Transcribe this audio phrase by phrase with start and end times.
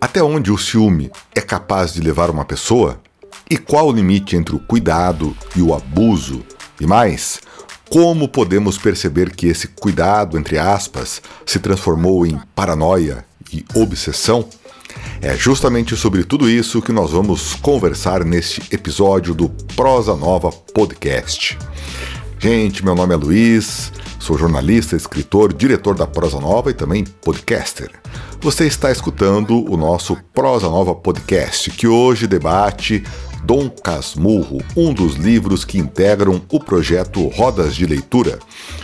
[0.00, 3.00] Até onde o ciúme é capaz de levar uma pessoa?
[3.48, 6.44] E qual o limite entre o cuidado e o abuso?
[6.80, 7.40] E mais,
[7.88, 14.48] como podemos perceber que esse cuidado, entre aspas, se transformou em paranoia e obsessão?
[15.20, 21.58] É justamente sobre tudo isso que nós vamos conversar neste episódio do Prosa Nova Podcast.
[22.38, 27.90] Gente, meu nome é Luiz, sou jornalista, escritor, diretor da Prosa Nova e também podcaster.
[28.40, 33.02] Você está escutando o nosso Prosa Nova Podcast, que hoje debate
[33.42, 38.38] Dom Casmurro, um dos livros que integram o projeto Rodas de Leitura,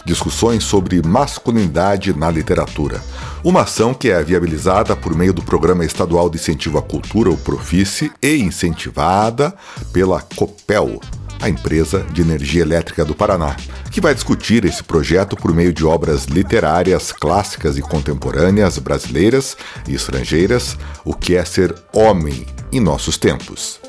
[0.04, 3.02] discussões sobre masculinidade na literatura.
[3.45, 7.37] Uma ação que é viabilizada por meio do Programa Estadual de Incentivo à Cultura, o
[7.37, 9.54] Profice, e incentivada
[9.92, 11.00] pela COPEL,
[11.40, 13.56] a empresa de energia elétrica do Paraná,
[13.90, 19.56] que vai discutir esse projeto por meio de obras literárias clássicas e contemporâneas brasileiras
[19.88, 23.80] e estrangeiras, o que é ser homem em nossos tempos.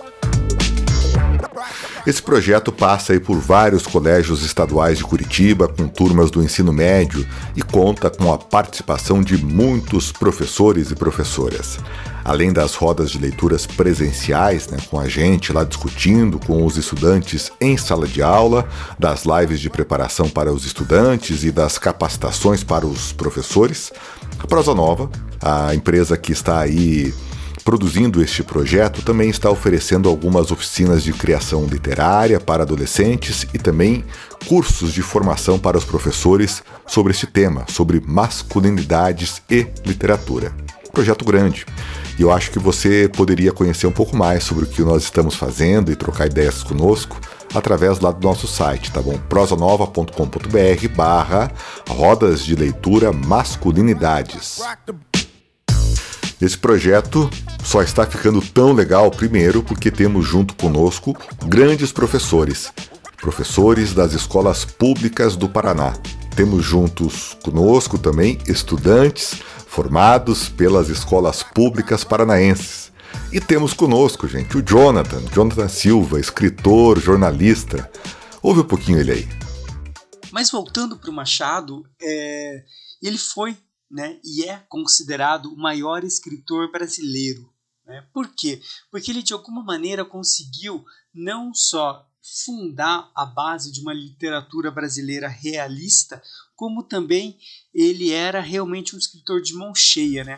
[2.08, 7.28] Esse projeto passa aí por vários colégios estaduais de Curitiba, com turmas do ensino médio
[7.54, 11.78] e conta com a participação de muitos professores e professoras.
[12.24, 17.52] Além das rodas de leituras presenciais, né, com a gente lá discutindo com os estudantes
[17.60, 18.66] em sala de aula,
[18.98, 23.92] das lives de preparação para os estudantes e das capacitações para os professores,
[24.40, 25.10] a Prosa Nova,
[25.42, 27.14] a empresa que está aí
[27.68, 34.06] produzindo este projeto, também está oferecendo algumas oficinas de criação literária para adolescentes e também
[34.48, 40.54] cursos de formação para os professores sobre este tema, sobre masculinidades e literatura.
[40.94, 41.66] Projeto grande.
[42.18, 45.36] E eu acho que você poderia conhecer um pouco mais sobre o que nós estamos
[45.36, 47.20] fazendo e trocar ideias conosco
[47.54, 49.18] através lá do nosso site, tá bom?
[49.28, 51.52] prosanova.com.br barra
[51.90, 54.62] rodas de leitura masculinidades.
[56.40, 57.30] Esse projeto
[57.64, 62.72] só está ficando tão legal, primeiro, porque temos junto conosco grandes professores,
[63.20, 65.94] professores das escolas públicas do Paraná.
[66.36, 72.92] Temos juntos conosco também estudantes formados pelas escolas públicas paranaenses.
[73.32, 77.90] E temos conosco, gente, o Jonathan, Jonathan Silva, escritor, jornalista.
[78.42, 79.30] Ouve um pouquinho ele aí.
[80.32, 82.64] Mas voltando para o Machado, é...
[83.02, 83.58] ele foi
[83.90, 87.50] né, e é considerado o maior escritor brasileiro.
[87.86, 88.04] Né?
[88.14, 88.62] Por quê?
[88.92, 92.06] Porque ele de alguma maneira conseguiu não só
[92.46, 96.22] fundar a base de uma literatura brasileira realista,
[96.56, 97.38] como também
[97.74, 100.38] ele era realmente um escritor de mão cheia, né?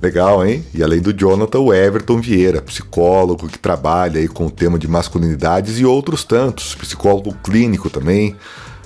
[0.00, 0.64] Legal, hein?
[0.72, 4.86] E além do Jonathan, o Everton Vieira, psicólogo que trabalha aí com o tema de
[4.86, 8.36] masculinidades e outros tantos, psicólogo clínico também,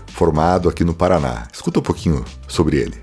[0.07, 1.47] formado aqui no Paraná.
[1.53, 3.02] Escuta um pouquinho sobre ele.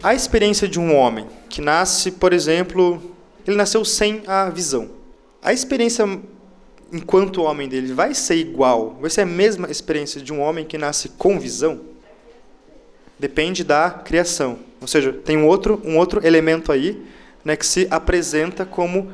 [0.00, 3.02] A experiência de um homem que nasce, por exemplo,
[3.44, 4.90] ele nasceu sem a visão.
[5.42, 6.06] A experiência
[6.92, 10.78] enquanto homem dele vai ser igual, vai ser a mesma experiência de um homem que
[10.78, 11.80] nasce com visão?
[13.18, 14.58] Depende da criação.
[14.80, 17.04] Ou seja, tem um outro, um outro elemento aí
[17.44, 19.10] né, que se apresenta como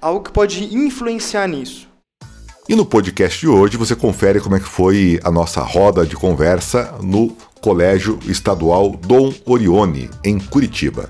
[0.00, 1.88] algo que pode influenciar nisso.
[2.68, 6.16] E no podcast de hoje você confere como é que foi a nossa roda de
[6.16, 11.08] conversa no Colégio Estadual Dom Orione, em Curitiba.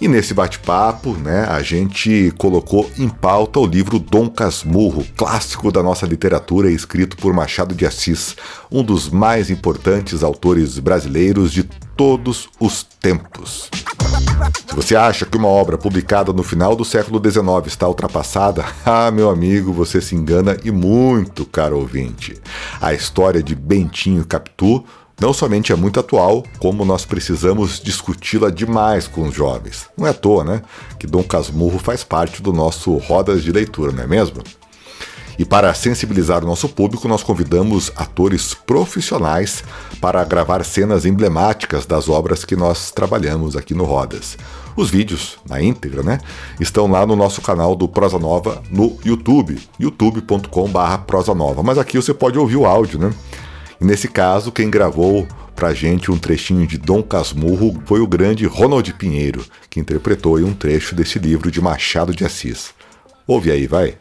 [0.00, 5.80] E nesse bate-papo, né, a gente colocou em pauta o livro Dom Casmurro, clássico da
[5.80, 8.34] nossa literatura, escrito por Machado de Assis,
[8.68, 11.62] um dos mais importantes autores brasileiros de
[11.96, 13.70] todos os tempos.
[14.68, 19.10] Se você acha que uma obra publicada no final do século XIX está ultrapassada, ah,
[19.10, 22.40] meu amigo, você se engana e muito, caro ouvinte.
[22.80, 24.84] A história de Bentinho Capitu
[25.20, 29.86] não somente é muito atual, como nós precisamos discuti-la demais com os jovens.
[29.96, 30.62] Não é à toa, né?
[30.98, 34.42] Que Dom Casmurro faz parte do nosso Rodas de Leitura, não é mesmo?
[35.38, 39.64] E para sensibilizar o nosso público, nós convidamos atores profissionais
[40.00, 44.36] para gravar cenas emblemáticas das obras que nós trabalhamos aqui no Rodas.
[44.76, 46.18] Os vídeos, na íntegra, né,
[46.58, 51.62] estão lá no nosso canal do Prosa Nova no YouTube, youtube.com/prosa nova.
[51.62, 53.12] Mas aqui você pode ouvir o áudio, né?
[53.80, 58.44] E nesse caso, quem gravou pra gente um trechinho de Dom Casmurro foi o grande
[58.44, 62.74] Ronald Pinheiro, que interpretou um trecho desse livro de Machado de Assis.
[63.26, 63.94] Ouve aí, vai.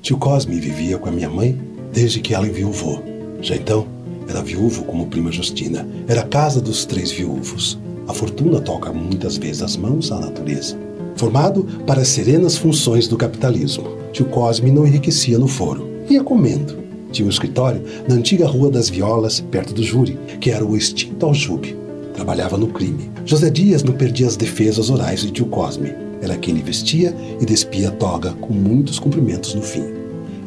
[0.00, 1.60] Tio Cosme vivia com a minha mãe
[1.92, 3.02] desde que ela enviuvou.
[3.40, 3.88] Já então,
[4.28, 5.88] era viúvo como prima Justina.
[6.06, 7.78] Era a casa dos três viúvos.
[8.06, 10.85] A fortuna toca muitas vezes as mãos à natureza.
[11.16, 15.86] Formado para as serenas funções do capitalismo tio Cosme não enriquecia no foro.
[16.08, 16.78] Ia comendo.
[17.12, 21.26] tinha um escritório na antiga Rua das Violas, perto do júri, que era o extinto
[21.26, 21.76] Aljube.
[22.14, 23.10] Trabalhava no crime.
[23.26, 25.92] José Dias não perdia as defesas orais de tio Cosme.
[26.22, 29.84] Era quem lhe vestia e despia a toga com muitos cumprimentos no fim.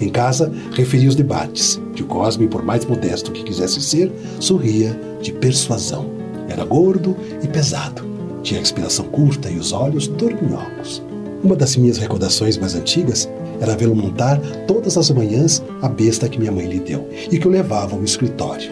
[0.01, 1.79] Em casa, referia os debates.
[1.93, 6.09] Tio Cosme, por mais modesto que quisesse ser, sorria de persuasão.
[6.47, 8.08] Era gordo e pesado.
[8.43, 11.01] Tinha a expiração curta e os olhos dorminhocos.
[11.43, 13.29] Uma das minhas recordações mais antigas
[13.61, 17.47] era vê-lo montar todas as manhãs a besta que minha mãe lhe deu e que
[17.47, 18.71] o levava ao escritório.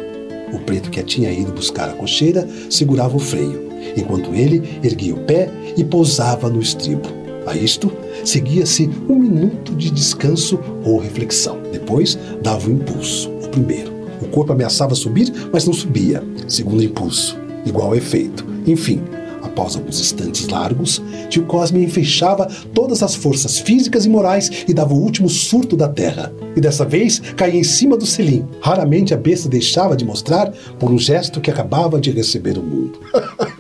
[0.53, 5.19] O preto que tinha ido buscar a cocheira segurava o freio, enquanto ele erguia o
[5.19, 7.07] pé e pousava no estribo.
[7.45, 7.91] A isto,
[8.25, 11.59] seguia-se um minuto de descanso ou reflexão.
[11.71, 13.91] Depois, dava o um impulso, o primeiro.
[14.21, 16.23] O corpo ameaçava subir, mas não subia.
[16.47, 18.45] Segundo impulso, igual efeito.
[18.65, 19.01] Enfim,
[19.41, 24.93] Após alguns instantes largos, tio Cosme enfeixava todas as forças físicas e morais e dava
[24.93, 26.33] o último surto da terra.
[26.55, 28.45] E dessa vez caía em cima do selim.
[28.61, 32.99] Raramente a besta deixava de mostrar por um gesto que acabava de receber o mundo.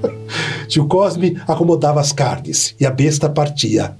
[0.67, 3.95] tio Cosme acomodava as carnes e a besta partia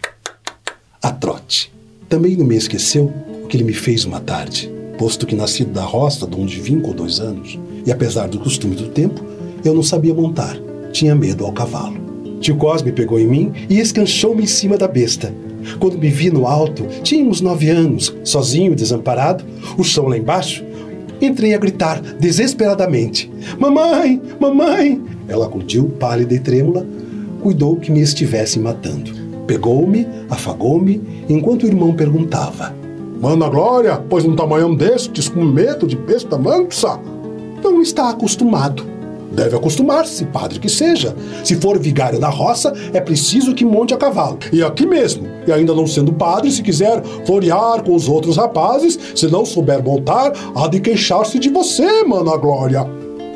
[1.02, 1.72] a trote.
[2.10, 3.14] Também não me esqueceu
[3.44, 6.80] o que ele me fez uma tarde, posto que nascido da roça de onde vim
[6.80, 9.24] com dois anos, e apesar do costume do tempo,
[9.64, 10.58] eu não sabia montar
[10.92, 11.98] tinha medo ao cavalo.
[12.40, 15.34] Tio Cosme pegou em mim e escanchou-me em cima da besta.
[15.80, 19.44] Quando me vi no alto, tinha uns nove anos, sozinho e desamparado,
[19.78, 20.64] o chão lá embaixo,
[21.22, 24.22] entrei a gritar desesperadamente: Mamãe!
[24.40, 25.02] Mamãe!
[25.28, 26.86] Ela acudiu, pálida e trêmula,
[27.42, 29.12] cuidou que me estivesse matando.
[29.46, 32.74] Pegou-me, afagou-me, enquanto o irmão perguntava:
[33.20, 37.00] Mana Glória, pois num tamanho destes, com medo de besta mansa?
[37.64, 38.97] Não está acostumado.
[39.32, 41.16] Deve acostumar-se, padre que seja.
[41.44, 44.40] Se for vigário da roça, é preciso que monte a cavalo.
[44.52, 45.28] E aqui mesmo.
[45.46, 49.84] E ainda não sendo padre, se quiser florear com os outros rapazes, se não souber
[49.84, 52.86] montar, há de queixar-se de você, mana Glória.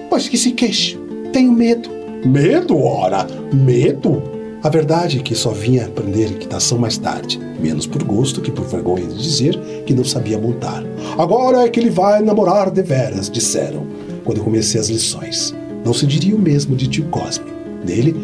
[0.10, 1.00] Pois que se queixe.
[1.32, 1.90] Tenho medo.
[2.26, 3.26] Medo, ora?
[3.52, 4.22] Medo?
[4.64, 8.66] A verdade é que só vinha aprender equitação mais tarde, menos por gosto que por
[8.66, 9.58] vergonha de dizer
[9.88, 10.84] que não sabia montar.
[11.18, 13.88] Agora é que ele vai namorar de veras, disseram,
[14.24, 15.56] quando comecei as lições.
[15.84, 17.52] Não se diria o mesmo de tio Cosme.
[17.86, 18.16] Nele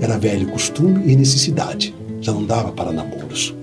[0.00, 1.94] era velho costume e necessidade.
[2.20, 3.54] Já não dava para namoros.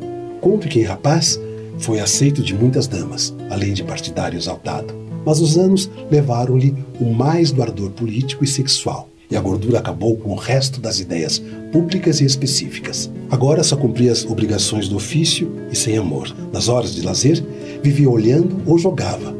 [0.70, 1.40] Que em rapaz
[1.80, 4.94] foi aceito de muitas damas, além de partidário exaltado.
[5.26, 10.18] Mas os anos levaram-lhe o mais do ardor político e sexual, e a gordura acabou
[10.18, 11.42] com o resto das ideias
[11.72, 13.10] públicas e específicas.
[13.30, 16.34] Agora só cumpria as obrigações do ofício e sem amor.
[16.52, 17.44] Nas horas de lazer,
[17.82, 19.36] vivia olhando ou jogava.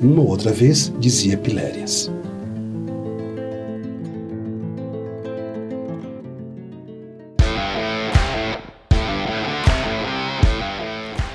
[0.00, 2.10] Uma ou outra vez dizia pilérias.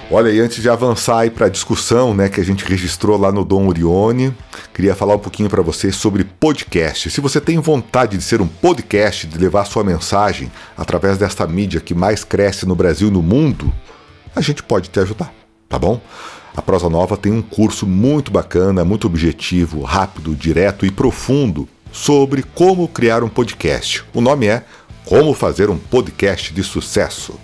[0.09, 3.43] Olha, e antes de avançar para a discussão, né, que a gente registrou lá no
[3.43, 4.33] Dom Urione,
[4.73, 7.11] queria falar um pouquinho para você sobre podcast.
[7.11, 11.81] Se você tem vontade de ser um podcast, de levar sua mensagem através desta mídia
[11.81, 13.69] que mais cresce no Brasil e no mundo,
[14.33, 15.33] a gente pode te ajudar,
[15.67, 15.99] tá bom?
[16.55, 22.43] A Prosa Nova tem um curso muito bacana, muito objetivo, rápido, direto e profundo sobre
[22.43, 24.05] como criar um podcast.
[24.13, 24.63] O nome é
[25.03, 27.37] Como Fazer um Podcast de Sucesso.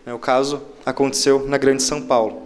[0.04, 2.42] É, o caso aconteceu na Grande São Paulo.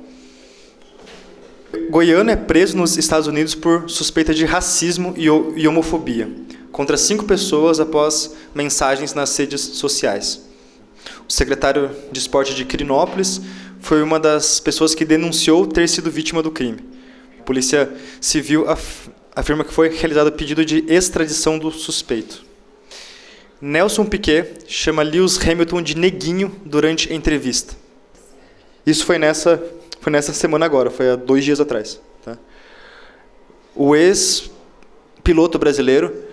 [1.90, 6.28] Goiano é preso nos Estados Unidos por suspeita de racismo e homofobia
[6.72, 10.42] contra cinco pessoas após mensagens nas redes sociais.
[11.28, 13.42] O secretário de esporte de Quirinópolis
[13.80, 16.80] foi uma das pessoas que denunciou ter sido vítima do crime.
[17.40, 18.66] A Polícia Civil
[19.36, 22.44] afirma que foi realizado pedido de extradição do suspeito.
[23.60, 27.76] Nelson Piquet chama Lewis Hamilton de neguinho durante entrevista.
[28.86, 29.64] Isso foi nessa,
[30.00, 32.02] foi nessa semana agora, foi há dois dias atrás.
[32.24, 32.38] Tá?
[33.76, 36.31] O ex-piloto brasileiro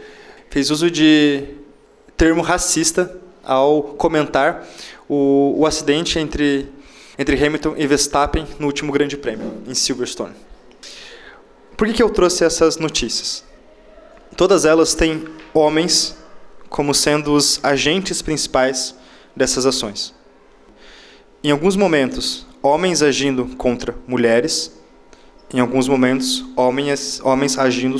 [0.50, 1.44] fez uso de
[2.16, 4.66] termo racista ao comentar
[5.08, 6.68] o, o acidente entre,
[7.18, 10.34] entre Hamilton e Verstappen no último Grande Prêmio, em Silverstone.
[11.76, 13.44] Por que, que eu trouxe essas notícias?
[14.36, 15.24] Todas elas têm
[15.54, 16.16] homens
[16.68, 18.94] como sendo os agentes principais
[19.34, 20.14] dessas ações.
[21.42, 24.76] Em alguns momentos, homens agindo contra mulheres,
[25.54, 27.96] em alguns momentos, homens, homens agindo,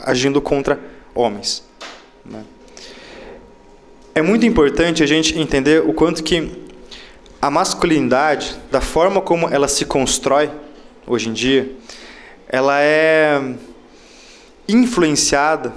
[0.00, 0.80] agindo contra
[1.14, 1.65] homens.
[2.28, 2.44] Né?
[4.14, 6.64] É muito importante a gente entender o quanto que
[7.40, 10.50] a masculinidade, da forma como ela se constrói
[11.06, 11.70] hoje em dia,
[12.48, 13.40] ela é
[14.68, 15.72] influenciada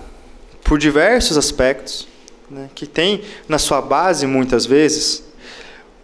[0.64, 2.08] por diversos aspectos,
[2.50, 5.24] né, que tem na sua base, muitas vezes,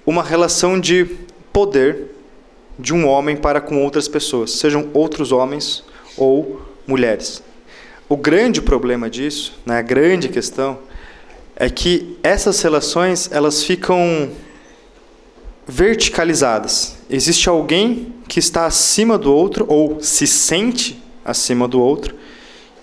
[0.06, 1.06] uma relação de
[1.52, 2.12] poder
[2.78, 5.84] de um homem para com outras pessoas, sejam outros homens
[6.18, 7.42] ou mulheres.
[8.08, 10.78] O grande problema disso, né, a grande questão,
[11.56, 14.30] é que essas relações elas ficam
[15.68, 16.98] verticalizadas.
[17.10, 22.14] Existe alguém que está acima do outro ou se sente acima do outro,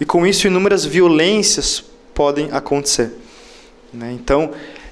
[0.00, 3.12] e com isso inúmeras violências podem acontecer.
[3.92, 4.12] Né?
[4.12, 4.50] Então,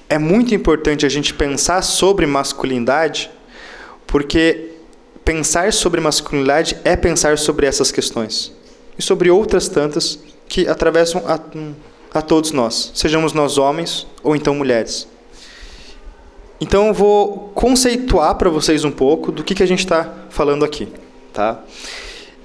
[0.08, 3.28] é muito importante a gente pensar sobre masculinidade,
[4.06, 4.70] porque
[5.24, 8.59] pensar sobre masculinidade é pensar sobre essas questões
[9.00, 11.40] e sobre outras tantas que atravessam a,
[12.12, 15.08] a todos nós, sejamos nós homens ou então mulheres.
[16.60, 20.66] Então eu vou conceituar para vocês um pouco do que, que a gente está falando
[20.66, 20.86] aqui,
[21.32, 21.60] tá?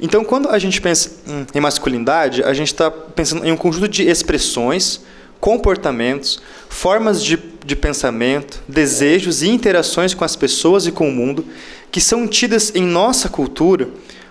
[0.01, 1.11] Então quando a gente pensa
[1.53, 5.01] em masculinidade, a gente está pensando em um conjunto de expressões,
[5.41, 11.45] comportamentos, formas de, de pensamento, desejos e interações com as pessoas e com o mundo
[11.91, 13.89] que são tidas em nossa cultura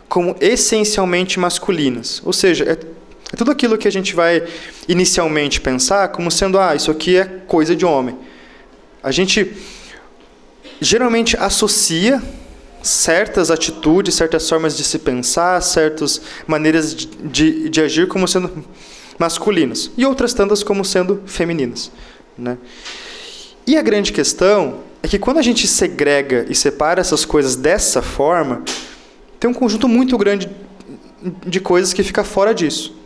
[0.09, 2.23] como essencialmente masculinas.
[2.25, 4.43] Ou seja, é, é tudo aquilo que a gente vai
[4.89, 8.17] inicialmente pensar como sendo, ah, isso aqui é coisa de homem.
[9.03, 9.53] A gente
[10.81, 12.23] geralmente associa
[12.83, 18.65] certas atitudes, certas formas de se pensar, certas maneiras de, de, de agir como sendo
[19.19, 21.91] masculinas e outras tantas como sendo femininas.
[22.37, 22.59] Né?
[23.67, 28.03] E a grande questão é que quando a gente segrega e separa essas coisas dessa
[28.03, 28.63] forma,
[29.45, 30.49] tem um conjunto muito grande
[31.47, 32.97] de coisas que fica fora disso.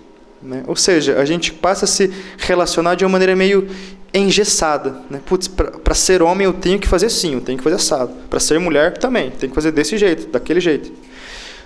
[0.41, 0.63] Né?
[0.69, 3.69] Ou seja, a gente passa a se relacionar de uma maneira meio
[4.15, 5.03] engessada.
[5.11, 5.21] Né?
[5.27, 8.13] Putz, para ser homem eu tenho que fazer assim, eu tenho que fazer assado.
[8.31, 10.93] Para ser mulher também, tem que fazer desse jeito, daquele jeito.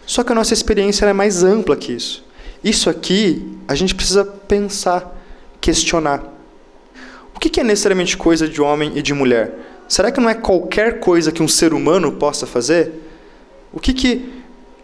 [0.07, 2.25] Só que a nossa experiência é mais ampla que isso.
[2.65, 5.15] Isso aqui a gente precisa pensar,
[5.61, 6.25] questionar.
[7.35, 9.53] O que é necessariamente coisa de homem e de mulher?
[9.87, 12.91] Será que não é qualquer coisa que um ser humano possa fazer?
[13.71, 14.42] O que, que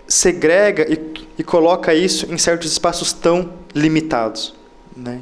[0.09, 0.99] segrega e,
[1.39, 4.55] e coloca isso em certos espaços tão limitados?
[4.97, 5.21] Né?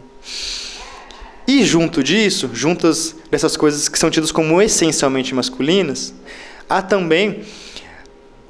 [1.46, 6.14] E junto disso, juntas dessas coisas que são tidas como essencialmente masculinas,
[6.68, 7.42] há também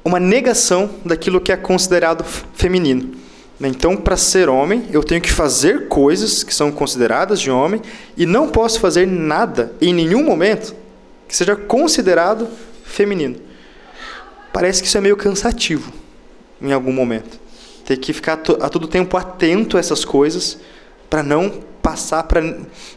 [0.05, 3.15] uma negação daquilo que é considerado feminino.
[3.59, 7.81] Então, para ser homem, eu tenho que fazer coisas que são consideradas de homem
[8.15, 10.75] e não posso fazer nada em nenhum momento
[11.27, 12.47] que seja considerado
[12.83, 13.35] feminino.
[14.53, 15.91] Parece que isso é meio cansativo
[16.61, 17.39] em algum momento.
[17.85, 20.59] Ter que ficar a todo tempo atento a essas coisas
[21.09, 21.49] para não
[21.81, 22.41] passar para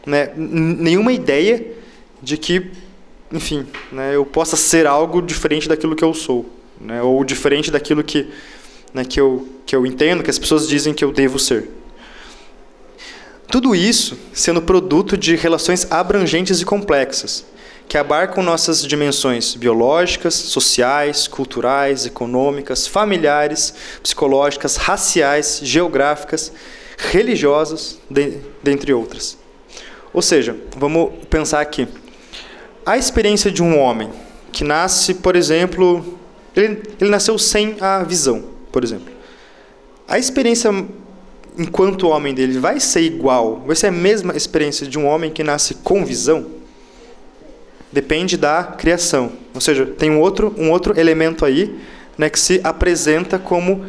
[0.05, 1.64] né, nenhuma ideia
[2.21, 2.71] de que,
[3.33, 6.50] enfim, né, eu possa ser algo diferente daquilo que eu sou,
[6.81, 8.29] né, ou diferente daquilo que,
[8.93, 11.69] né, que, eu, que eu entendo, que as pessoas dizem que eu devo ser.
[13.47, 17.45] Tudo isso sendo produto de relações abrangentes e complexas,
[17.91, 26.53] que abarcam nossas dimensões biológicas, sociais, culturais, econômicas, familiares, psicológicas, raciais, geográficas,
[26.97, 29.37] religiosas, de, dentre outras.
[30.13, 31.89] Ou seja, vamos pensar aqui.
[32.87, 34.09] A experiência de um homem
[34.53, 36.17] que nasce, por exemplo,
[36.55, 39.13] ele, ele nasceu sem a visão, por exemplo.
[40.07, 40.71] A experiência
[41.59, 45.43] enquanto homem dele vai ser igual, vai ser a mesma experiência de um homem que
[45.43, 46.60] nasce com visão?
[47.93, 49.33] Depende da criação.
[49.55, 51.79] Ou seja, tem um outro, um outro elemento aí
[52.17, 53.85] né, que se apresenta como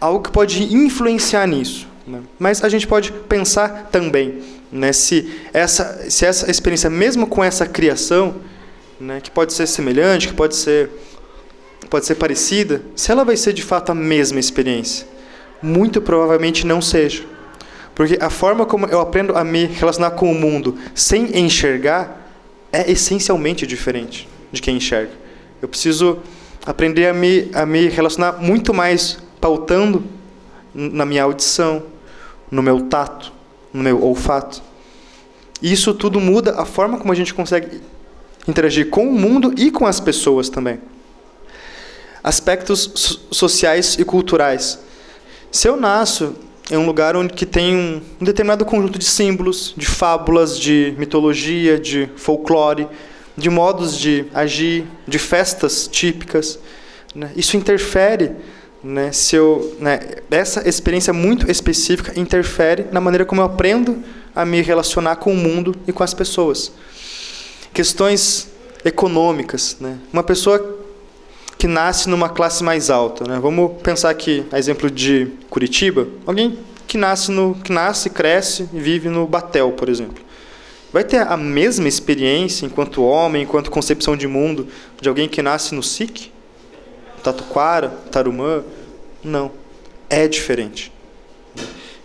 [0.00, 1.86] algo que pode influenciar nisso.
[2.06, 2.20] Né?
[2.38, 7.66] Mas a gente pode pensar também né, se, essa, se essa experiência, mesmo com essa
[7.66, 8.36] criação,
[9.00, 10.90] né, que pode ser semelhante, que pode ser,
[11.88, 15.12] pode ser parecida, se ela vai ser de fato a mesma experiência
[15.62, 17.22] muito provavelmente não seja.
[17.94, 22.21] Porque a forma como eu aprendo a me relacionar com o mundo sem enxergar
[22.72, 25.12] é essencialmente diferente de quem enxerga.
[25.60, 26.18] Eu preciso
[26.64, 30.04] aprender a me, a me relacionar muito mais pautando
[30.74, 31.82] na minha audição,
[32.50, 33.32] no meu tato,
[33.72, 34.62] no meu olfato.
[35.60, 37.80] Isso tudo muda a forma como a gente consegue
[38.48, 40.80] interagir com o mundo e com as pessoas também.
[42.24, 44.78] Aspectos sociais e culturais.
[45.50, 46.34] Se eu nasço
[46.72, 50.94] em um lugar onde que tem um, um determinado conjunto de símbolos, de fábulas, de
[50.98, 52.88] mitologia, de folclore,
[53.36, 56.58] de modos de agir, de festas típicas,
[57.14, 57.30] né?
[57.36, 58.32] isso interfere
[58.82, 60.00] né, se eu, né,
[60.30, 64.02] essa experiência muito específica interfere na maneira como eu aprendo
[64.34, 66.72] a me relacionar com o mundo e com as pessoas.
[67.72, 68.48] Questões
[68.84, 69.76] econômicas.
[69.78, 69.98] Né?
[70.12, 70.81] Uma pessoa
[71.62, 73.22] que nasce numa classe mais alta.
[73.22, 73.38] Né?
[73.40, 78.80] Vamos pensar aqui, a exemplo de Curitiba, alguém que nasce, no, que nasce, cresce e
[78.80, 80.24] vive no Batel, por exemplo.
[80.92, 84.66] Vai ter a mesma experiência enquanto homem, enquanto concepção de mundo,
[85.00, 86.32] de alguém que nasce no SIC?
[87.22, 88.64] Tatuquara, Tarumã?
[89.22, 89.52] Não.
[90.10, 90.92] É diferente.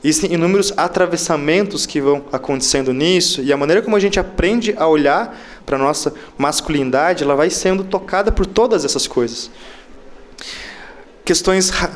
[0.04, 4.88] Existem inúmeros atravessamentos que vão acontecendo nisso, e a maneira como a gente aprende a
[4.88, 5.36] olhar
[5.68, 9.52] para nossa masculinidade, ela vai sendo tocada por todas essas coisas.
[11.26, 11.92] Questões ra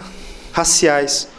[0.52, 1.30] raciais.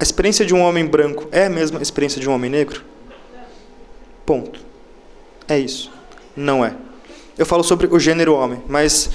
[0.00, 2.82] A experiência de um homem branco é a mesma experiência de um homem negro?
[4.26, 4.58] Ponto.
[5.46, 5.92] É isso.
[6.34, 6.74] Não é.
[7.38, 9.08] Eu falo sobre o gênero homem, mas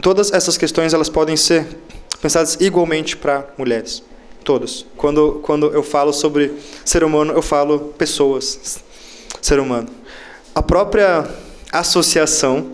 [0.00, 1.66] todas essas questões elas podem ser
[2.22, 4.02] pensadas igualmente para mulheres.
[4.42, 4.86] Todas.
[4.96, 8.80] Quando, quando eu falo sobre ser humano, eu falo pessoas,
[9.42, 9.90] ser humano.
[10.56, 11.28] A própria
[11.70, 12.68] associação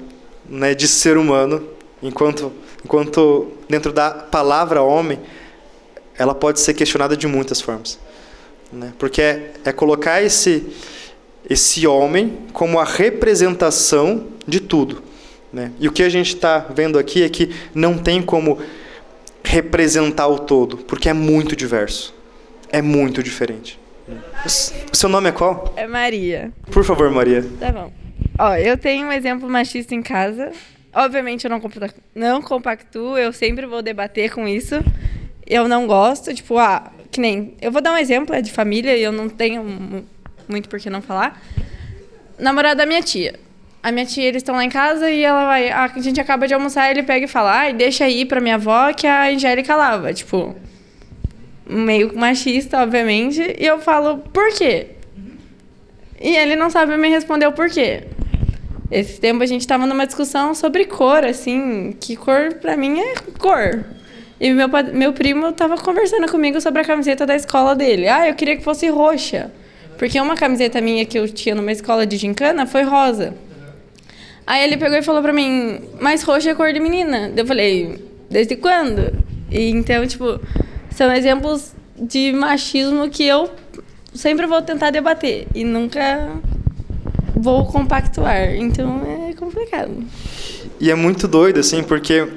[0.48, 1.66] né, de ser humano,
[2.00, 2.52] enquanto,
[2.84, 5.18] enquanto dentro da palavra homem,
[6.16, 7.98] ela pode ser questionada de muitas formas.
[8.72, 8.92] Né?
[9.00, 10.64] Porque é, é colocar esse,
[11.50, 15.02] esse homem como a representação de tudo.
[15.52, 15.72] Né?
[15.80, 18.60] E o que a gente está vendo aqui é que não tem como
[19.42, 22.14] representar o todo, porque é muito diverso.
[22.70, 23.81] É muito diferente.
[24.44, 25.72] O seu nome é qual?
[25.76, 26.52] É Maria.
[26.70, 27.44] Por favor, Maria.
[27.58, 27.92] Tá bom.
[28.38, 30.50] Ó, eu tenho um exemplo machista em casa.
[30.94, 31.60] Obviamente eu não,
[32.14, 34.76] não compactuo, eu sempre vou debater com isso.
[35.46, 37.54] Eu não gosto, tipo, ah, que nem.
[37.60, 40.04] Eu vou dar um exemplo, é de família e eu não tenho
[40.48, 41.42] muito por que não falar.
[42.38, 43.38] Namorado da minha tia
[43.82, 45.70] a minha tia, eles estão lá em casa e ela vai.
[45.70, 48.92] A gente acaba de almoçar, ele pega e fala, ai, deixa aí pra minha avó
[48.92, 50.14] que a Angélica lava.
[50.14, 50.54] Tipo,
[51.66, 53.56] meio machista, obviamente.
[53.58, 54.88] E eu falo, por quê?
[56.20, 58.04] E ele não sabe me responder o porquê.
[58.90, 63.14] Esse tempo a gente tava numa discussão sobre cor, assim, que cor pra mim é
[63.38, 63.84] cor.
[64.38, 68.08] E meu, meu primo tava conversando comigo sobre a camiseta da escola dele.
[68.08, 69.50] Ah, eu queria que fosse roxa.
[69.96, 73.34] Porque uma camiseta minha que eu tinha numa escola de gincana foi rosa.
[74.46, 77.32] Aí ele pegou e falou pra mim, mas roxo é cor de menina.
[77.36, 77.98] Eu falei,
[78.30, 79.24] desde quando?
[79.50, 80.40] E então, tipo,
[80.94, 83.50] são exemplos de machismo que eu
[84.14, 86.30] sempre vou tentar debater e nunca
[87.34, 88.54] vou compactuar.
[88.54, 90.04] Então é complicado.
[90.80, 92.28] E é muito doido, assim, porque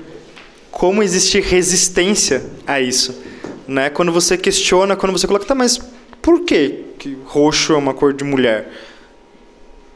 [0.71, 3.19] como existe resistência a isso,
[3.67, 3.89] né?
[3.89, 5.79] Quando você questiona, quando você coloca, tá, mas
[6.21, 8.69] por que que roxo é uma cor de mulher?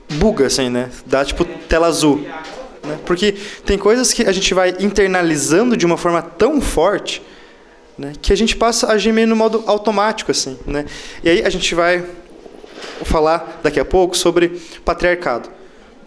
[0.10, 0.90] buga, assim, né?
[1.06, 2.26] Dá tipo tela azul.
[2.84, 2.98] Né?
[3.06, 7.22] Porque tem coisas que a gente vai internalizando de uma forma tão forte
[8.00, 10.58] né, que a gente passa a agir meio no modo automático, assim.
[10.66, 10.86] Né?
[11.22, 12.06] E aí a gente vai
[13.04, 15.50] falar daqui a pouco sobre patriarcado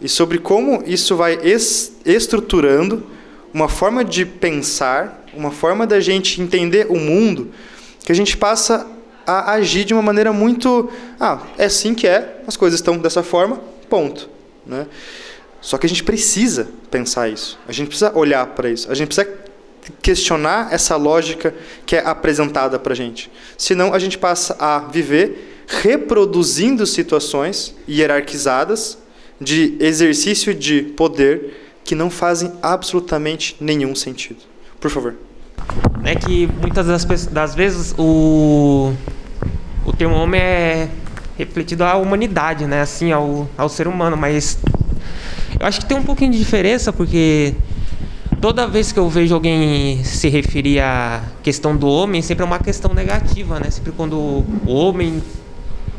[0.00, 3.07] e sobre como isso vai es estruturando
[3.52, 7.50] uma forma de pensar, uma forma da gente entender o mundo,
[8.02, 8.87] que a gente passa
[9.26, 10.90] a agir de uma maneira muito.
[11.20, 14.31] Ah, é assim que é, as coisas estão dessa forma, Ponto.
[14.64, 14.87] Né?
[15.61, 17.59] Só que a gente precisa pensar isso.
[17.68, 18.90] A gente precisa olhar para isso.
[18.90, 19.41] A gente precisa
[20.01, 23.31] questionar essa lógica que é apresentada para a gente.
[23.57, 28.99] Senão a gente passa a viver reproduzindo situações hierarquizadas
[29.40, 34.40] de exercício de poder que não fazem absolutamente nenhum sentido.
[34.81, 35.14] Por favor.
[36.05, 38.92] É que muitas das, das vezes o,
[39.85, 40.88] o termo homem é
[41.38, 42.83] refletido à humanidade, né?
[42.83, 44.59] Assim, ao, ao ser humano, mas
[45.59, 47.55] eu acho que tem um pouquinho de diferença porque
[48.42, 52.59] toda vez que eu vejo alguém se referir à questão do homem, sempre é uma
[52.59, 53.70] questão negativa, né?
[53.70, 55.22] Sempre quando o homem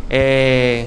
[0.09, 0.85] é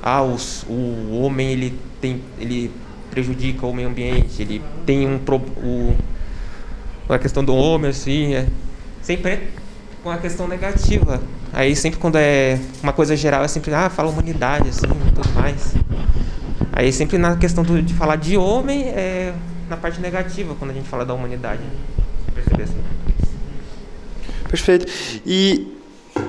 [0.00, 2.70] ah, os, o homem ele tem ele
[3.10, 5.18] prejudica o meio ambiente, ele tem um
[5.64, 5.96] o,
[7.08, 8.46] a questão do homem assim, é
[9.02, 9.48] sempre é
[10.00, 11.20] com a questão negativa.
[11.52, 15.74] Aí sempre quando é uma coisa geral é sempre ah, fala humanidade assim, tudo mais.
[16.72, 19.34] Aí sempre na questão do, de falar de homem é
[19.68, 21.62] na parte negativa quando a gente fala da humanidade.
[22.34, 22.82] Perceber assim.
[24.48, 24.86] Perfeito.
[25.26, 25.68] E,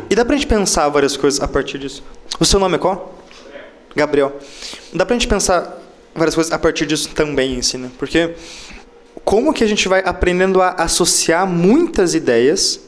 [0.09, 2.03] e dá pra gente pensar várias coisas a partir disso.
[2.39, 3.17] O seu nome é qual?
[3.95, 4.37] Gabriel.
[4.93, 5.81] Dá pra gente pensar
[6.13, 7.91] várias coisas a partir disso também, assim, né?
[7.97, 8.35] Porque
[9.23, 12.79] como que a gente vai aprendendo a associar muitas ideias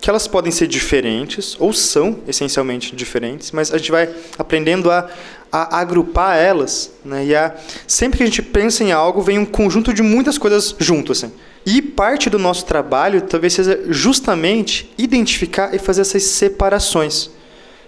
[0.00, 5.08] que elas podem ser diferentes ou são essencialmente diferentes, mas a gente vai aprendendo a,
[5.54, 7.26] a agrupar elas, né?
[7.26, 7.54] E a,
[7.86, 11.30] sempre que a gente pensa em algo, vem um conjunto de muitas coisas junto, assim.
[11.64, 17.30] E parte do nosso trabalho talvez seja justamente identificar e fazer essas separações.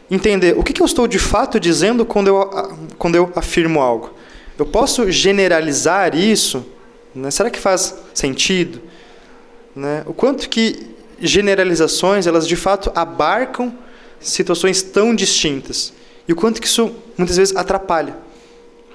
[0.09, 2.51] Entender o que, que eu estou de fato dizendo quando eu,
[2.97, 4.13] quando eu afirmo algo.
[4.57, 6.65] Eu posso generalizar isso?
[7.13, 7.33] Né?
[7.33, 8.81] Será que faz sentido?
[9.75, 10.05] Né?
[10.07, 13.77] O quanto que generalizações, elas de fato abarcam
[14.21, 15.93] situações tão distintas.
[16.29, 18.17] E o quanto que isso muitas vezes atrapalha.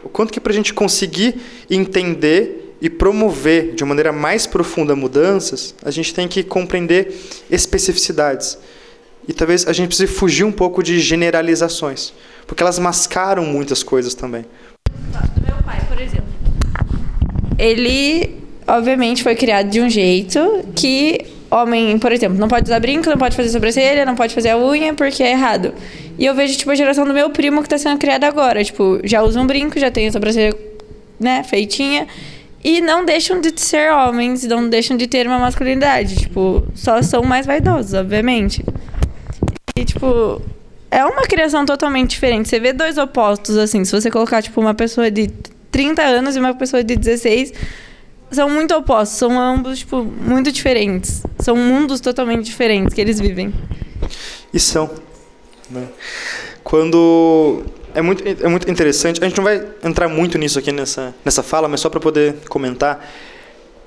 [0.04, 1.36] O quanto que para a gente conseguir
[1.70, 7.16] entender e promover de uma maneira mais profunda mudanças, a gente tem que compreender
[7.50, 8.58] especificidades.
[9.28, 12.12] E talvez a gente precise fugir um pouco de generalizações,
[12.48, 14.46] porque elas mascaram muitas coisas também.
[14.90, 16.26] Do meu pai, por exemplo.
[17.60, 21.20] Ele, obviamente, foi criado de um jeito que
[21.52, 24.58] homem, por exemplo, não pode usar brinco, não pode fazer sobrancelha, não pode fazer a
[24.58, 25.74] unha porque é errado.
[26.22, 28.64] E eu vejo, tipo, a geração do meu primo que tá sendo criada agora.
[28.64, 30.56] Tipo, já usa um brinco, já tem a sobrancelha,
[31.20, 32.08] né, feitinha.
[32.64, 36.16] E não deixam de ser homens, não deixam de ter uma masculinidade.
[36.18, 38.64] Tipo, só são mais vaidosos, obviamente.
[39.76, 40.40] E, tipo,
[40.92, 42.50] é uma criação totalmente diferente.
[42.50, 43.84] Você vê dois opostos, assim.
[43.84, 45.26] Se você colocar, tipo, uma pessoa de
[45.72, 47.52] 30 anos e uma pessoa de 16
[48.30, 51.24] são muito opostos, são ambos, tipo, muito diferentes.
[51.40, 53.52] São mundos totalmente diferentes que eles vivem.
[54.54, 54.88] E são.
[55.72, 55.88] Né?
[56.64, 57.64] Quando.
[57.94, 61.44] É muito, é muito interessante, a gente não vai entrar muito nisso aqui nessa, nessa
[61.44, 63.06] fala, mas só para poder comentar.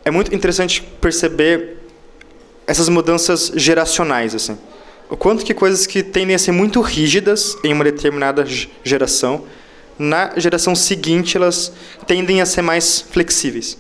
[0.05, 1.79] É muito interessante perceber
[2.67, 4.59] essas mudanças geracionais, assim.
[5.09, 8.45] O quanto que coisas que tendem a ser muito rígidas em uma determinada
[8.83, 9.47] geração,
[9.99, 11.73] na geração seguinte elas
[12.07, 13.79] tendem a ser mais flexíveis.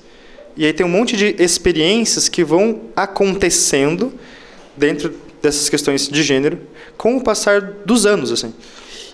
[0.56, 4.12] E aí tem um monte de experiências que vão acontecendo
[4.76, 5.12] dentro
[5.42, 6.58] dessas questões de gênero
[6.96, 8.54] com o passar dos anos, assim.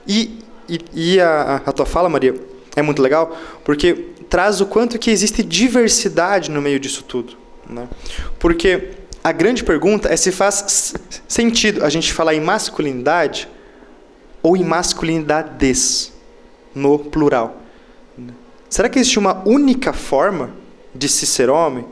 [0.07, 0.38] E,
[0.69, 2.35] e, e a, a tua fala, Maria,
[2.77, 7.35] é muito legal porque traz o quanto que existe diversidade no meio disso tudo,
[7.69, 7.88] né?
[8.38, 8.90] Porque
[9.23, 10.95] a grande pergunta é se faz
[11.29, 13.49] sentido a gente falar em masculinidade
[14.43, 16.12] ou em masculinidades
[16.75, 17.61] no plural.
[18.69, 20.51] Será que existe uma única forma
[20.95, 21.85] de se ser homem,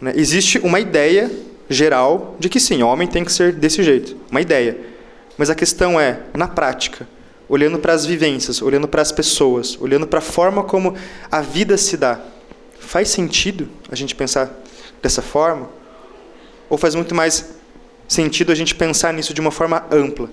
[0.00, 1.30] né, existe uma ideia
[1.68, 4.16] geral de que sim, homem tem que ser desse jeito.
[4.30, 4.76] Uma ideia.
[5.40, 7.08] Mas a questão é, na prática,
[7.48, 10.94] olhando para as vivências, olhando para as pessoas, olhando para a forma como
[11.32, 12.20] a vida se dá,
[12.78, 14.54] faz sentido a gente pensar
[15.00, 15.70] dessa forma?
[16.68, 17.54] Ou faz muito mais
[18.06, 20.28] sentido a gente pensar nisso de uma forma ampla?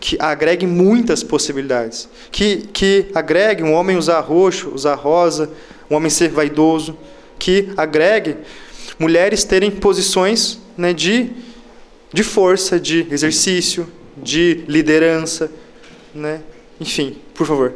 [0.00, 2.08] que agregue muitas possibilidades.
[2.32, 5.52] Que, que agregue um homem usar roxo, usar rosa,
[5.88, 6.98] um homem ser vaidoso,
[7.38, 8.38] que agregue
[8.98, 11.30] mulheres terem posições né, de,
[12.12, 13.88] de força, de exercício,
[14.22, 15.50] de liderança.
[16.14, 16.40] Né?
[16.80, 17.74] Enfim, por favor.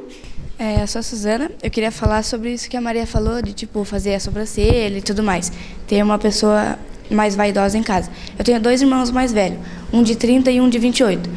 [0.59, 1.51] É, sou a Suzana.
[1.63, 5.03] Eu queria falar sobre isso que a Maria falou, de tipo fazer a sobrancelha e
[5.03, 5.51] tudo mais.
[5.87, 6.79] Ter uma pessoa
[7.11, 8.11] mais vaidosa em casa.
[8.39, 9.59] Eu tenho dois irmãos mais velhos,
[9.93, 11.29] um de 30 e um de 28.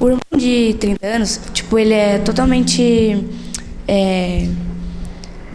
[0.00, 3.24] O irmão de 30 anos, tipo, ele é totalmente
[3.86, 4.48] é,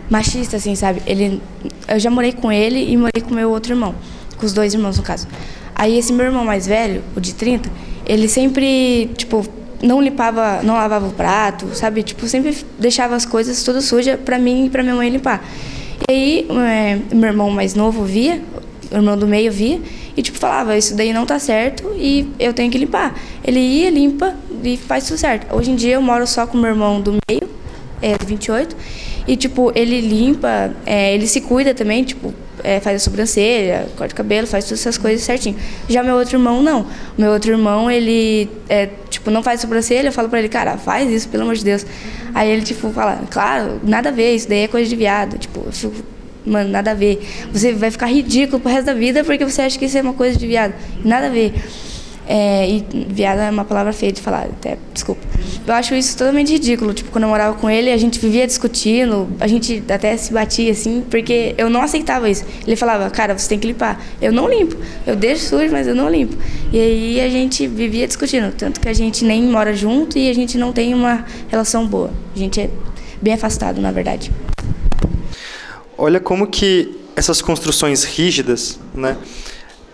[0.10, 1.02] machista, assim, sabe?
[1.06, 1.42] Ele,
[1.88, 3.94] eu já morei com ele e morei com meu outro irmão,
[4.38, 5.28] com os dois irmãos, no caso.
[5.76, 7.70] Aí esse meu irmão mais velho, o de 30,
[8.08, 9.46] ele sempre, tipo,
[9.82, 12.02] não limpava, não lavava o prato, sabe?
[12.04, 15.44] Tipo, sempre deixava as coisas tudo suja para mim e para minha mãe limpar.
[16.08, 18.42] E aí, é, meu irmão mais novo via,
[18.92, 19.82] o irmão do meio via,
[20.16, 23.16] e tipo, falava, isso daí não tá certo e eu tenho que limpar.
[23.44, 25.54] Ele ia, limpa e faz tudo certo.
[25.56, 27.50] Hoje em dia eu moro só com meu irmão do meio,
[28.02, 28.76] é, 28,
[29.28, 34.14] E, tipo, ele limpa, é, ele se cuida também, tipo, é, faz a sobrancelha, corta
[34.14, 35.56] o cabelo, faz todas essas coisas certinho.
[35.88, 36.86] Já meu outro irmão, não.
[37.18, 41.10] Meu outro irmão, ele, é, tipo, não faz sobrancelha, eu falo pra ele, cara, faz
[41.10, 41.86] isso, pelo amor de Deus.
[42.34, 45.38] Aí ele, tipo, fala, claro, nada a ver, isso daí é coisa de viado.
[45.38, 45.96] Tipo, eu fico,
[46.46, 47.22] mano, nada a ver.
[47.52, 50.14] Você vai ficar ridículo pro resto da vida porque você acha que isso é uma
[50.14, 50.74] coisa de viado.
[51.04, 51.54] Nada a ver.
[52.28, 55.27] É, e viado é uma palavra feia de falar, até, desculpa.
[55.68, 56.94] Eu acho isso totalmente ridículo.
[56.94, 60.72] Tipo, quando eu morava com ele, a gente vivia discutindo, a gente até se batia
[60.72, 62.46] assim, porque eu não aceitava isso.
[62.66, 64.02] Ele falava, cara, você tem que limpar.
[64.22, 64.78] Eu não limpo.
[65.06, 66.38] Eu deixo sujo, mas eu não limpo.
[66.72, 70.34] E aí a gente vivia discutindo, tanto que a gente nem mora junto e a
[70.34, 72.12] gente não tem uma relação boa.
[72.34, 72.70] A gente é
[73.22, 74.32] bem afastado, na verdade.
[75.98, 79.18] Olha como que essas construções rígidas, né?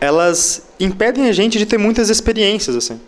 [0.04, 3.00] elas impedem a gente de ter muitas experiências assim.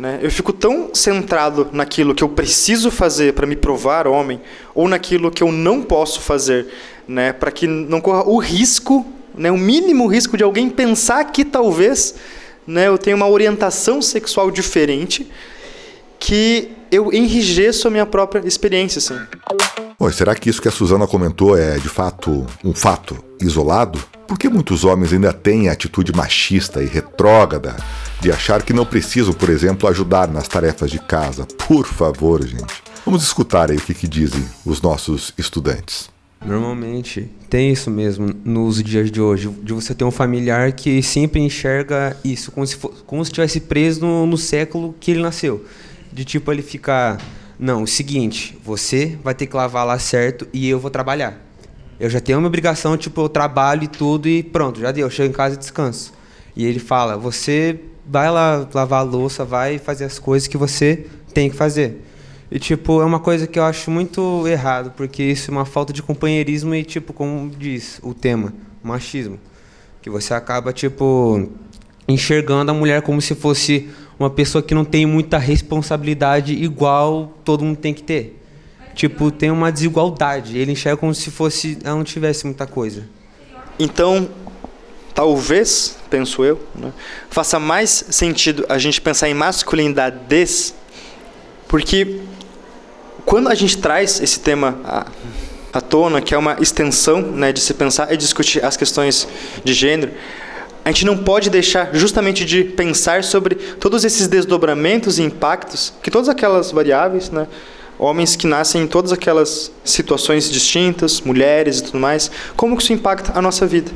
[0.00, 0.18] Né?
[0.22, 4.40] Eu fico tão centrado naquilo que eu preciso fazer para me provar homem,
[4.74, 6.68] ou naquilo que eu não posso fazer,
[7.06, 7.34] né?
[7.34, 9.04] para que não corra o risco,
[9.36, 9.52] né?
[9.52, 12.14] o mínimo risco de alguém pensar que talvez
[12.66, 15.30] né, eu tenha uma orientação sexual diferente,
[16.18, 18.98] que eu enrijeço a minha própria experiência.
[18.98, 19.18] Assim.
[19.98, 23.98] Oi, será que isso que a Suzana comentou é de fato um fato isolado?
[24.26, 27.76] Por que muitos homens ainda têm a atitude machista e retrógrada
[28.20, 31.46] de achar que não precisam, por exemplo, ajudar nas tarefas de casa?
[31.66, 32.82] Por favor, gente.
[33.04, 36.08] Vamos escutar aí o que, que dizem os nossos estudantes.
[36.44, 41.40] Normalmente tem isso mesmo nos dias de hoje, de você ter um familiar que sempre
[41.40, 45.64] enxerga isso como se, for, como se estivesse preso no, no século que ele nasceu.
[46.12, 47.20] De tipo ele ficar,
[47.58, 51.40] não, o seguinte, você vai ter que lavar lá certo e eu vou trabalhar.
[51.98, 55.06] Eu já tenho uma obrigação, tipo, eu trabalho e tudo e pronto, já deu.
[55.06, 56.12] Eu chego em casa e descanso.
[56.56, 61.06] E ele fala: você vai lá lavar a louça, vai fazer as coisas que você
[61.32, 62.02] tem que fazer.
[62.50, 65.92] E, tipo, é uma coisa que eu acho muito errado, porque isso é uma falta
[65.92, 69.38] de companheirismo e, tipo, como diz o tema, machismo.
[70.02, 71.48] Que você acaba, tipo,
[72.08, 73.88] enxergando a mulher como se fosse
[74.20, 78.40] uma pessoa que não tem muita responsabilidade igual todo mundo tem que ter
[78.94, 80.58] tipo, tem uma desigualdade.
[80.58, 83.04] Ele enxerga como se fosse ela não tivesse muita coisa.
[83.78, 84.28] Então,
[85.14, 86.92] talvez, penso eu, né,
[87.30, 90.74] faça mais sentido a gente pensar em masculinidades,
[91.66, 92.20] porque
[93.24, 95.06] quando a gente traz esse tema à,
[95.72, 99.26] à tona, que é uma extensão né, de se pensar e discutir as questões
[99.64, 100.12] de gênero,
[100.84, 106.10] a gente não pode deixar justamente de pensar sobre todos esses desdobramentos e impactos que
[106.10, 107.46] todas aquelas variáveis, né,
[107.98, 112.92] homens que nascem em todas aquelas situações distintas, mulheres e tudo mais, como que isso
[112.92, 113.92] impacta a nossa vida?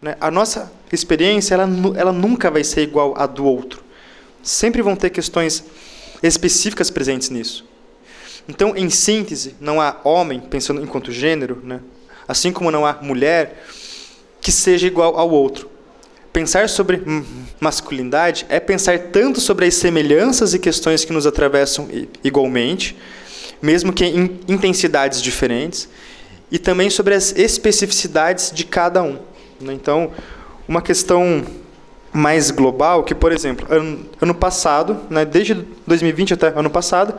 [0.00, 0.16] Né?
[0.20, 3.82] A nossa experiência, ela, ela nunca vai ser igual à do outro.
[4.42, 5.64] Sempre vão ter questões
[6.22, 7.64] específicas presentes nisso.
[8.48, 11.80] Então, em síntese, não há homem, pensando enquanto gênero, né?
[12.26, 13.64] assim como não há mulher,
[14.40, 15.68] que seja igual ao outro.
[16.32, 17.02] Pensar sobre
[17.58, 21.88] masculinidade é pensar tanto sobre as semelhanças e questões que nos atravessam
[22.22, 22.96] igualmente,
[23.60, 25.88] mesmo que em intensidades diferentes,
[26.50, 29.18] e também sobre as especificidades de cada um.
[29.60, 29.72] Né?
[29.72, 30.10] Então,
[30.66, 31.44] uma questão
[32.12, 33.66] mais global, que, por exemplo,
[34.20, 35.54] ano, passado, né, desde
[35.86, 37.14] 2020 até ano passado,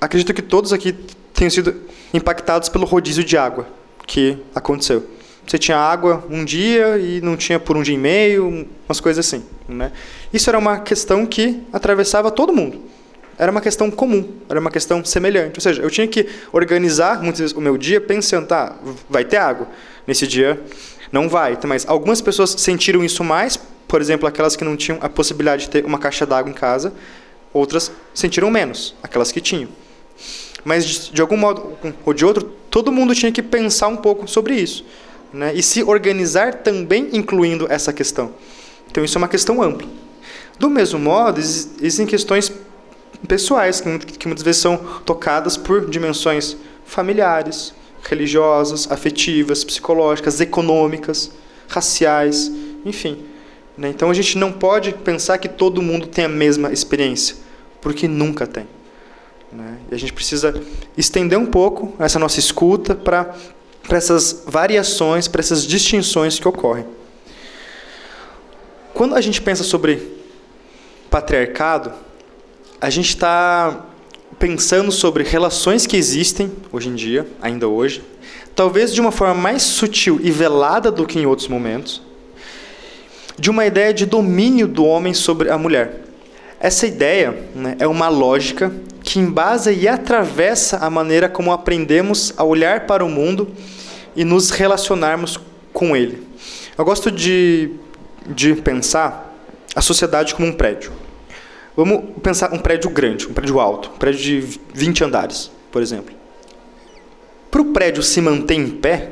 [0.00, 0.94] acredito que todos aqui
[1.32, 1.74] tenham sido
[2.12, 3.66] impactados pelo rodízio de água
[4.06, 5.06] que aconteceu.
[5.46, 9.26] Você tinha água um dia e não tinha por um dia e meio, umas coisas
[9.26, 9.42] assim.
[9.68, 9.92] Né?
[10.32, 12.92] Isso era uma questão que atravessava todo mundo
[13.38, 15.56] era uma questão comum, era uma questão semelhante.
[15.56, 18.76] Ou seja, eu tinha que organizar muitas vezes o meu dia pensando, tá,
[19.08, 19.66] vai ter água.
[20.06, 20.60] Nesse dia
[21.10, 21.58] não vai.
[21.66, 23.56] Mas algumas pessoas sentiram isso mais,
[23.88, 26.92] por exemplo, aquelas que não tinham a possibilidade de ter uma caixa d'água em casa,
[27.52, 29.68] outras sentiram menos, aquelas que tinham.
[30.64, 34.54] Mas de algum modo ou de outro, todo mundo tinha que pensar um pouco sobre
[34.54, 34.84] isso,
[35.32, 35.52] né?
[35.54, 38.32] E se organizar também incluindo essa questão.
[38.90, 39.88] Então isso é uma questão ampla.
[40.58, 42.52] Do mesmo modo, existem questões
[43.26, 47.72] pessoais, que, muitas vezes são tocadas por dimensões familiares,
[48.08, 51.30] religiosas, afetivas, psicológicas, econômicas,
[51.68, 52.50] raciais,
[52.84, 53.24] enfim.
[53.76, 53.88] Né?
[53.88, 57.36] Então a gente não pode pensar que todo mundo tem a mesma experiência,
[57.80, 58.66] porque nunca tem.
[59.52, 59.78] Né?
[59.90, 60.60] E a gente precisa
[60.96, 63.34] estender um pouco essa nossa escuta para
[63.90, 66.86] essas variações, para essas distinções que ocorrem.
[68.94, 70.16] Quando a gente pensa sobre
[71.10, 71.92] patriarcado,
[72.80, 73.86] a gente está
[74.38, 78.02] pensando sobre relações que existem hoje em dia, ainda hoje,
[78.54, 82.02] talvez de uma forma mais sutil e velada do que em outros momentos,
[83.38, 86.02] de uma ideia de domínio do homem sobre a mulher.
[86.60, 88.72] Essa ideia né, é uma lógica
[89.12, 93.50] que embasa e atravessa a maneira como aprendemos a olhar para o mundo
[94.16, 95.38] e nos relacionarmos
[95.70, 96.26] com ele.
[96.78, 97.72] Eu gosto de,
[98.26, 99.36] de pensar
[99.76, 100.92] a sociedade como um prédio.
[101.76, 106.14] Vamos pensar um prédio grande, um prédio alto, um prédio de 20 andares, por exemplo.
[107.50, 109.10] Para o prédio se manter em pé,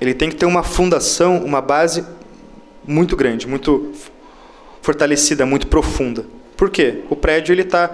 [0.00, 2.06] ele tem que ter uma fundação, uma base
[2.86, 3.90] muito grande, muito
[4.80, 6.24] fortalecida, muito profunda.
[6.56, 7.02] Por quê?
[7.10, 7.90] O prédio ele está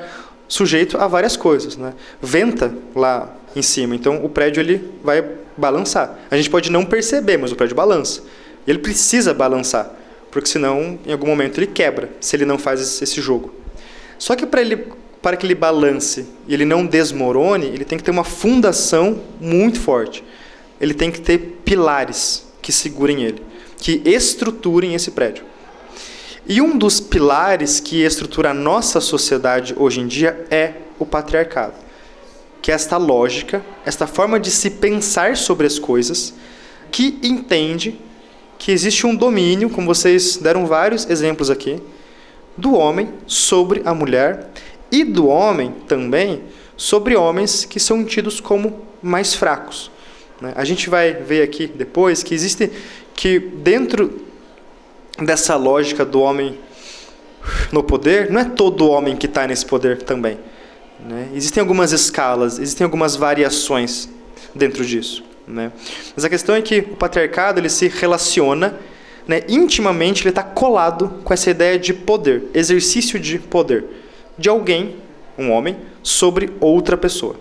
[0.48, 1.92] sujeito a várias coisas, né?
[2.20, 5.24] Venta lá em cima, então o prédio ele vai
[5.56, 6.18] balançar.
[6.30, 8.22] A gente pode não perceber, mas o prédio balança.
[8.66, 9.92] Ele precisa balançar,
[10.30, 13.52] porque senão em algum momento ele quebra, se ele não faz esse jogo.
[14.18, 18.04] Só que para ele para que ele balance e ele não desmorone, ele tem que
[18.04, 20.22] ter uma fundação muito forte.
[20.80, 23.42] Ele tem que ter pilares que segurem ele,
[23.78, 25.44] que estruturem esse prédio.
[26.48, 31.74] E um dos pilares que estrutura a nossa sociedade hoje em dia é o patriarcado.
[32.62, 36.32] Que é esta lógica, esta forma de se pensar sobre as coisas,
[36.90, 38.00] que entende
[38.58, 41.82] que existe um domínio, como vocês deram vários exemplos aqui,
[42.56, 44.48] do homem sobre a mulher
[44.90, 46.42] e do homem também
[46.78, 49.90] sobre homens que são tidos como mais fracos.
[50.40, 50.54] Né?
[50.56, 52.70] A gente vai ver aqui depois que existe
[53.14, 54.27] que dentro
[55.22, 56.58] dessa lógica do homem
[57.72, 60.38] no poder, não é todo homem que está nesse poder também.
[61.00, 61.28] Né?
[61.34, 64.08] Existem algumas escalas, existem algumas variações
[64.54, 65.24] dentro disso.
[65.46, 65.72] Né?
[66.14, 68.74] Mas a questão é que o patriarcado ele se relaciona
[69.26, 73.84] né, intimamente, ele está colado com essa ideia de poder, exercício de poder
[74.38, 74.96] de alguém,
[75.36, 77.36] um homem, sobre outra pessoa.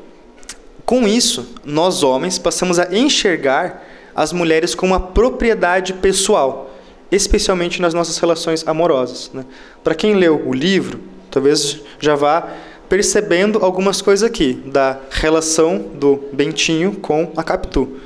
[0.85, 3.85] Com isso, nós homens passamos a enxergar
[4.15, 6.75] as mulheres como uma propriedade pessoal,
[7.11, 9.31] especialmente nas nossas relações amorosas.
[9.33, 9.45] Né?
[9.83, 10.99] Para quem leu o livro,
[11.31, 12.47] talvez já vá
[12.89, 17.97] percebendo algumas coisas aqui da relação do Bentinho com a Capitu.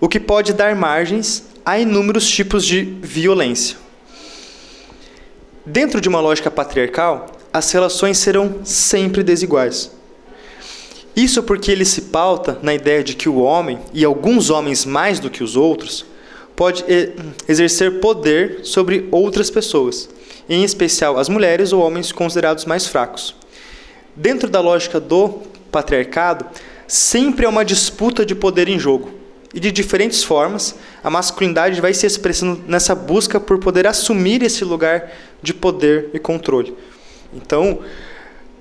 [0.00, 3.76] O que pode dar margens a inúmeros tipos de violência.
[5.64, 9.90] Dentro de uma lógica patriarcal, as relações serão sempre desiguais.
[11.14, 15.20] Isso porque ele se pauta na ideia de que o homem, e alguns homens mais
[15.20, 16.06] do que os outros,
[16.60, 16.84] pode
[17.48, 20.10] exercer poder sobre outras pessoas,
[20.46, 23.34] em especial as mulheres ou homens considerados mais fracos.
[24.14, 25.40] Dentro da lógica do
[25.72, 26.44] patriarcado,
[26.86, 29.10] sempre há uma disputa de poder em jogo.
[29.54, 34.62] E de diferentes formas, a masculinidade vai se expressando nessa busca por poder assumir esse
[34.62, 35.10] lugar
[35.42, 36.76] de poder e controle.
[37.32, 37.78] Então,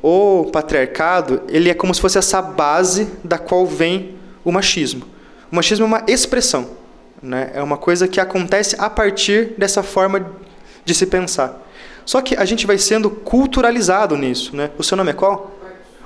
[0.02, 5.04] o patriarcado, ele é como se fosse essa base da qual vem o machismo.
[5.52, 6.79] O machismo é uma expressão,
[7.22, 7.52] né?
[7.54, 10.32] é uma coisa que acontece a partir dessa forma
[10.86, 11.66] de se pensar.
[12.06, 14.56] Só que a gente vai sendo culturalizado nisso.
[14.56, 14.72] Né?
[14.78, 15.56] O seu nome é qual?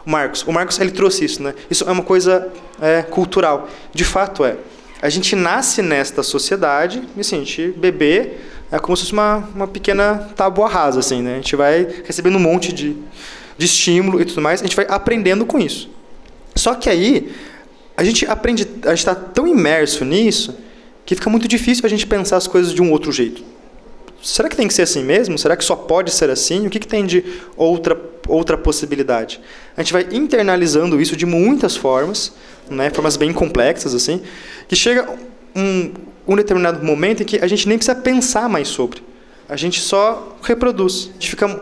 [0.06, 0.43] Marcos.
[0.43, 1.41] O Marcos ele trouxe isso.
[1.41, 1.54] Né?
[1.69, 3.69] Isso é uma coisa é, cultural.
[3.93, 4.58] De fato é.
[5.02, 8.38] A gente nasce nesta sociedade, e assim, a gente bebê
[8.71, 11.34] é como se fosse uma, uma pequena tábua rasa, assim, né?
[11.34, 12.97] A gente vai recebendo um monte de,
[13.56, 15.89] de estímulo e tudo mais, a gente vai aprendendo com isso.
[16.56, 17.36] Só que aí,
[17.95, 20.58] a gente aprende, a gente está tão imerso nisso,
[21.06, 23.44] que fica muito difícil a gente pensar as coisas de um outro jeito.
[24.22, 25.38] Será que tem que ser assim mesmo?
[25.38, 26.66] Será que só pode ser assim?
[26.66, 27.24] O que, que tem de
[27.58, 29.42] outra, outra possibilidade?
[29.76, 32.32] A gente vai internalizando isso de muitas formas,
[32.70, 34.22] né, formas bem complexas, assim,
[34.68, 35.10] que chega
[35.54, 35.92] um,
[36.26, 39.04] um determinado momento em que a gente nem precisa pensar mais sobre.
[39.50, 41.10] A gente só reproduz.
[41.10, 41.62] A gente fica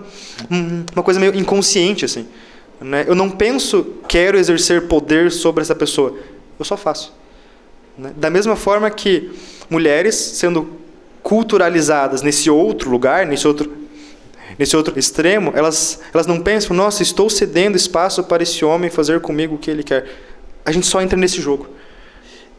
[0.94, 2.28] uma coisa meio inconsciente assim.
[2.80, 3.06] Né?
[3.08, 6.16] Eu não penso, quero exercer poder sobre essa pessoa.
[6.60, 7.12] Eu só faço.
[7.98, 8.14] Né?
[8.16, 9.32] Da mesma forma que
[9.70, 10.80] mulheres sendo
[11.24, 13.72] culturalizadas nesse outro lugar, nesse outro,
[14.58, 19.22] nesse outro extremo, elas, elas não pensam, nossa, estou cedendo espaço para esse homem fazer
[19.22, 20.10] comigo o que ele quer.
[20.66, 21.70] A gente só entra nesse jogo.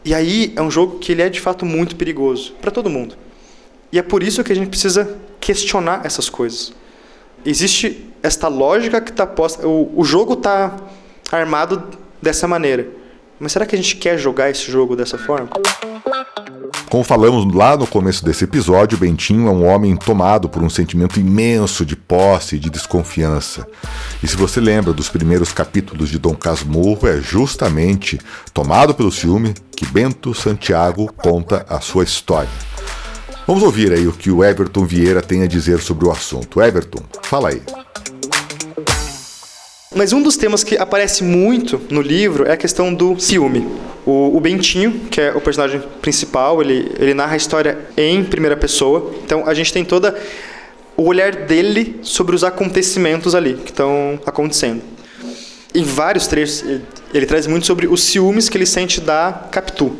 [0.05, 3.15] E aí é um jogo que ele é de fato muito perigoso para todo mundo.
[3.91, 6.73] E é por isso que a gente precisa questionar essas coisas.
[7.45, 9.67] Existe esta lógica que está posta.
[9.67, 10.75] O, o jogo está
[11.31, 11.83] armado
[12.21, 12.87] dessa maneira.
[13.43, 15.49] Mas será que a gente quer jogar esse jogo dessa forma?
[16.89, 21.19] Como falamos lá no começo desse episódio, Bentinho é um homem tomado por um sentimento
[21.19, 23.67] imenso de posse e de desconfiança.
[24.23, 28.17] E se você lembra dos primeiros capítulos de Dom Casmurro, é justamente
[28.53, 32.49] tomado pelo ciúme que Bento Santiago conta a sua história.
[33.45, 36.61] Vamos ouvir aí o que o Everton Vieira tem a dizer sobre o assunto.
[36.61, 37.61] Everton, fala aí.
[39.95, 43.67] Mas um dos temas que aparece muito no livro é a questão do ciúme.
[44.05, 48.57] O, o, Bentinho, que é o personagem principal, ele, ele narra a história em primeira
[48.57, 49.13] pessoa.
[49.23, 50.17] Então a gente tem toda
[50.97, 54.81] o olhar dele sobre os acontecimentos ali que estão acontecendo.
[55.73, 56.81] em vários trechos, ele,
[57.13, 59.95] ele traz muito sobre os ciúmes que ele sente da Capitu.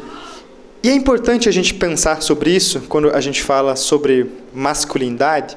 [0.84, 5.56] E é importante a gente pensar sobre isso quando a gente fala sobre masculinidade,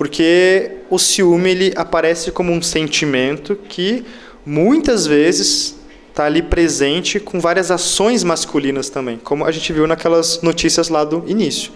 [0.00, 4.02] porque o ciúme ele aparece como um sentimento que
[4.46, 5.76] muitas vezes
[6.08, 11.04] está ali presente com várias ações masculinas também, como a gente viu naquelas notícias lá
[11.04, 11.70] do início.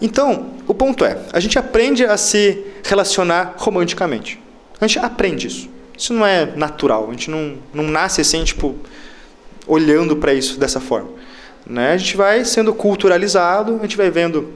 [0.00, 4.40] Então, o ponto é, a gente aprende a se relacionar romanticamente.
[4.80, 5.68] A gente aprende isso.
[5.98, 7.08] Isso não é natural.
[7.08, 8.74] A gente não, não nasce assim, tipo,
[9.66, 11.10] olhando para isso dessa forma.
[11.66, 11.92] Né?
[11.92, 14.48] A gente vai sendo culturalizado, a gente vai vendo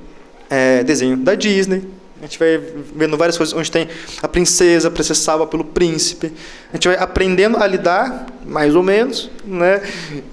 [0.48, 1.84] é, desenho da Disney,
[2.20, 2.58] a gente vai
[2.94, 3.88] vendo várias coisas onde tem
[4.22, 6.32] a princesa para ser salva pelo príncipe.
[6.72, 9.82] A gente vai aprendendo a lidar, mais ou menos, né?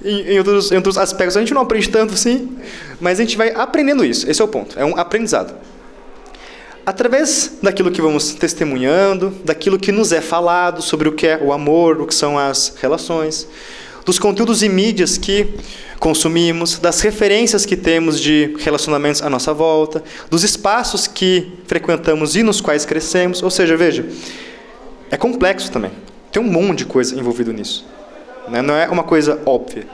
[0.03, 1.35] em, em, outros, em outros aspectos.
[1.35, 2.57] A gente não aprende tanto assim,
[2.99, 4.29] mas a gente vai aprendendo isso.
[4.29, 4.79] Esse é o ponto.
[4.79, 5.53] É um aprendizado.
[6.85, 11.51] Através daquilo que vamos testemunhando, daquilo que nos é falado sobre o que é o
[11.51, 13.47] amor, o que são as relações,
[14.05, 15.47] dos conteúdos e mídias que
[15.99, 22.41] consumimos, das referências que temos de relacionamentos à nossa volta, dos espaços que frequentamos e
[22.41, 23.43] nos quais crescemos.
[23.43, 24.05] Ou seja, veja,
[25.11, 25.91] é complexo também.
[26.31, 27.85] Tem um monte de coisa envolvido nisso.
[28.47, 28.61] Né?
[28.61, 29.85] Não é uma coisa óbvia.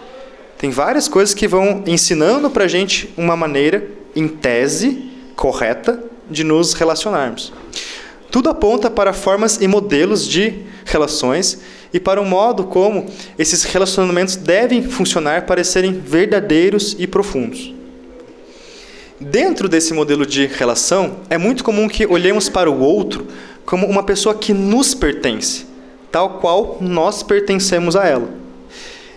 [0.57, 3.85] Tem várias coisas que vão ensinando para a gente uma maneira,
[4.15, 7.53] em tese, correta de nos relacionarmos.
[8.31, 11.59] Tudo aponta para formas e modelos de relações
[11.93, 13.05] e para o modo como
[13.37, 17.73] esses relacionamentos devem funcionar para serem verdadeiros e profundos.
[19.19, 23.27] Dentro desse modelo de relação, é muito comum que olhemos para o outro
[23.65, 25.65] como uma pessoa que nos pertence,
[26.11, 28.29] tal qual nós pertencemos a ela.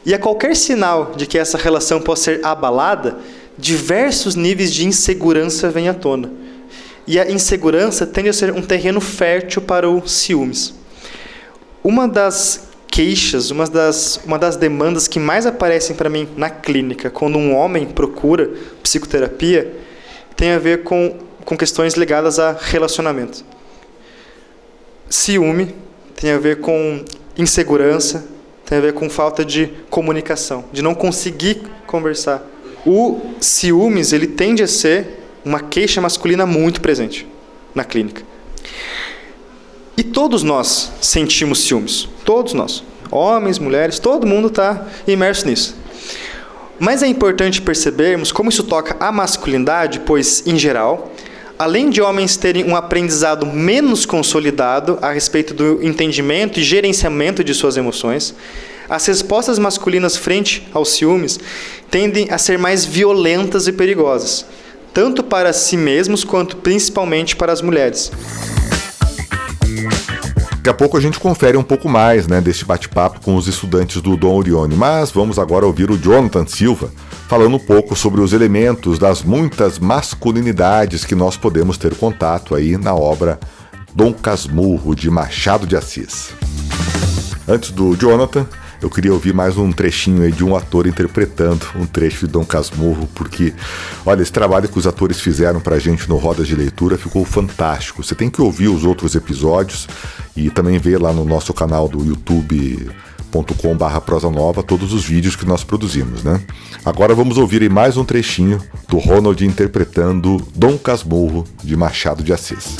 [0.04, 3.18] E a qualquer sinal de que essa relação possa ser abalada,
[3.58, 6.32] diversos níveis de insegurança vêm à tona.
[7.06, 10.79] E a insegurança tende a ser um terreno fértil para o ciúmes.
[11.82, 17.08] Uma das queixas, uma das, uma das demandas que mais aparecem para mim na clínica,
[17.08, 18.50] quando um homem procura
[18.82, 19.72] psicoterapia,
[20.36, 23.44] tem a ver com, com questões ligadas a relacionamento.
[25.08, 25.74] Ciúme
[26.14, 27.02] tem a ver com
[27.36, 28.26] insegurança,
[28.66, 32.46] tem a ver com falta de comunicação, de não conseguir conversar.
[32.84, 37.26] O ciúmes, ele tende a ser uma queixa masculina muito presente
[37.74, 38.22] na clínica.
[39.96, 42.08] E todos nós sentimos ciúmes.
[42.24, 42.82] Todos nós.
[43.10, 45.76] Homens, mulheres, todo mundo está imerso nisso.
[46.78, 51.12] Mas é importante percebermos como isso toca a masculinidade, pois, em geral,
[51.58, 57.52] além de homens terem um aprendizado menos consolidado a respeito do entendimento e gerenciamento de
[57.52, 58.34] suas emoções,
[58.88, 61.38] as respostas masculinas frente aos ciúmes
[61.90, 64.46] tendem a ser mais violentas e perigosas,
[64.94, 68.10] tanto para si mesmos quanto principalmente para as mulheres.
[70.56, 74.02] Daqui a pouco a gente confere um pouco mais né, deste bate-papo com os estudantes
[74.02, 76.90] do Dom Orione, mas vamos agora ouvir o Jonathan Silva
[77.28, 82.76] falando um pouco sobre os elementos das muitas masculinidades que nós podemos ter contato aí
[82.76, 83.40] na obra
[83.94, 86.30] Dom Casmurro de Machado de Assis.
[87.48, 88.46] Antes do Jonathan,
[88.82, 92.44] eu queria ouvir mais um trechinho aí de um ator interpretando um trecho de Dom
[92.44, 93.52] Casmurro, porque,
[94.06, 98.02] olha, esse trabalho que os atores fizeram pra gente no Rodas de Leitura ficou fantástico.
[98.02, 99.86] Você tem que ouvir os outros episódios
[100.34, 102.90] e também ver lá no nosso canal do YouTube
[103.78, 106.40] barra prosa nova todos os vídeos que nós produzimos, né?
[106.84, 112.76] Agora vamos ouvir mais um trechinho do Ronald interpretando Dom Casmurro de Machado de Assis.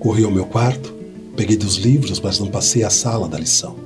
[0.00, 0.95] Corri ao meu quarto,
[1.36, 3.76] Peguei dos livros, mas não passei a sala da lição.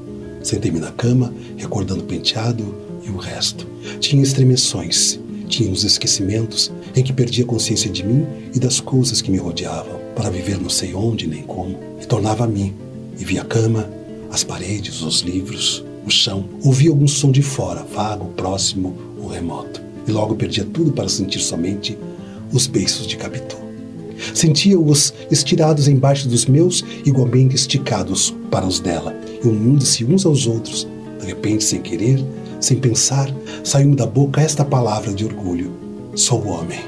[0.40, 2.74] Sentei-me na cama, recordando o penteado
[3.04, 3.66] e o resto.
[3.98, 8.24] Tinha estremeções, tinha os esquecimentos em que perdi a consciência de mim
[8.54, 12.44] e das coisas que me rodeavam, para viver não sei onde nem como, e tornava
[12.44, 12.72] a mim,
[13.18, 13.90] e via a cama,
[14.30, 19.82] as paredes, os livros, o chão, ouvia algum som de fora, vago, próximo ou remoto,
[20.06, 21.98] e logo perdia tudo para sentir somente
[22.52, 23.59] os beiços de Capitu.
[24.34, 30.86] Sentia-os estirados embaixo dos meus, igualmente esticados para os dela, e unindo-se uns aos outros.
[31.20, 32.24] De repente, sem querer,
[32.60, 35.72] sem pensar, saiu-me da boca esta palavra de orgulho:
[36.14, 36.80] Sou homem.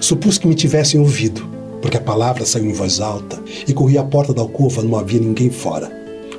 [0.00, 1.46] Supus que me tivessem ouvido,
[1.80, 5.20] porque a palavra saiu em voz alta e corri à porta da alcova, não havia
[5.20, 5.90] ninguém fora.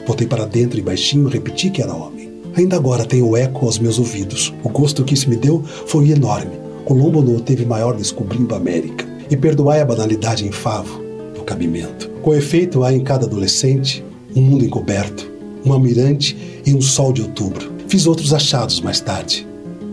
[0.06, 2.32] Voltei para dentro e baixinho repeti que era homem.
[2.56, 4.54] Ainda agora tenho eco aos meus ouvidos.
[4.64, 6.61] O gosto que isso me deu foi enorme.
[6.92, 9.08] Colombo não teve maior descobrindo a América.
[9.30, 11.02] E perdoai a banalidade em favo
[11.34, 12.10] do cabimento.
[12.22, 14.04] Com efeito, há em cada adolescente
[14.36, 15.26] um mundo encoberto,
[15.66, 16.36] um almirante
[16.66, 17.72] e um sol de outubro.
[17.88, 19.48] Fiz outros achados mais tarde.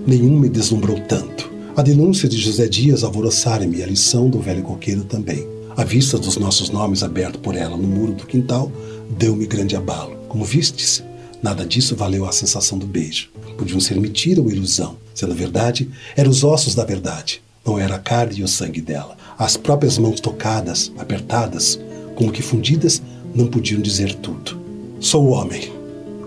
[0.08, 1.48] Nenhum me deslumbrou tanto.
[1.76, 5.46] A denúncia de José Dias alvoroçara-me e a lição do velho coqueiro também.
[5.76, 8.72] A vista dos nossos nomes aberto por ela no muro do quintal
[9.08, 10.16] deu-me grande abalo.
[10.28, 11.04] Como vistes,
[11.42, 13.30] nada disso valeu a sensação do beijo.
[13.56, 14.96] Podiam ser mentira ou ilusão.
[15.14, 17.42] Sendo verdade, eram os ossos da verdade.
[17.64, 19.16] Não era a carne e o sangue dela.
[19.38, 21.78] As próprias mãos tocadas, apertadas,
[22.14, 23.02] como que fundidas,
[23.34, 24.58] não podiam dizer tudo.
[25.00, 25.72] Sou homem.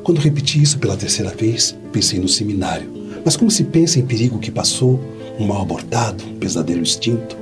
[0.04, 2.90] Quando repeti isso pela terceira vez, pensei no seminário.
[3.24, 5.00] Mas como se pensa em perigo que passou,
[5.40, 7.38] um mal abortado, um pesadelo extinto,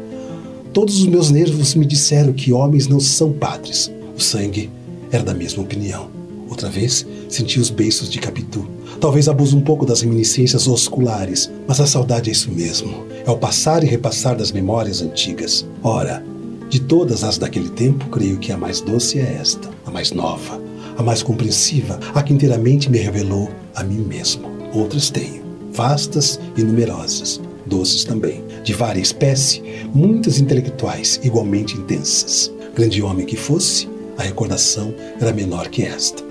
[0.74, 3.92] todos os meus nervos me disseram que homens não são padres.
[4.16, 4.70] O sangue
[5.12, 6.10] era da mesma opinião.
[6.50, 8.68] Outra vez, senti os beiços de Capitu.
[9.00, 13.06] Talvez abuse um pouco das reminiscências osculares, mas a saudade é isso mesmo.
[13.26, 15.66] É o passar e repassar das memórias antigas.
[15.82, 16.22] Ora,
[16.70, 20.62] de todas as daquele tempo, creio que a mais doce é esta, a mais nova,
[20.98, 24.50] a mais compreensiva, a que inteiramente me revelou a mim mesmo.
[24.74, 29.64] Outras tenho, vastas e numerosas, doces também, de vária espécie,
[29.94, 32.52] muitas intelectuais igualmente intensas.
[32.76, 36.29] Grande homem que fosse, a recordação era menor que esta.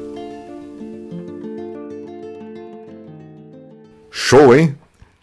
[4.20, 4.76] Show, hein?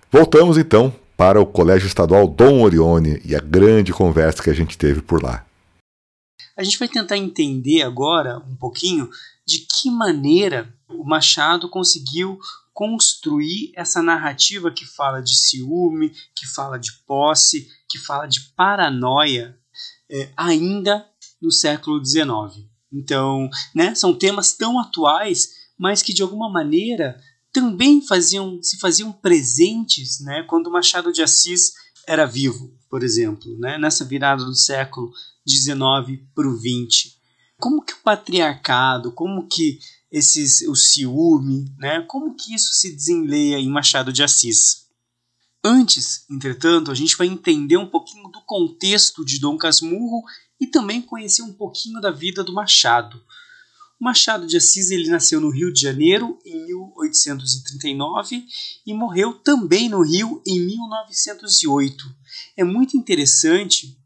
[0.10, 4.78] Voltamos então para o Colégio Estadual Dom Orione e a grande conversa que a gente
[4.78, 5.46] teve por lá.
[6.58, 9.10] A gente vai tentar entender agora um pouquinho
[9.46, 12.40] de que maneira o Machado conseguiu
[12.74, 19.60] construir essa narrativa que fala de ciúme, que fala de posse, que fala de paranoia,
[20.10, 21.06] é, ainda
[21.42, 22.66] no século XIX.
[22.92, 27.22] Então, né, são temas tão atuais, mas que de alguma maneira
[27.56, 31.72] também faziam se faziam presentes, né, quando Machado de Assis
[32.06, 35.10] era vivo, por exemplo, né, nessa virada do século
[35.48, 37.16] XIX para o XX.
[37.58, 39.80] Como que o patriarcado, como que
[40.12, 44.88] esses o ciúme, né, como que isso se desenleia em Machado de Assis?
[45.64, 50.24] Antes, entretanto, a gente vai entender um pouquinho do contexto de Dom Casmurro
[50.60, 53.24] e também conhecer um pouquinho da vida do Machado.
[54.00, 58.46] Machado de Assis ele nasceu no Rio de Janeiro em 1839
[58.86, 62.06] e morreu também no Rio em 1908.
[62.58, 63.98] É muito interessante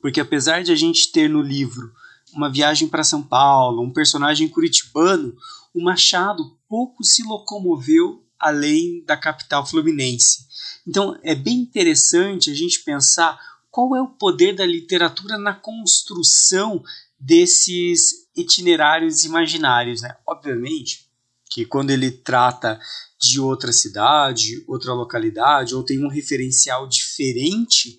[0.00, 1.92] porque apesar de a gente ter no livro
[2.32, 5.36] uma viagem para São Paulo, um personagem curitibano,
[5.74, 10.46] o Machado pouco se locomoveu além da capital fluminense.
[10.86, 13.38] Então é bem interessante a gente pensar
[13.70, 16.82] qual é o poder da literatura na construção
[17.20, 20.16] desses itinerários imaginários, né?
[20.26, 21.10] Obviamente
[21.50, 22.80] que quando ele trata
[23.20, 27.98] de outra cidade, outra localidade, ou tem um referencial diferente,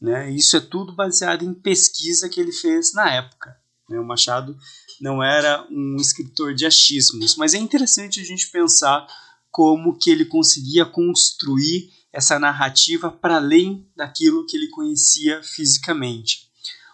[0.00, 0.30] né?
[0.30, 3.56] Isso é tudo baseado em pesquisa que ele fez na época.
[3.88, 3.98] Né?
[3.98, 4.56] O Machado
[5.00, 9.06] não era um escritor de achismos, mas é interessante a gente pensar
[9.50, 16.49] como que ele conseguia construir essa narrativa para além daquilo que ele conhecia fisicamente.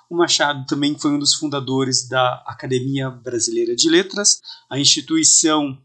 [0.08, 4.40] O Machado também foi um dos fundadores da Academia Brasileira de Letras,
[4.70, 5.78] a instituição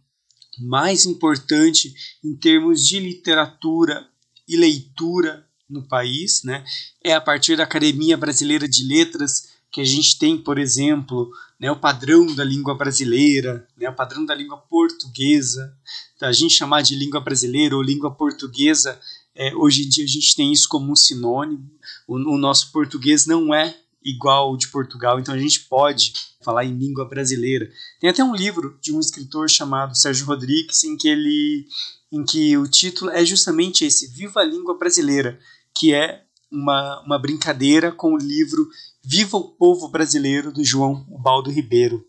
[0.59, 1.93] mais importante
[2.23, 4.07] em termos de literatura
[4.47, 6.43] e leitura no país.
[6.43, 6.63] Né?
[7.03, 11.71] É a partir da Academia Brasileira de Letras que a gente tem, por exemplo, né,
[11.71, 15.73] o padrão da língua brasileira, né, o padrão da língua portuguesa.
[16.13, 18.99] Então, a gente chamar de língua brasileira ou língua portuguesa
[19.33, 21.69] é, hoje em dia a gente tem isso como um sinônimo.
[22.07, 26.65] O, o nosso português não é igual ao de Portugal, então a gente pode falar
[26.65, 27.69] em língua brasileira.
[27.99, 31.67] Tem até um livro de um escritor chamado Sérgio Rodrigues em que ele
[32.11, 35.39] em que o título é justamente esse Viva a Língua Brasileira,
[35.73, 38.69] que é uma, uma brincadeira com o livro
[39.01, 42.05] Viva o Povo Brasileiro do João Baldo Ribeiro.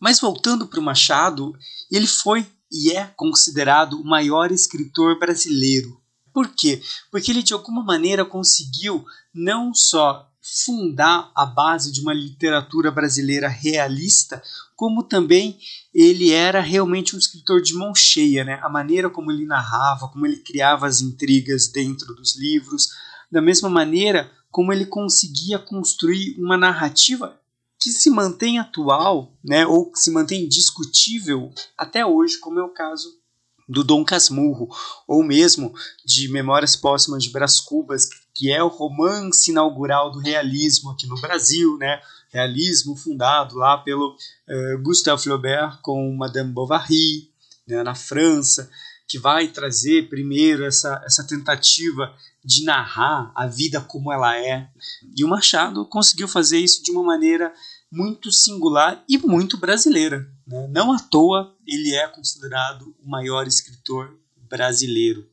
[0.00, 1.54] Mas voltando para o Machado,
[1.90, 6.00] ele foi e é considerado o maior escritor brasileiro.
[6.32, 6.80] Por quê?
[7.10, 9.04] Porque ele de alguma maneira conseguiu
[9.34, 14.42] não só fundar a base de uma literatura brasileira realista,
[14.74, 15.58] como também
[15.94, 18.58] ele era realmente um escritor de mão cheia, né?
[18.62, 22.88] A maneira como ele narrava, como ele criava as intrigas dentro dos livros,
[23.30, 27.38] da mesma maneira como ele conseguia construir uma narrativa
[27.78, 32.68] que se mantém atual, né, ou que se mantém discutível até hoje, como é o
[32.68, 33.08] caso
[33.66, 34.68] do Dom Casmurro,
[35.06, 35.72] ou mesmo
[36.04, 38.16] de Memórias Póstumas de Brás Cubas, que
[38.48, 42.00] é o romance inaugural do realismo aqui no Brasil, né?
[42.32, 47.28] Realismo fundado lá pelo uh, Gustave Flaubert com Madame Bovary,
[47.66, 48.70] né, na França,
[49.08, 52.14] que vai trazer primeiro essa, essa tentativa
[52.44, 54.68] de narrar a vida como ela é.
[55.16, 57.52] E o Machado conseguiu fazer isso de uma maneira
[57.90, 60.28] muito singular e muito brasileira.
[60.46, 60.68] Né?
[60.70, 64.16] Não à toa ele é considerado o maior escritor
[64.48, 65.28] brasileiro.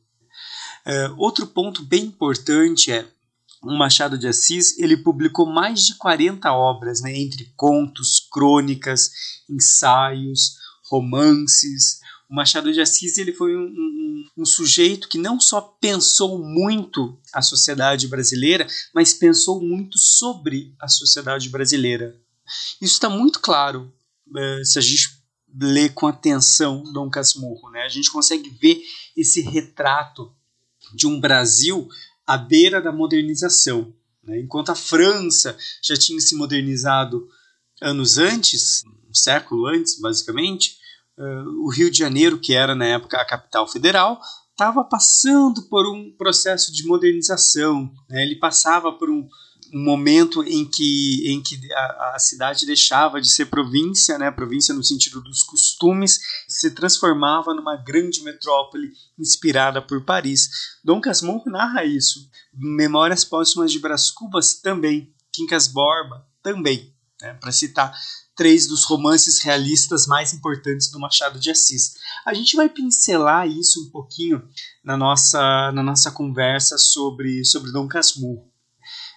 [0.88, 3.06] É, outro ponto bem importante é
[3.62, 9.10] o Machado de Assis ele publicou mais de 40 obras, né, entre contos, crônicas,
[9.50, 10.56] ensaios,
[10.90, 12.00] romances.
[12.30, 17.20] O Machado de Assis ele foi um, um, um, sujeito que não só pensou muito
[17.34, 22.18] a sociedade brasileira, mas pensou muito sobre a sociedade brasileira.
[22.80, 23.92] Isso está muito claro
[24.34, 25.18] é, se a gente
[25.60, 27.70] lê com atenção Dom Casmurro.
[27.70, 27.82] Né?
[27.82, 28.80] A gente consegue ver
[29.14, 30.32] esse retrato
[30.94, 31.88] de um Brasil
[32.26, 33.92] à beira da modernização.
[34.22, 34.40] Né?
[34.40, 37.28] Enquanto a França já tinha se modernizado
[37.80, 40.76] anos antes, um século antes, basicamente,
[41.16, 44.20] uh, o Rio de Janeiro, que era na época a capital federal,
[44.50, 47.92] estava passando por um processo de modernização.
[48.08, 48.24] Né?
[48.24, 49.28] Ele passava por um,
[49.72, 54.74] um momento em que, em que a, a, cidade deixava de ser província, né, província
[54.74, 60.48] no sentido dos costumes, se transformava numa grande metrópole inspirada por Paris.
[60.84, 62.28] Dom Casmurro narra isso.
[62.52, 65.12] Memórias Póstumas de Brás Cubas também.
[65.32, 67.94] Quincas Borba também, né, para citar
[68.38, 71.94] três dos romances realistas mais importantes do Machado de Assis.
[72.24, 74.48] A gente vai pincelar isso um pouquinho
[74.84, 78.48] na nossa, na nossa conversa sobre, sobre Dom Casmurro.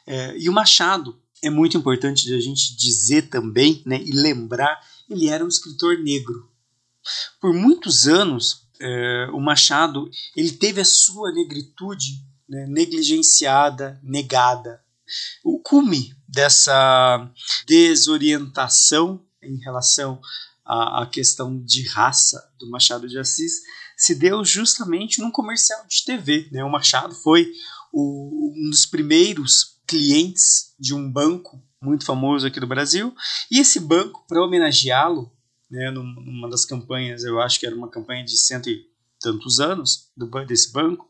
[0.05, 4.79] É, e o Machado é muito importante de a gente dizer também né, e lembrar,
[5.09, 6.49] ele era um escritor negro.
[7.39, 14.81] Por muitos anos, é, o Machado ele teve a sua negritude né, negligenciada, negada.
[15.43, 17.29] O cume dessa
[17.65, 20.21] desorientação em relação
[20.63, 23.61] à, à questão de raça do Machado de Assis
[23.97, 26.47] se deu justamente num comercial de TV.
[26.51, 26.63] Né?
[26.63, 27.51] O Machado foi
[27.91, 33.13] o, um dos primeiros clientes de um banco muito famoso aqui do Brasil.
[33.51, 35.29] E esse banco, para homenageá-lo,
[35.69, 38.85] né, numa das campanhas, eu acho que era uma campanha de cento e
[39.19, 41.09] tantos anos do, desse banco,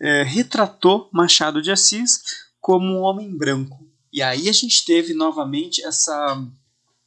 [0.00, 2.20] é, retratou Machado de Assis
[2.60, 3.84] como um homem branco.
[4.12, 6.40] E aí a gente teve novamente essa,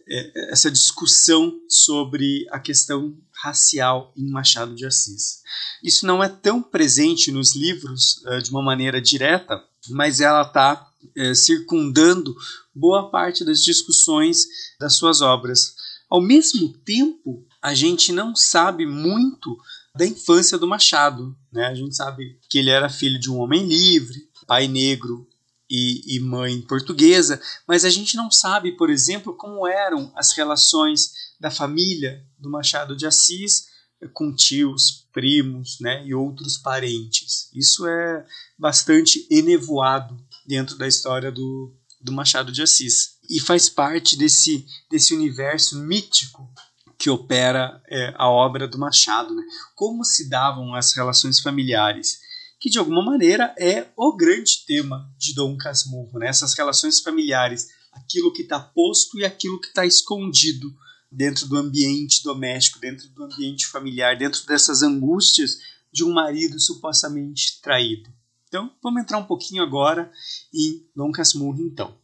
[0.08, 5.42] é, essa discussão sobre a questão racial em Machado de Assis.
[5.82, 10.89] Isso não é tão presente nos livros é, de uma maneira direta, mas ela está
[11.16, 12.36] é, circundando
[12.74, 14.46] boa parte das discussões
[14.80, 15.76] das suas obras.
[16.10, 19.58] Ao mesmo tempo, a gente não sabe muito
[19.96, 21.36] da infância do Machado.
[21.52, 21.66] Né?
[21.66, 25.28] A gente sabe que ele era filho de um homem livre, pai negro
[25.70, 31.12] e, e mãe portuguesa, mas a gente não sabe, por exemplo, como eram as relações
[31.40, 33.68] da família do Machado de Assis
[34.14, 37.50] com tios, primos né, e outros parentes.
[37.54, 38.26] Isso é
[38.58, 40.18] bastante enevoado
[40.50, 41.72] dentro da história do,
[42.02, 43.20] do Machado de Assis.
[43.30, 46.50] E faz parte desse, desse universo mítico
[46.98, 49.36] que opera é, a obra do Machado.
[49.36, 49.44] Né?
[49.76, 52.18] Como se davam as relações familiares,
[52.60, 56.28] que de alguma maneira é o grande tema de Dom Casmurro, né?
[56.28, 60.76] essas relações familiares, aquilo que está posto e aquilo que está escondido
[61.12, 65.60] dentro do ambiente doméstico, dentro do ambiente familiar, dentro dessas angústias
[65.92, 68.10] de um marido supostamente traído.
[68.50, 70.12] Então, vamos entrar um pouquinho agora
[70.52, 71.96] em Dom Casmurro, então.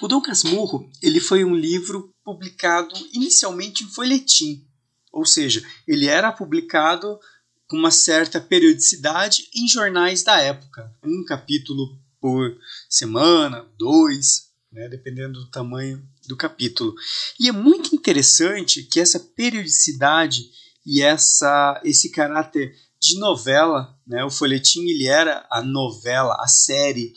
[0.00, 4.66] O Dom Casmurro ele foi um livro publicado inicialmente em folhetim,
[5.12, 7.20] ou seja, ele era publicado
[7.68, 12.58] com uma certa periodicidade em jornais da época, um capítulo por
[12.88, 16.94] semana, dois, né, dependendo do tamanho do capítulo.
[17.38, 20.50] E é muito interessante que essa periodicidade
[20.84, 24.24] e essa, esse caráter de novela, né?
[24.24, 27.12] O folhetim ele era a novela, a série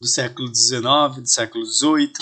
[0.00, 2.12] do século XIX, do século XVIII,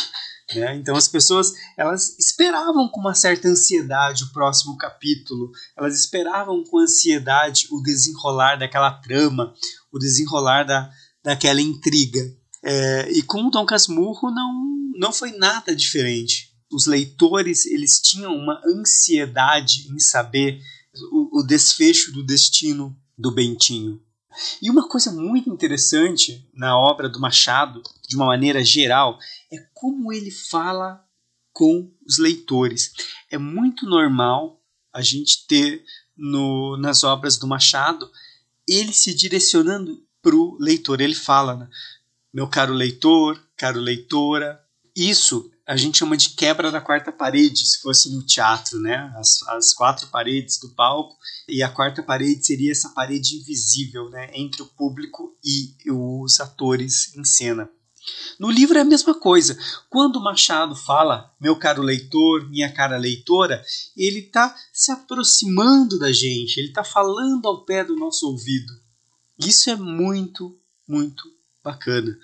[0.54, 0.76] né?
[0.76, 6.78] Então as pessoas elas esperavam com uma certa ansiedade o próximo capítulo, elas esperavam com
[6.78, 9.54] ansiedade o desenrolar daquela trama,
[9.90, 10.90] o desenrolar da,
[11.24, 12.20] daquela intriga.
[12.62, 16.54] É, e com o Dom Casmurro não, não foi nada diferente.
[16.70, 20.60] Os leitores eles tinham uma ansiedade em saber
[21.12, 24.00] o, o desfecho do destino do Bentinho.
[24.60, 29.18] E uma coisa muito interessante na obra do Machado, de uma maneira geral,
[29.50, 31.02] é como ele fala
[31.52, 32.92] com os leitores.
[33.30, 34.60] É muito normal
[34.92, 35.82] a gente ter
[36.16, 38.10] no, nas obras do Machado
[38.68, 41.00] ele se direcionando para o leitor.
[41.00, 41.68] Ele fala, né?
[42.32, 44.60] meu caro leitor, caro leitora.
[44.94, 49.12] Isso a gente chama de quebra da quarta parede, se fosse no teatro, né?
[49.16, 51.16] As, as quatro paredes do palco
[51.48, 54.30] e a quarta parede seria essa parede invisível, né?
[54.32, 57.68] Entre o público e os atores em cena.
[58.38, 59.58] No livro é a mesma coisa.
[59.90, 63.60] Quando Machado fala, meu caro leitor, minha cara leitora,
[63.96, 68.72] ele está se aproximando da gente, ele está falando ao pé do nosso ouvido.
[69.36, 70.56] Isso é muito,
[70.86, 71.35] muito
[71.66, 72.16] bacana,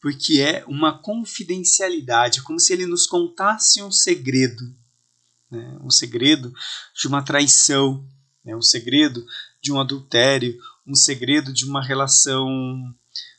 [0.00, 4.62] porque é uma confidencialidade, é como se ele nos contasse um segredo,
[5.50, 5.78] né?
[5.82, 6.52] um segredo
[6.94, 8.06] de uma traição,
[8.44, 8.54] né?
[8.54, 9.24] um segredo
[9.62, 12.46] de um adultério, um segredo de uma relação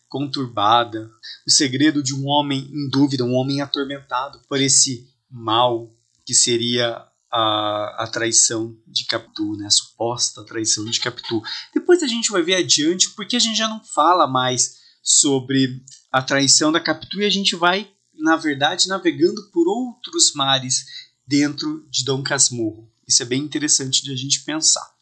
[0.09, 1.09] conturbada,
[1.47, 5.95] o segredo de um homem em dúvida, um homem atormentado por esse mal
[6.25, 9.67] que seria a, a traição de Capitu, né?
[9.67, 11.41] a suposta traição de Capitu.
[11.73, 16.21] Depois a gente vai ver adiante porque a gente já não fala mais sobre a
[16.21, 20.85] traição da Capitu e a gente vai, na verdade, navegando por outros mares
[21.25, 22.91] dentro de Dom Casmurro.
[23.07, 24.95] Isso é bem interessante de a gente pensar.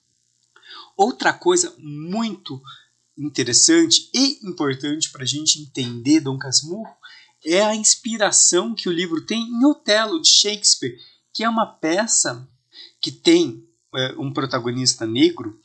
[0.96, 2.62] Outra coisa muito
[3.18, 6.96] interessante e importante para a gente entender Dom Casmurro
[7.46, 10.98] é a inspiração que o livro tem em Otelo, de Shakespeare,
[11.34, 12.48] que é uma peça
[13.02, 15.60] que tem é, um protagonista negro,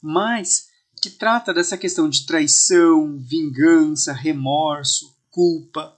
[0.00, 0.67] mas
[1.00, 5.96] que trata dessa questão de traição, vingança, remorso, culpa.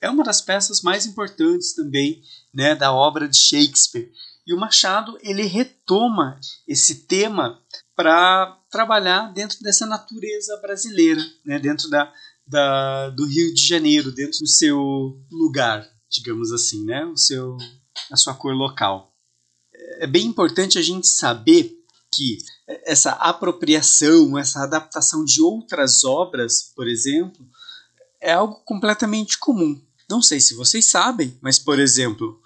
[0.00, 2.22] É uma das peças mais importantes também
[2.54, 4.10] né, da obra de Shakespeare.
[4.46, 7.62] E o Machado ele retoma esse tema
[7.94, 12.12] para trabalhar dentro dessa natureza brasileira, né, dentro da,
[12.46, 17.56] da, do Rio de Janeiro, dentro do seu lugar, digamos assim, né, o seu,
[18.10, 19.12] a sua cor local.
[20.00, 21.70] É bem importante a gente saber
[22.14, 22.38] que
[22.84, 27.46] essa apropriação, essa adaptação de outras obras, por exemplo,
[28.20, 29.80] é algo completamente comum.
[30.08, 32.40] Não sei se vocês sabem, mas por exemplo,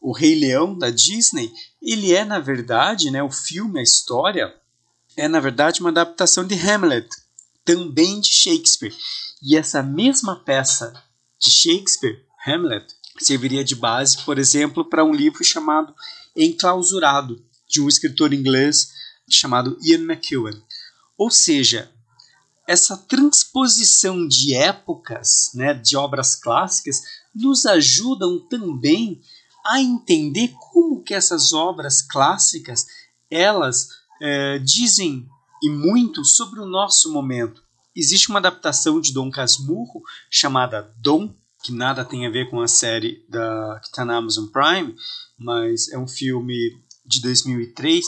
[0.00, 4.54] o Rei Leão da Disney, ele é na verdade, né, o filme, a história,
[5.16, 7.08] é na verdade uma adaptação de Hamlet,
[7.64, 8.94] também de Shakespeare.
[9.42, 10.92] E essa mesma peça
[11.38, 12.86] de Shakespeare, Hamlet,
[13.18, 15.94] serviria de base, por exemplo, para um livro chamado
[16.34, 18.90] Enclausurado, de um escritor inglês
[19.28, 20.62] chamado Ian McEwan.
[21.16, 21.90] Ou seja,
[22.66, 27.00] essa transposição de épocas, né, de obras clássicas,
[27.34, 29.20] nos ajudam também
[29.64, 32.86] a entender como que essas obras clássicas
[33.30, 33.88] elas
[34.20, 35.28] é, dizem
[35.62, 37.62] e muito sobre o nosso momento.
[37.94, 42.68] Existe uma adaptação de Dom Casmurro chamada Dom, que nada tem a ver com a
[42.68, 44.94] série da, que está na Amazon Prime,
[45.38, 46.54] mas é um filme
[47.04, 48.04] de 2003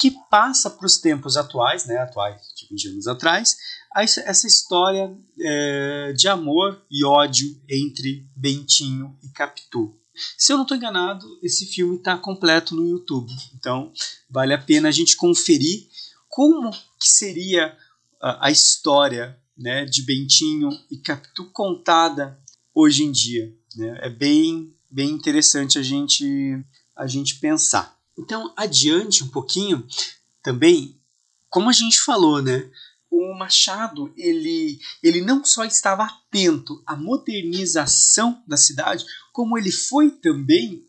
[0.00, 3.58] que passa para os tempos atuais, né, atuais, tipo de anos atrás,
[3.94, 9.94] essa história é, de amor e ódio entre Bentinho e Capitu.
[10.38, 13.92] Se eu não estou enganado, esse filme está completo no YouTube, então
[14.30, 15.86] vale a pena a gente conferir
[16.28, 17.76] como que seria
[18.22, 22.40] a, a história né, de Bentinho e Capitu contada
[22.74, 23.54] hoje em dia.
[23.76, 23.98] Né?
[24.00, 26.64] É bem, bem interessante a gente,
[26.96, 27.99] a gente pensar.
[28.20, 29.86] Então, adiante um pouquinho,
[30.42, 30.94] também,
[31.48, 32.70] como a gente falou, né?
[33.10, 40.10] O Machado, ele, ele não só estava atento à modernização da cidade, como ele foi
[40.10, 40.86] também,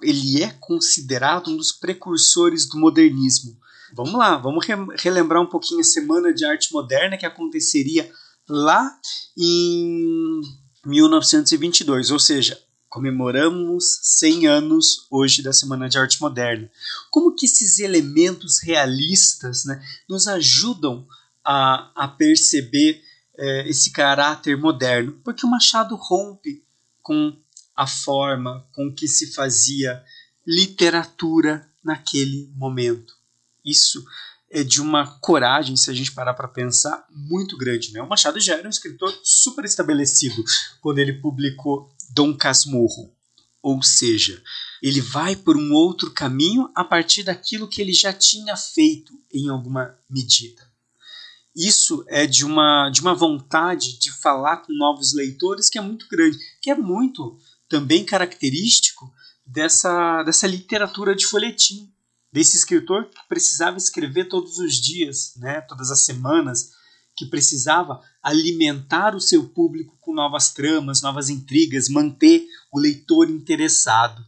[0.00, 3.58] ele é considerado um dos precursores do modernismo.
[3.92, 4.64] Vamos lá, vamos
[4.96, 8.10] relembrar um pouquinho a Semana de Arte Moderna que aconteceria
[8.48, 8.96] lá
[9.36, 10.40] em
[10.86, 12.56] 1922, ou seja,
[12.90, 16.68] comemoramos 100 anos hoje da Semana de Arte Moderna.
[17.08, 21.06] Como que esses elementos realistas né, nos ajudam
[21.44, 23.00] a, a perceber
[23.38, 25.12] é, esse caráter moderno?
[25.24, 26.64] Porque o Machado rompe
[27.00, 27.34] com
[27.76, 30.04] a forma com que se fazia
[30.44, 33.14] literatura naquele momento.
[33.64, 34.04] Isso
[34.50, 37.92] é de uma coragem, se a gente parar para pensar, muito grande.
[37.92, 38.02] Né?
[38.02, 40.42] O Machado já era um escritor super estabelecido
[40.80, 43.14] quando ele publicou Dom Casmurro.
[43.62, 44.42] Ou seja,
[44.82, 49.48] ele vai por um outro caminho a partir daquilo que ele já tinha feito em
[49.48, 50.68] alguma medida.
[51.54, 56.06] Isso é de uma, de uma vontade de falar com novos leitores que é muito
[56.08, 57.38] grande, que é muito
[57.68, 59.12] também característico
[59.44, 61.92] dessa, dessa literatura de folhetim,
[62.32, 66.70] desse escritor que precisava escrever todos os dias, né, todas as semanas,
[67.20, 74.24] que precisava alimentar o seu público com novas tramas, novas intrigas, manter o leitor interessado.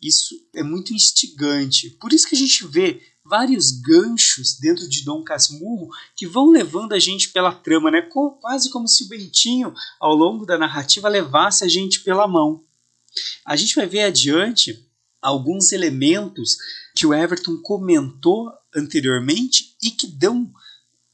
[0.00, 1.90] Isso é muito instigante.
[2.00, 6.92] Por isso que a gente vê vários ganchos dentro de Dom Casmurro que vão levando
[6.92, 8.02] a gente pela trama, né?
[8.40, 12.62] quase como se o Bentinho, ao longo da narrativa, levasse a gente pela mão.
[13.44, 14.88] A gente vai ver adiante
[15.20, 16.56] alguns elementos
[16.94, 20.52] que o Everton comentou anteriormente e que dão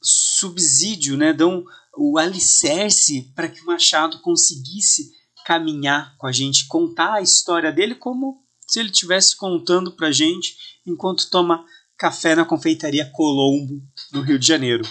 [0.05, 1.65] subsídio, né, dão
[1.97, 5.11] o alicerce para que o Machado conseguisse
[5.45, 10.11] caminhar com a gente, contar a história dele como se ele estivesse contando para a
[10.11, 11.65] gente enquanto toma
[11.97, 13.81] café na confeitaria Colombo,
[14.11, 14.87] no Rio de Janeiro.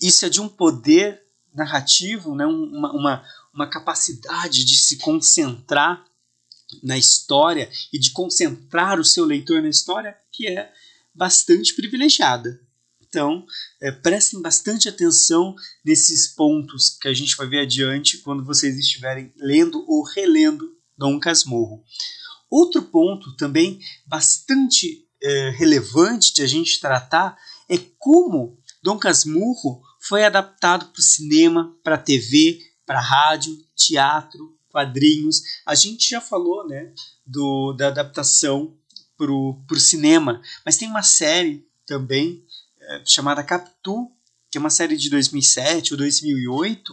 [0.00, 1.22] Isso é de um poder
[1.54, 6.04] narrativo, né, uma, uma, uma capacidade de se concentrar
[6.82, 10.72] na história e de concentrar o seu leitor na história que é
[11.14, 12.60] bastante privilegiada.
[13.10, 13.44] Então,
[13.82, 19.32] é, prestem bastante atenção nesses pontos que a gente vai ver adiante quando vocês estiverem
[19.36, 21.82] lendo ou relendo Dom Casmurro.
[22.48, 27.36] Outro ponto também bastante é, relevante de a gente tratar
[27.68, 34.56] é como Dom Casmurro foi adaptado para o cinema, para a TV, para rádio, teatro,
[34.68, 35.42] quadrinhos.
[35.66, 36.92] A gente já falou né,
[37.26, 38.76] do, da adaptação
[39.16, 42.44] para o cinema, mas tem uma série também
[42.80, 44.10] é, chamada Capitu,
[44.50, 46.92] que é uma série de 2007 ou 2008,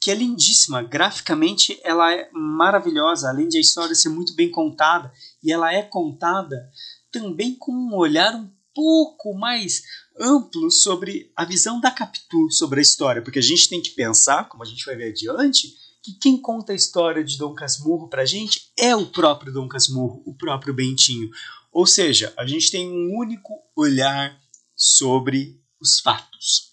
[0.00, 0.82] que é lindíssima.
[0.82, 5.12] Graficamente, ela é maravilhosa, além de a história ser muito bem contada,
[5.42, 6.70] e ela é contada
[7.10, 9.82] também com um olhar um pouco mais
[10.18, 14.48] amplo sobre a visão da Capitu sobre a história, porque a gente tem que pensar,
[14.48, 18.22] como a gente vai ver adiante, que quem conta a história de Dom Casmurro para
[18.22, 21.30] a gente é o próprio Dom Casmurro, o próprio Bentinho.
[21.70, 24.36] Ou seja, a gente tem um único olhar
[24.82, 26.72] sobre os fatos.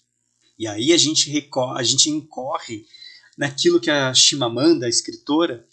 [0.58, 2.84] E aí a gente, a gente incorre
[3.38, 5.64] naquilo que a Chimamanda, a escritora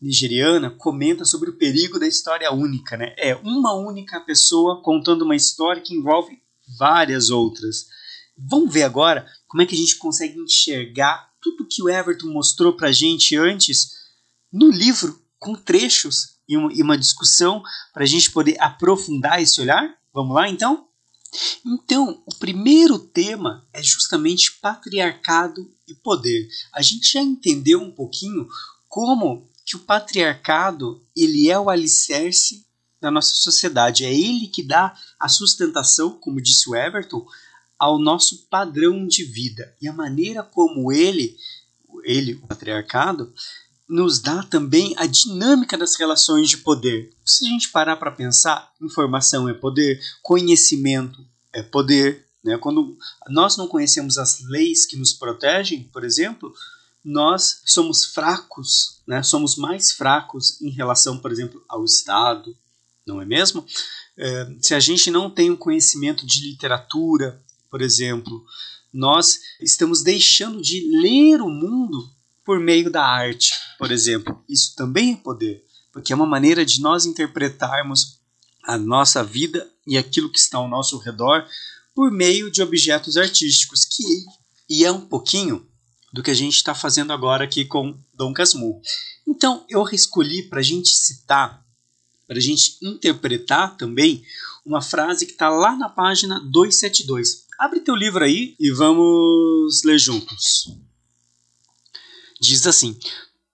[0.00, 2.96] nigeriana, comenta sobre o perigo da história única.
[2.96, 3.14] Né?
[3.16, 6.36] É uma única pessoa contando uma história que envolve
[6.76, 7.86] várias outras.
[8.36, 12.72] Vamos ver agora como é que a gente consegue enxergar tudo que o Everton mostrou
[12.72, 13.92] para a gente antes
[14.52, 19.60] no livro, com trechos e uma, e uma discussão para a gente poder aprofundar esse
[19.60, 19.96] olhar?
[20.12, 20.88] Vamos lá então?
[21.64, 26.48] Então, o primeiro tema é justamente patriarcado e poder.
[26.72, 28.48] A gente já entendeu um pouquinho
[28.88, 32.64] como que o patriarcado ele é o alicerce
[33.00, 34.04] da nossa sociedade.
[34.04, 37.26] É ele que dá a sustentação, como disse o Everton,
[37.78, 39.74] ao nosso padrão de vida.
[39.80, 41.36] E a maneira como ele,
[42.04, 43.32] ele, o patriarcado,
[43.88, 47.10] nos dá também a dinâmica das relações de poder.
[47.24, 52.26] Se a gente parar para pensar, informação é poder, conhecimento é poder.
[52.42, 52.56] Né?
[52.58, 52.96] Quando
[53.28, 56.52] nós não conhecemos as leis que nos protegem, por exemplo,
[57.04, 59.22] nós somos fracos, né?
[59.22, 62.56] somos mais fracos em relação, por exemplo, ao Estado,
[63.06, 63.66] não é mesmo?
[64.16, 67.38] É, se a gente não tem um conhecimento de literatura,
[67.70, 68.44] por exemplo,
[68.92, 72.08] nós estamos deixando de ler o mundo
[72.44, 74.44] por meio da arte, por exemplo.
[74.48, 78.18] Isso também é poder, porque é uma maneira de nós interpretarmos
[78.62, 81.46] a nossa vida e aquilo que está ao nosso redor
[81.94, 84.02] por meio de objetos artísticos, que
[84.68, 85.66] e é um pouquinho
[86.12, 88.80] do que a gente está fazendo agora aqui com Dom Casmurro.
[89.26, 91.64] Então eu escolhi para a gente citar,
[92.26, 94.24] para a gente interpretar também
[94.64, 97.44] uma frase que está lá na página 272.
[97.58, 100.74] Abre teu livro aí e vamos ler juntos.
[102.40, 102.98] Diz assim: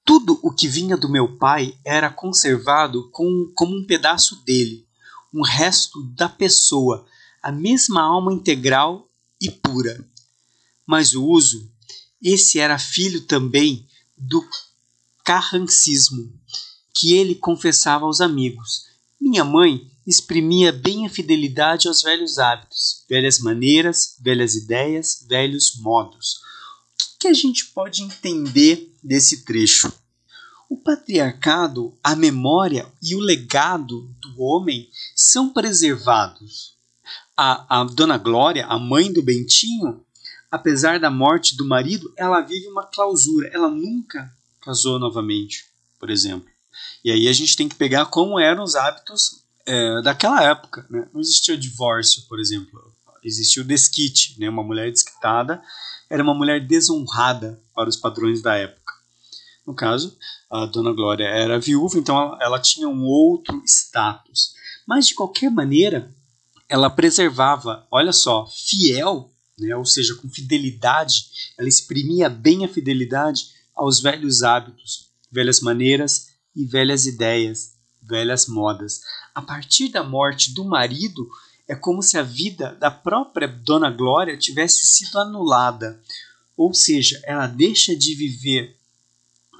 [0.04, 4.86] Tudo o que vinha do meu pai era conservado com, como um pedaço dele,
[5.32, 7.06] um resto da pessoa,
[7.42, 9.08] a mesma alma integral
[9.40, 10.04] e pura.
[10.86, 11.70] Mas o uso,
[12.22, 14.44] esse era filho também do
[15.24, 16.32] carrancismo,
[16.92, 18.86] que ele confessava aos amigos.
[19.20, 26.40] Minha mãe exprimia bem a fidelidade aos velhos hábitos, velhas maneiras, velhas ideias, velhos modos.
[27.20, 29.92] O que a gente pode entender desse trecho?
[30.70, 36.72] O patriarcado, a memória e o legado do homem são preservados.
[37.36, 40.02] A, a dona Glória, a mãe do Bentinho,
[40.50, 43.50] apesar da morte do marido, ela vive uma clausura.
[43.52, 45.66] Ela nunca casou novamente,
[45.98, 46.48] por exemplo.
[47.04, 50.86] E aí a gente tem que pegar como eram os hábitos é, daquela época.
[50.88, 51.06] Né?
[51.12, 52.80] Não existia divórcio, por exemplo.
[53.22, 54.40] Existia o desquite.
[54.40, 54.48] Né?
[54.48, 55.62] Uma mulher desquitada
[56.10, 58.92] era uma mulher desonrada para os padrões da época.
[59.64, 60.18] No caso,
[60.50, 64.52] a Dona Glória era viúva, então ela, tinha um outro status.
[64.84, 66.12] Mas, de qualquer maneira,
[66.68, 73.50] ela preservava, olha só, fiel, né, ou seja, com fidelidade, ela exprimia bem a fidelidade
[73.74, 79.02] aos velhos hábitos, velhas maneiras e velhas ideias, velhas modas.
[79.32, 81.28] A partir da morte do marido,
[81.70, 86.02] é como se a vida da própria Dona Glória tivesse sido anulada.
[86.56, 88.76] Ou seja, ela deixa de viver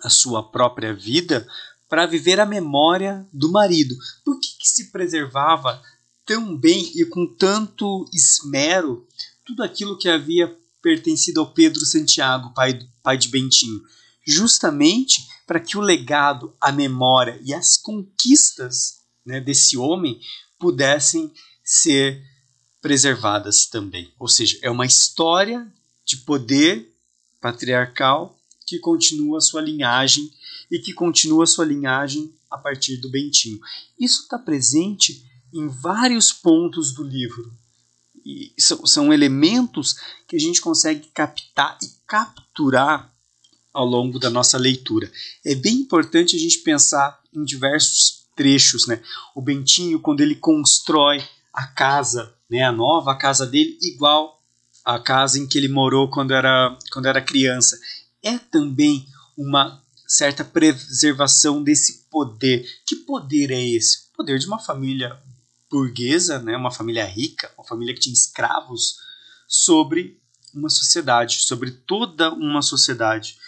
[0.03, 1.47] a sua própria vida
[1.89, 3.95] para viver a memória do marido.
[4.25, 5.81] Por que, que se preservava
[6.27, 9.07] tão bem e com tanto esmero
[9.47, 10.53] tudo aquilo que havia
[10.83, 13.83] pertencido ao Pedro Santiago, pai, pai de Bentinho?
[14.27, 20.21] Justamente para que o legado, a memória e as conquistas né, desse homem
[20.59, 21.33] pudessem
[21.71, 22.21] ser
[22.83, 24.13] preservadas também.
[24.19, 25.73] Ou seja, é uma história
[26.05, 26.93] de poder
[27.41, 30.29] patriarcal que continua sua linhagem
[30.69, 33.61] e que continua sua linhagem a partir do Bentinho.
[33.97, 37.57] Isso está presente em vários pontos do livro.
[38.27, 39.95] E são, são elementos
[40.27, 43.15] que a gente consegue captar e capturar
[43.73, 45.11] ao longo da nossa leitura.
[45.45, 49.01] É bem importante a gente pensar em diversos trechos, né?
[49.37, 54.41] O Bentinho quando ele constrói a casa, né, a nova casa dele igual
[54.85, 57.79] à casa em que ele morou quando era quando era criança.
[58.23, 62.67] É também uma certa preservação desse poder.
[62.87, 64.09] Que poder é esse?
[64.13, 65.17] O poder de uma família
[65.71, 68.97] burguesa, né, uma família rica, uma família que tinha escravos
[69.47, 70.21] sobre
[70.53, 73.39] uma sociedade, sobre toda uma sociedade.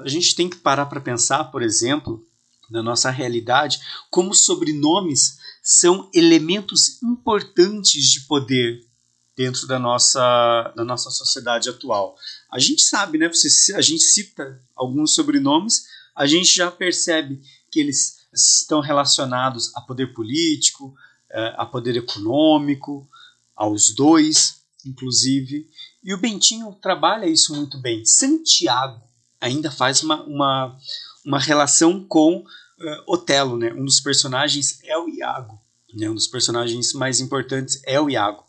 [0.00, 2.26] A gente tem que parar para pensar, por exemplo,
[2.70, 3.78] na nossa realidade,
[4.10, 8.86] como sobrenomes são elementos importantes de poder
[9.34, 12.16] dentro da nossa, da nossa sociedade atual.
[12.52, 13.28] A gente sabe, né?
[13.28, 17.40] Você, a gente cita alguns sobrenomes, a gente já percebe
[17.70, 20.94] que eles estão relacionados a poder político,
[21.30, 23.08] é, a poder econômico,
[23.56, 25.66] aos dois, inclusive.
[26.02, 28.04] E o Bentinho trabalha isso muito bem.
[28.04, 29.02] Santiago
[29.40, 30.78] ainda faz uma, uma,
[31.24, 32.44] uma relação com
[32.80, 33.72] uh, Otelo, né?
[33.72, 35.60] Um dos personagens é o Iago,
[35.94, 36.08] né?
[36.08, 38.44] Um dos personagens mais importantes é o Iago.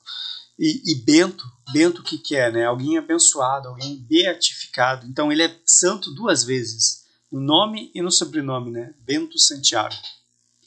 [0.57, 2.65] E, e Bento, Bento o que, que é, né?
[2.65, 5.05] Alguém abençoado, alguém beatificado.
[5.07, 8.93] Então ele é santo duas vezes, no nome e no sobrenome, né?
[9.05, 9.95] Bento Santiago.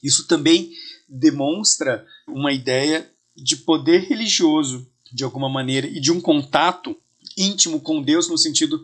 [0.02, 0.72] Isso também
[1.08, 6.96] demonstra uma ideia de poder religioso, de alguma maneira, e de um contato
[7.36, 8.82] íntimo com Deus no sentido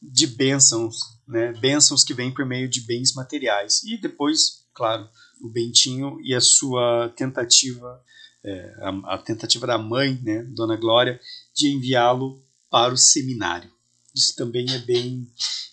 [0.00, 1.52] de bênçãos, né?
[1.52, 3.82] bênçãos que vêm por meio de bens materiais.
[3.84, 5.08] E depois, claro,
[5.40, 8.02] o Bentinho e a sua tentativa,
[8.44, 11.20] é, a, a, tentativa da mãe, né, Dona Glória,
[11.54, 13.70] de enviá-lo para o seminário.
[14.14, 15.30] Isso também é bem,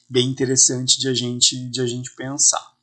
[0.09, 2.73] bem interessante de a gente, de a gente pensar.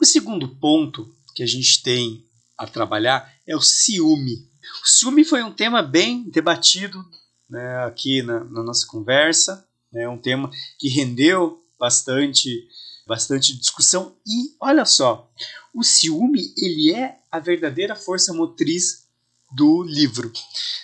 [0.00, 2.24] O segundo ponto que a gente tem
[2.56, 4.48] a trabalhar é o ciúme.
[4.82, 7.04] O ciúme foi um tema bem debatido
[7.48, 12.68] né, aqui na, na, nossa conversa, né, um tema que rendeu bastante,
[13.06, 14.16] bastante discussão.
[14.26, 15.32] E olha só,
[15.72, 19.06] o ciúme ele é a verdadeira força motriz
[19.52, 20.32] do livro.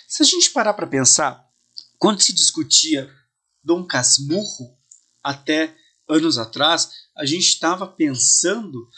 [0.07, 1.45] Se a gente parar para pensar,
[1.99, 3.11] quando se discutia
[3.63, 4.75] Dom Casmurro
[5.21, 5.75] até
[6.07, 8.89] anos atrás, a gente estava pensando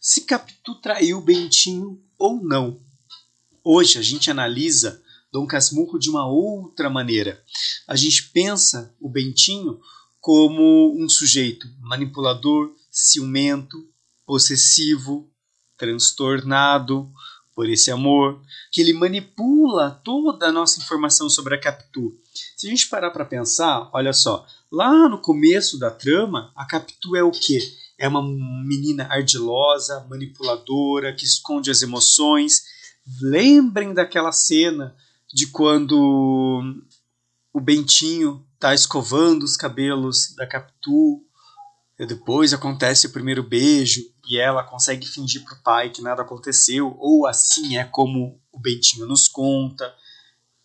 [0.00, 2.80] se Capitu traiu Bentinho ou não.
[3.64, 5.02] Hoje a gente analisa
[5.36, 7.44] Dom Casmurro de uma outra maneira.
[7.86, 9.78] A gente pensa o Bentinho
[10.18, 13.86] como um sujeito manipulador, ciumento,
[14.24, 15.30] possessivo,
[15.76, 17.12] transtornado
[17.54, 18.40] por esse amor,
[18.72, 22.18] que ele manipula toda a nossa informação sobre a Capitu.
[22.56, 27.14] Se a gente parar para pensar, olha só, lá no começo da trama, a Capitu
[27.14, 27.60] é o quê?
[27.98, 32.64] é uma menina ardilosa, manipuladora, que esconde as emoções.
[33.22, 34.94] Lembrem daquela cena
[35.32, 36.62] de quando
[37.52, 41.22] o Bentinho está escovando os cabelos da Capitu.
[41.98, 46.94] Depois acontece o primeiro beijo e ela consegue fingir para o pai que nada aconteceu,
[46.98, 49.94] ou assim é como o Bentinho nos conta.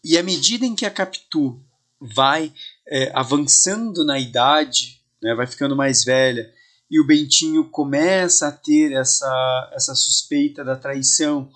[0.03, 1.63] E à medida em que a Capitu
[1.99, 2.51] vai
[2.87, 6.51] é, avançando na idade, né, vai ficando mais velha,
[6.89, 11.49] e o Bentinho começa a ter essa, essa suspeita da traição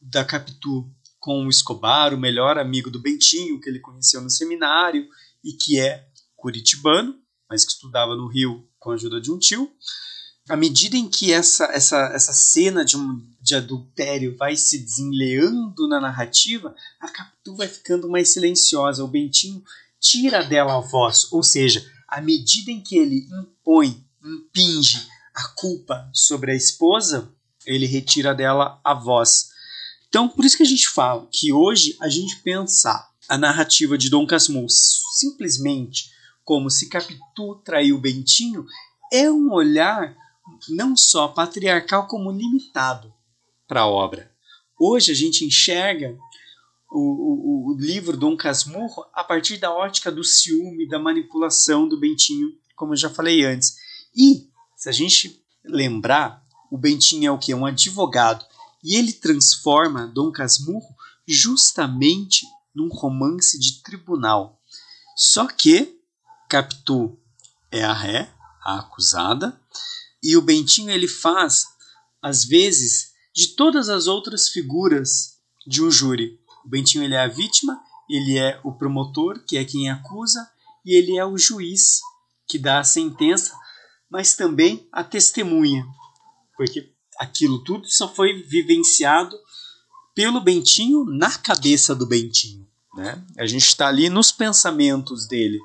[0.00, 0.88] da Capitu
[1.26, 5.08] com o Escobar, o melhor amigo do Bentinho, que ele conheceu no seminário
[5.42, 6.06] e que é
[6.36, 7.16] curitibano,
[7.50, 9.68] mas que estudava no Rio com a ajuda de um tio.
[10.48, 15.88] À medida em que essa, essa, essa cena de, um, de adultério vai se desenleando
[15.88, 19.02] na narrativa, a Capitu vai ficando mais silenciosa.
[19.02, 19.64] O Bentinho
[20.00, 26.08] tira dela a voz, ou seja, à medida em que ele impõe impinge a culpa
[26.12, 27.28] sobre a esposa,
[27.66, 29.55] ele retira dela a voz.
[30.08, 34.08] Então, por isso que a gente fala que hoje a gente pensar a narrativa de
[34.08, 36.10] Dom Casmurro simplesmente
[36.44, 38.64] como se Capitu traiu Bentinho
[39.12, 40.16] é um olhar
[40.68, 43.12] não só patriarcal como limitado
[43.66, 44.32] para a obra.
[44.78, 46.16] Hoje a gente enxerga
[46.90, 51.98] o, o, o, livro Dom Casmurro a partir da ótica do ciúme, da manipulação do
[51.98, 53.76] Bentinho, como eu já falei antes.
[54.14, 57.52] E, se a gente lembrar, o Bentinho é o que?
[57.54, 58.44] Um advogado.
[58.82, 60.94] E ele transforma Dom Casmurro
[61.26, 64.60] justamente num romance de tribunal.
[65.16, 65.98] Só que
[66.48, 67.18] Capitu
[67.70, 69.60] é a ré, a acusada,
[70.22, 71.66] e o Bentinho ele faz,
[72.22, 76.38] às vezes, de todas as outras figuras de um júri.
[76.64, 80.48] O Bentinho ele é a vítima, ele é o promotor, que é quem acusa,
[80.84, 82.00] e ele é o juiz,
[82.46, 83.52] que dá a sentença,
[84.08, 85.84] mas também a testemunha,
[86.56, 89.36] porque aquilo tudo só foi vivenciado
[90.14, 92.66] pelo Bentinho na cabeça do Bentinho.
[92.94, 93.22] Né?
[93.38, 95.58] A gente está ali nos pensamentos dele.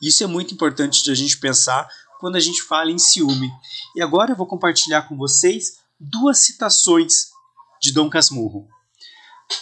[0.00, 1.88] Isso é muito importante de a gente pensar
[2.18, 3.50] quando a gente fala em ciúme.
[3.94, 7.28] E agora eu vou compartilhar com vocês duas citações
[7.80, 8.66] de Dom Casmurro.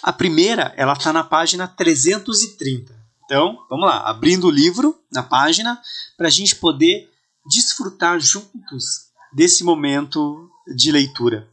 [0.03, 2.95] A primeira, ela está na página 330.
[3.25, 5.81] Então, vamos lá, abrindo o livro na página
[6.17, 7.11] para a gente poder
[7.45, 11.49] desfrutar juntos desse momento de leitura.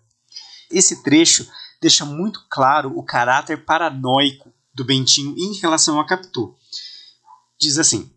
[0.69, 1.47] Esse trecho
[1.81, 6.55] deixa muito claro o caráter paranoico do Bentinho em relação a Capitu.
[7.59, 8.11] Diz assim: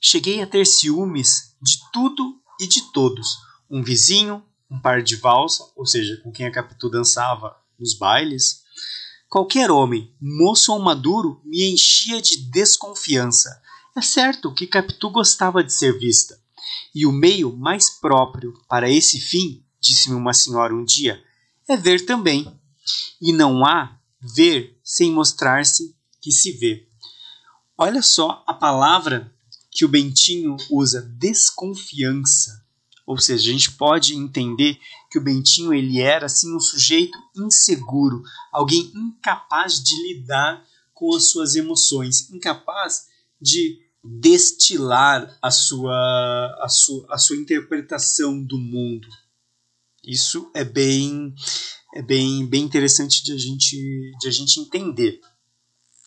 [0.00, 3.38] Cheguei a ter ciúmes de tudo e de todos.
[3.70, 8.62] Um vizinho, um par de valsa, ou seja, com quem a Capitu dançava nos bailes.
[9.28, 13.60] Qualquer homem, moço ou maduro, me enchia de desconfiança.
[13.96, 16.40] É certo que Capitu gostava de ser vista.
[16.94, 21.22] E o meio mais próprio para esse fim, disse-me uma senhora um dia,
[21.68, 22.52] é ver também.
[23.20, 23.98] E não há
[24.34, 26.86] ver sem mostrar-se que se vê.
[27.76, 29.32] Olha só a palavra
[29.70, 32.64] que o Bentinho usa, desconfiança.
[33.06, 34.78] Ou seja, a gente pode entender
[35.10, 38.22] que o Bentinho ele era assim um sujeito inseguro,
[38.52, 43.06] alguém incapaz de lidar com as suas emoções, incapaz
[43.40, 49.08] de destilar a sua, a sua, a sua interpretação do mundo.
[50.04, 51.34] Isso é bem
[51.94, 55.20] é bem, bem interessante de a gente de a gente entender.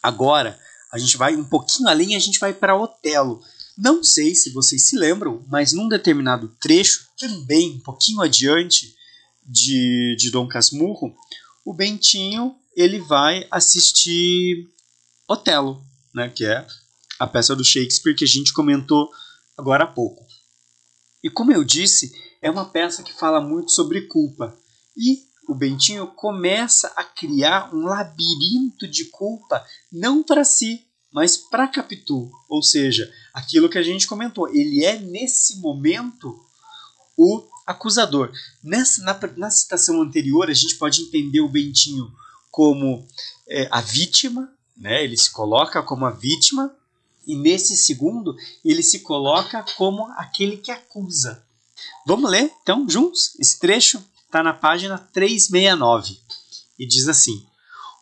[0.02, 0.60] Agora,
[0.92, 3.42] a gente vai um pouquinho além, a gente vai para Otelo.
[3.78, 8.94] Não sei se vocês se lembram, mas num determinado trecho, também um pouquinho adiante
[9.46, 11.16] de, de Dom Casmurro,
[11.66, 14.70] o Bentinho ele vai assistir
[15.28, 15.84] Otelo,
[16.14, 16.66] né, que é
[17.20, 19.10] a peça do Shakespeare que a gente comentou
[19.58, 20.26] agora há pouco.
[21.24, 22.12] E como eu disse,
[22.44, 24.56] é uma peça que fala muito sobre culpa.
[24.96, 31.70] E o Bentinho começa a criar um labirinto de culpa, não para si, mas para
[31.70, 32.30] Capitu.
[32.50, 36.38] Ou seja, aquilo que a gente comentou, ele é nesse momento
[37.18, 38.30] o acusador.
[38.62, 42.12] Nessa, na, na citação anterior, a gente pode entender o Bentinho
[42.52, 43.08] como
[43.48, 45.02] é, a vítima, né?
[45.02, 46.76] ele se coloca como a vítima,
[47.26, 48.36] e nesse segundo,
[48.66, 51.42] ele se coloca como aquele que acusa.
[52.06, 53.36] Vamos ler, então, juntos?
[53.40, 56.20] Esse trecho está na página 369
[56.78, 57.46] e diz assim: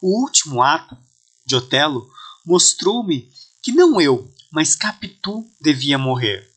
[0.02, 0.98] O último ato
[1.46, 2.10] de Otelo
[2.46, 6.50] mostrou-me que não eu, mas Capitu devia morrer.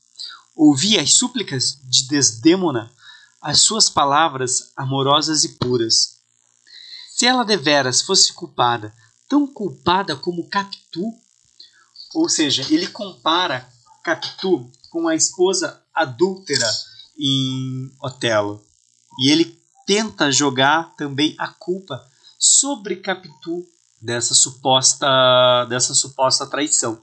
[0.56, 2.90] Ouvi as súplicas de Desdêmona,
[3.42, 6.20] as suas palavras amorosas e puras.
[7.10, 8.94] Se ela deveras fosse culpada,
[9.28, 11.12] tão culpada como Capitu,
[12.14, 13.68] ou seja, ele compara
[14.02, 16.66] Capitu com a esposa adúltera
[17.18, 18.64] em Otelo.
[19.20, 22.04] E ele tenta jogar também a culpa
[22.38, 23.66] sobre Capitu
[24.00, 27.00] dessa suposta dessa suposta traição.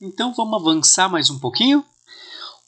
[0.00, 1.84] Então vamos avançar mais um pouquinho.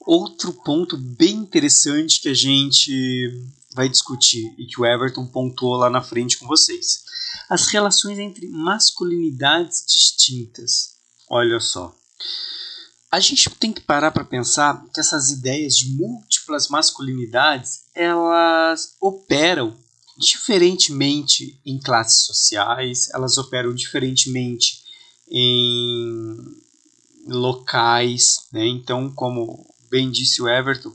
[0.01, 3.31] Outro ponto bem interessante que a gente
[3.75, 7.05] vai discutir e que o Everton pontuou lá na frente com vocês.
[7.49, 10.97] As relações entre masculinidades distintas.
[11.31, 11.97] Olha só
[13.13, 19.77] a gente tem que parar para pensar que essas ideias de múltiplas masculinidades elas operam
[20.19, 24.83] diferentemente em classes sociais, elas operam diferentemente
[25.31, 26.37] em
[27.27, 28.67] locais, né?
[28.67, 30.93] Então, como bem disse o Everton,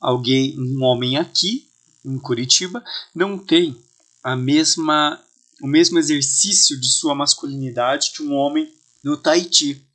[0.00, 1.68] alguém, um homem aqui
[2.02, 2.82] em Curitiba
[3.14, 3.78] não tem
[4.24, 5.22] a mesma
[5.60, 8.72] o mesmo exercício de sua masculinidade que um homem
[9.02, 9.87] no Tahiti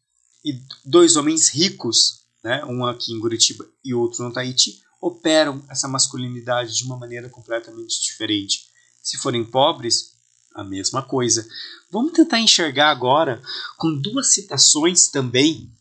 [0.43, 5.87] e dois homens ricos, né, um aqui em Curitiba e outro no Tahiti, operam essa
[5.87, 8.67] masculinidade de uma maneira completamente diferente.
[9.01, 10.13] Se forem pobres,
[10.55, 11.47] a mesma coisa.
[11.91, 13.41] Vamos tentar enxergar agora
[13.77, 15.71] com duas citações também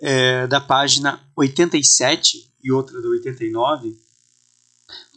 [0.00, 3.98] é, da página 87 e outra da 89,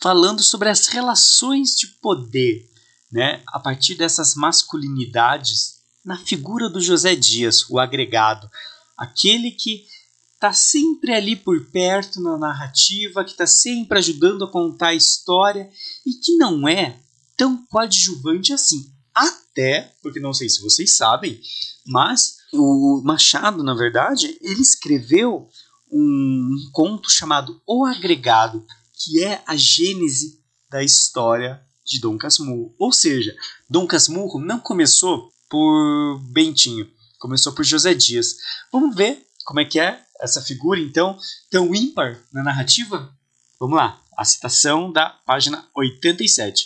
[0.02, 2.70] falando sobre as relações de poder,
[3.12, 8.50] né, a partir dessas masculinidades na figura do José Dias, o agregado,
[8.98, 9.86] aquele que
[10.34, 15.70] está sempre ali por perto na narrativa, que está sempre ajudando a contar a história
[16.06, 17.00] e que não é
[17.38, 18.92] tão coadjuvante assim.
[19.14, 21.40] Até, porque não sei se vocês sabem,
[21.86, 25.48] mas o Machado, na verdade, ele escreveu
[25.92, 32.74] um conto chamado O Agregado, que é a gênese da história de Dom Casmurro.
[32.80, 33.36] Ou seja,
[33.70, 36.90] Dom Casmurro não começou por Bentinho,
[37.24, 38.36] Começou por José Dias.
[38.70, 41.18] Vamos ver como é que é essa figura, então,
[41.50, 43.18] tão ímpar na narrativa?
[43.58, 46.66] Vamos lá, a citação da página 87.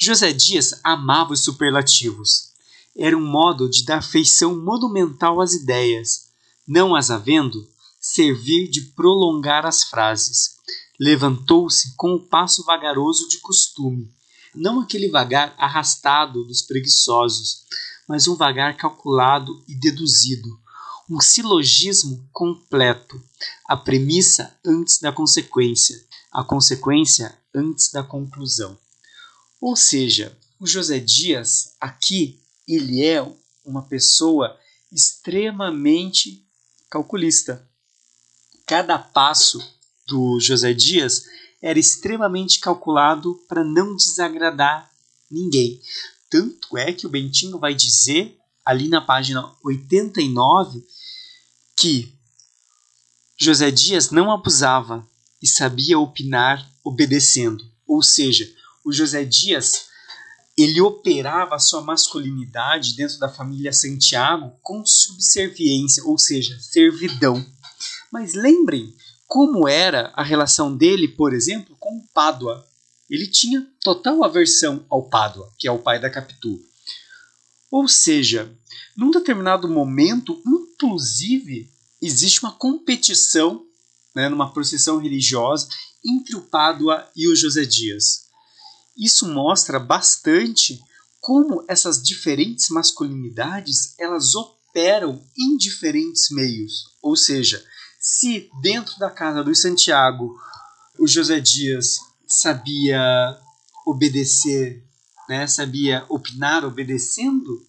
[0.00, 2.54] José Dias amava os superlativos.
[2.96, 6.30] Era um modo de dar feição monumental às ideias,
[6.66, 7.68] não as havendo,
[8.00, 10.56] servir de prolongar as frases.
[10.98, 14.10] Levantou-se com o passo vagaroso de costume,
[14.54, 17.66] não aquele vagar arrastado dos preguiçosos,
[18.10, 20.58] mas um vagar calculado e deduzido,
[21.08, 23.22] um silogismo completo,
[23.68, 28.76] a premissa antes da consequência, a consequência antes da conclusão.
[29.60, 33.24] Ou seja, o José Dias aqui ele é
[33.64, 34.58] uma pessoa
[34.90, 36.44] extremamente
[36.90, 37.64] calculista.
[38.66, 39.60] Cada passo
[40.08, 41.26] do José Dias
[41.62, 44.90] era extremamente calculado para não desagradar
[45.30, 45.80] ninguém.
[46.30, 50.86] Tanto é que o Bentinho vai dizer ali na página 89
[51.76, 52.14] que
[53.36, 55.06] José Dias não abusava
[55.42, 57.64] e sabia opinar obedecendo.
[57.86, 58.48] Ou seja,
[58.84, 59.88] o José Dias
[60.56, 67.44] ele operava a sua masculinidade dentro da família Santiago com subserviência, ou seja, servidão.
[68.12, 68.94] Mas lembrem
[69.26, 72.66] como era a relação dele, por exemplo, com Pádua.
[73.08, 76.60] Ele tinha total aversão ao Pádua, que é o pai da Capitu.
[77.70, 78.52] Ou seja,
[78.96, 81.70] num determinado momento, inclusive,
[82.02, 83.64] existe uma competição
[84.14, 85.68] né, numa procissão religiosa
[86.04, 88.26] entre o Pádua e o José Dias.
[88.96, 90.80] Isso mostra bastante
[91.20, 96.96] como essas diferentes masculinidades elas operam em diferentes meios.
[97.02, 97.64] Ou seja,
[98.00, 100.36] se dentro da casa do Santiago
[100.98, 103.38] o José Dias sabia
[103.90, 104.84] obedecer,
[105.28, 107.66] né, sabia opinar obedecendo,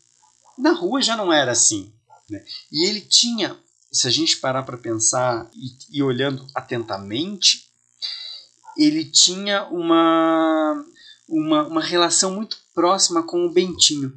[0.58, 1.92] na rua já não era assim.
[2.30, 2.44] Né?
[2.72, 3.58] E ele tinha,
[3.92, 7.70] se a gente parar para pensar e, e olhando atentamente,
[8.78, 10.86] ele tinha uma
[11.32, 14.14] uma, uma relação muito próxima com o Bentinho.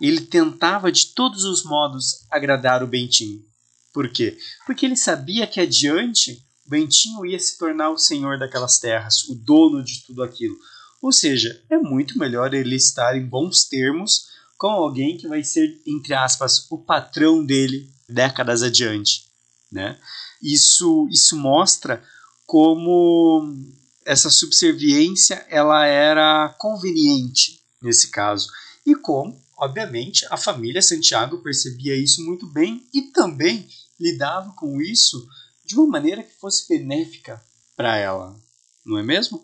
[0.00, 3.44] Ele tentava de todos os modos agradar o Bentinho.
[3.92, 4.36] Por quê?
[4.66, 9.34] Porque ele sabia que adiante o Bentinho ia se tornar o senhor daquelas terras, o
[9.34, 10.56] dono de tudo aquilo.
[11.02, 14.28] Ou seja, é muito melhor ele estar em bons termos
[14.58, 19.24] com alguém que vai ser, entre aspas, o patrão dele décadas adiante.
[19.72, 19.98] Né?
[20.42, 22.02] Isso, isso mostra
[22.46, 23.56] como
[24.04, 28.48] essa subserviência ela era conveniente nesse caso.
[28.84, 33.68] E como, obviamente, a família Santiago percebia isso muito bem e também
[33.98, 35.26] lidava com isso
[35.64, 37.42] de uma maneira que fosse benéfica
[37.76, 38.36] para ela,
[38.84, 39.42] não é mesmo?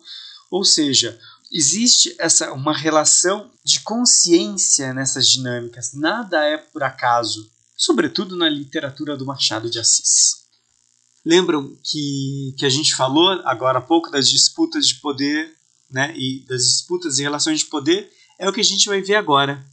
[0.51, 1.19] Ou seja,
[1.51, 5.93] existe essa uma relação de consciência nessas dinâmicas.
[5.93, 10.47] Nada é por acaso, sobretudo na literatura do Machado de Assis.
[11.25, 15.53] Lembram que, que a gente falou agora há pouco das disputas de poder
[15.89, 18.11] né, e das disputas e relações de poder?
[18.39, 19.65] É o que a gente vai ver agora,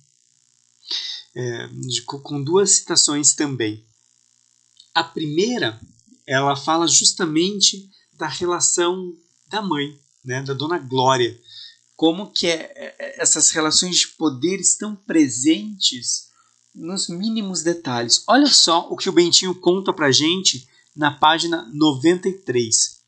[1.34, 1.68] é,
[2.06, 3.84] com duas citações também.
[4.94, 5.80] A primeira,
[6.26, 9.12] ela fala justamente da relação
[9.48, 11.38] da mãe, né, da Dona Glória,
[11.96, 16.28] como que é, é essas relações de poder estão presentes
[16.74, 18.24] nos mínimos detalhes.
[18.26, 23.00] Olha só o que o Bentinho conta pra gente na página 93.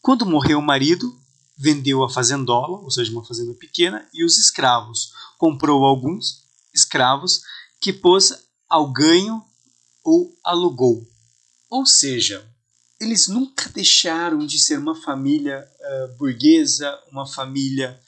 [0.00, 1.18] Quando morreu o marido,
[1.56, 5.12] vendeu a fazendola, ou seja, uma fazenda pequena, e os escravos.
[5.38, 6.44] Comprou alguns
[6.74, 7.42] escravos
[7.80, 8.32] que pôs
[8.68, 9.42] ao ganho
[10.04, 11.06] ou alugou.
[11.70, 12.48] Ou seja,
[13.00, 18.00] eles nunca deixaram de ser uma família uh, burguesa, uma família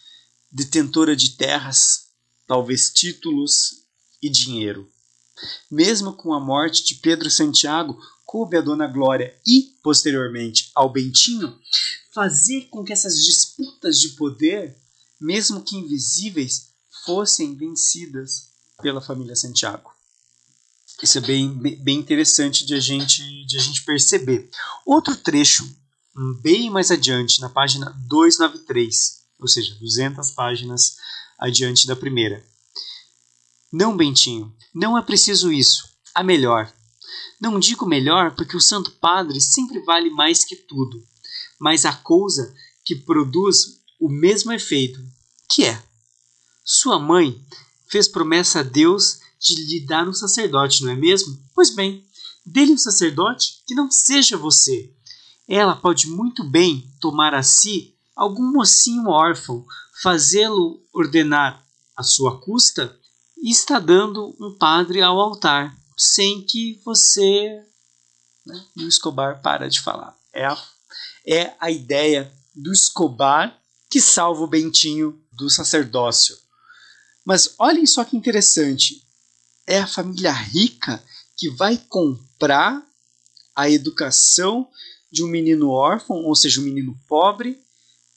[0.51, 2.09] detentora de terras,
[2.47, 3.85] talvez títulos
[4.23, 4.91] e dinheiro.
[5.71, 11.59] Mesmo com a morte de Pedro Santiago, coube a Dona Glória e, posteriormente, ao Bentinho,
[12.13, 14.77] fazer com que essas disputas de poder,
[15.21, 16.69] mesmo que invisíveis,
[17.05, 18.49] fossem vencidas
[18.83, 19.93] pela família Santiago.
[21.03, 24.51] Isso é bem, bem interessante de a, gente, de a gente perceber.
[24.85, 25.69] Outro trecho,
[26.43, 30.97] bem mais adiante, na página 293, ou seja, 200 páginas
[31.39, 32.45] adiante da primeira.
[33.73, 35.89] Não, Bentinho, não é preciso isso.
[36.15, 36.73] A melhor,
[37.41, 41.07] não digo melhor porque o Santo Padre sempre vale mais que tudo,
[41.61, 42.53] mas a coisa
[42.85, 45.01] que produz o mesmo efeito,
[45.49, 45.81] que é:
[46.65, 47.41] sua mãe
[47.89, 51.39] fez promessa a Deus de lhe dar um sacerdote, não é mesmo?
[51.55, 52.05] Pois bem,
[52.45, 54.93] dê-lhe um sacerdote que não seja você.
[55.47, 59.65] Ela pode muito bem tomar a si algum mocinho órfão,
[60.03, 61.65] fazê-lo ordenar
[61.97, 62.99] à sua custa
[63.41, 67.65] está dando um padre ao altar sem que você
[68.45, 68.67] né?
[68.77, 70.19] o Escobar para de falar.
[70.33, 70.59] É a,
[71.25, 73.57] é a ideia do Escobar
[73.89, 76.37] que salva o Bentinho do sacerdócio.
[77.25, 79.07] Mas olhem só que interessante.
[79.65, 81.01] É a família rica
[81.37, 82.85] que vai comprar
[83.55, 84.69] a educação
[85.11, 87.63] de um menino órfão, ou seja, um menino pobre,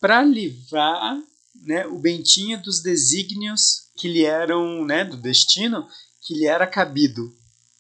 [0.02, 1.22] para livrar
[1.64, 5.88] né, o Bentinho dos desígnios que lhe eram, né, do destino
[6.22, 7.32] que lhe era cabido.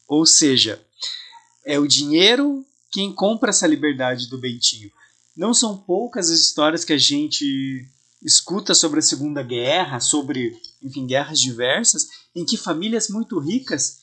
[0.07, 0.79] Ou seja,
[1.65, 4.91] é o dinheiro quem compra essa liberdade do Bentinho.
[5.35, 7.87] Não são poucas as histórias que a gente
[8.21, 14.01] escuta sobre a Segunda Guerra, sobre, enfim, guerras diversas, em que famílias muito ricas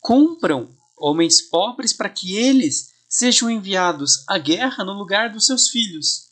[0.00, 6.29] compram homens pobres para que eles sejam enviados à guerra no lugar dos seus filhos.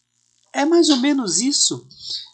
[0.52, 1.86] É mais ou menos isso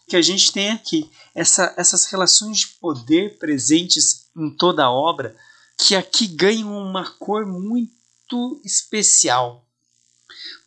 [0.07, 1.09] que a gente tem aqui.
[1.33, 5.35] Essa, essas relações de poder presentes em toda a obra,
[5.77, 9.65] que aqui ganham uma cor muito especial.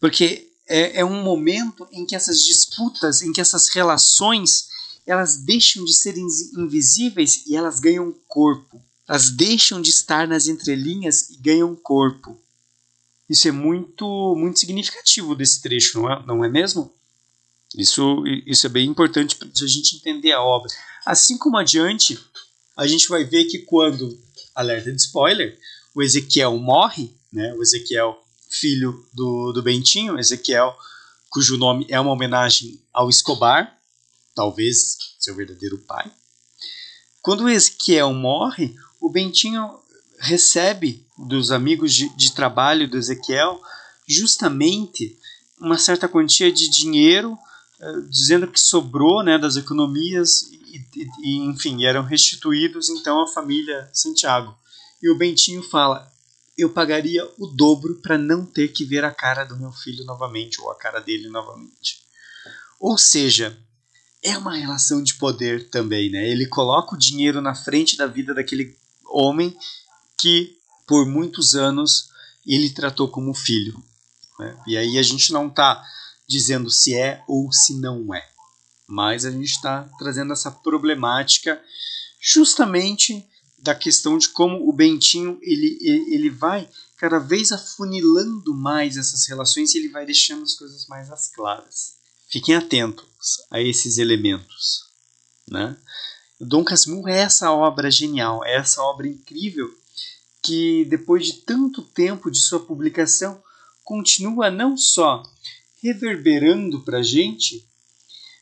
[0.01, 4.69] Porque é, é um momento em que essas disputas, em que essas relações,
[5.07, 8.83] elas deixam de ser invisíveis e elas ganham corpo.
[9.09, 12.39] Elas deixam de estar nas entrelinhas e ganham corpo.
[13.29, 16.93] Isso é muito, muito significativo desse trecho, não é, não é mesmo?
[17.77, 20.71] Isso, isso é bem importante para a gente entender a obra.
[21.05, 22.19] Assim como adiante,
[22.77, 24.19] a gente vai ver que quando,
[24.55, 25.59] alerta de spoiler,
[25.95, 30.75] o Ezequiel morre, né, o Ezequiel, filho do, do Bentinho, Ezequiel,
[31.29, 33.77] cujo nome é uma homenagem ao Escobar,
[34.35, 36.11] talvez seu verdadeiro pai.
[37.21, 39.79] Quando o Ezequiel morre, o Bentinho
[40.19, 43.61] recebe dos amigos de, de trabalho do Ezequiel
[44.07, 45.19] justamente
[45.61, 47.39] uma certa quantia de dinheiro
[48.09, 54.57] dizendo que sobrou né, das economias e, e, enfim, eram restituídos então à família Santiago.
[55.03, 56.11] E o Bentinho fala:
[56.57, 60.61] eu pagaria o dobro para não ter que ver a cara do meu filho novamente
[60.61, 62.03] ou a cara dele novamente.
[62.81, 63.57] Ou seja,
[64.23, 66.29] é uma relação de poder também, né?
[66.29, 68.77] Ele coloca o dinheiro na frente da vida daquele
[69.07, 69.57] homem
[70.19, 72.11] que por muitos anos
[72.45, 73.81] ele tratou como filho.
[74.39, 74.57] Né?
[74.67, 75.85] E aí a gente não está
[76.29, 78.29] dizendo se é ou se não é.
[78.87, 81.61] Mas a gente está trazendo essa problemática
[82.21, 83.25] justamente
[83.59, 85.79] da questão de como o Bentinho ele,
[86.13, 91.11] ele vai cada vez afunilando mais essas relações e ele vai deixando as coisas mais
[91.11, 91.95] às claras.
[92.29, 93.07] Fiquem atentos
[93.51, 94.85] a esses elementos.
[95.49, 95.77] Né?
[96.41, 99.73] Dom Casmurro é essa obra genial, é essa obra incrível
[100.43, 103.43] que depois de tanto tempo de sua publicação
[103.83, 105.23] continua não só
[105.83, 107.67] reverberando para a gente,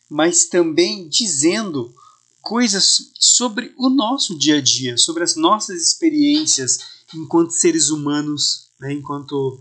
[0.09, 1.95] mas também dizendo
[2.41, 6.79] coisas sobre o nosso dia a dia, sobre as nossas experiências
[7.15, 9.61] enquanto seres humanos, né, enquanto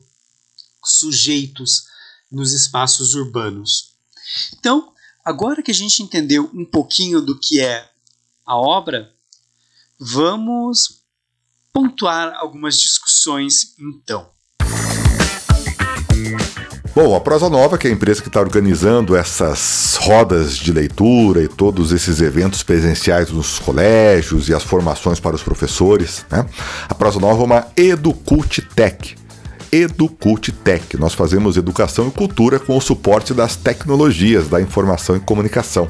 [0.83, 1.87] sujeitos
[2.31, 3.95] nos espaços urbanos.
[4.57, 4.93] Então,
[5.23, 7.89] agora que a gente entendeu um pouquinho do que é
[8.45, 9.11] a obra,
[9.99, 11.01] vamos
[11.73, 14.29] pontuar algumas discussões então.
[16.95, 21.43] Bom, a Prosa Nova, que é a empresa que está organizando essas rodas de leitura
[21.43, 26.45] e todos esses eventos presenciais nos colégios e as formações para os professores, né?
[26.87, 29.13] A Prosa Nova é uma Educult Tech.
[29.69, 30.95] Educult Tech.
[30.97, 35.89] Nós fazemos educação e cultura com o suporte das tecnologias da informação e comunicação.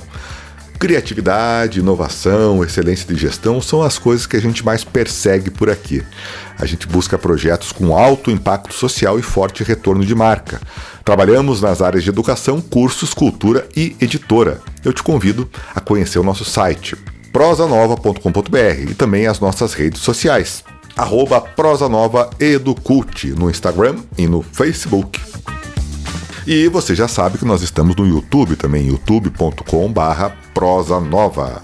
[0.79, 6.03] Criatividade, inovação, excelência de gestão são as coisas que a gente mais persegue por aqui.
[6.59, 10.61] A gente busca projetos com alto impacto social e forte retorno de marca.
[11.03, 14.61] Trabalhamos nas áreas de educação, cursos, cultura e editora.
[14.83, 16.95] Eu te convido a conhecer o nosso site
[17.31, 20.63] prosanova.com.br e também as nossas redes sociais.
[20.95, 21.43] Arroba
[22.39, 25.19] Educult no Instagram e no Facebook.
[26.47, 31.63] E você já sabe que nós estamos no YouTube também, youtube.com/barra prosa nova.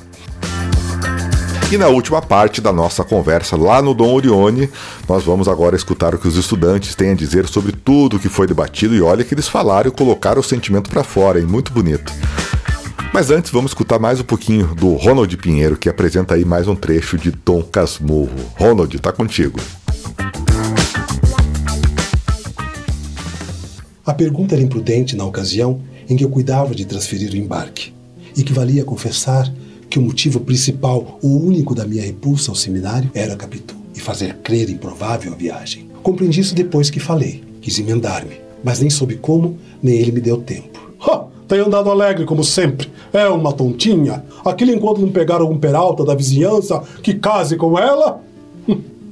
[1.71, 4.69] E na última parte da nossa conversa lá no Dom Orione,
[5.07, 8.27] nós vamos agora escutar o que os estudantes têm a dizer sobre tudo o que
[8.27, 11.45] foi debatido e olha que eles falaram e colocaram o sentimento para fora, hein?
[11.45, 12.11] Muito bonito.
[13.13, 16.75] Mas antes vamos escutar mais um pouquinho do Ronald Pinheiro, que apresenta aí mais um
[16.75, 18.31] trecho de Dom Casmurro.
[18.57, 19.59] Ronald, tá contigo.
[24.03, 25.79] A pergunta era imprudente na ocasião
[26.09, 27.93] em que eu cuidava de transferir o embarque,
[28.35, 29.51] e que valia confessar
[29.89, 34.37] que o motivo principal, o único da minha repulsa ao seminário, era Capitu, e fazer
[34.37, 35.87] crer improvável a viagem.
[36.01, 40.37] Compreendi isso depois que falei, quis emendar-me, mas nem soube como, nem ele me deu
[40.37, 40.79] tempo.
[40.99, 41.25] Ha!
[41.47, 42.89] Tem andado alegre, como sempre.
[43.11, 44.23] É uma tontinha.
[44.45, 48.23] Aquele enquanto não pegar algum peralta da vizinhança que case com ela?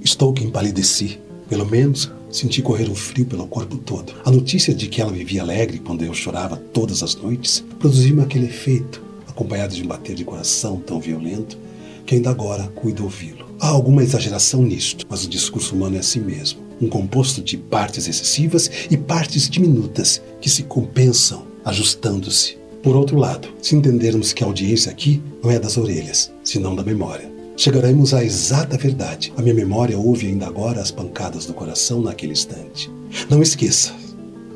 [0.01, 1.19] Estou que empalideci.
[1.49, 4.13] Pelo menos Senti correr um frio pelo corpo todo.
[4.23, 8.45] A notícia de que ela vivia alegre quando eu chorava todas as noites produziu-me aquele
[8.45, 11.57] efeito, acompanhado de um bater de coração tão violento
[12.05, 13.45] que ainda agora cuido ouvi-lo.
[13.59, 16.59] Há alguma exageração nisto, mas o discurso humano é assim mesmo.
[16.81, 22.57] Um composto de partes excessivas e partes diminutas que se compensam, ajustando-se.
[22.81, 26.83] Por outro lado, se entendermos que a audiência aqui não é das orelhas, senão da
[26.83, 27.29] memória,
[27.59, 29.33] chegaremos à exata verdade.
[29.35, 32.89] A minha memória ouve ainda agora as pancadas do coração naquele instante.
[33.29, 33.93] Não esqueça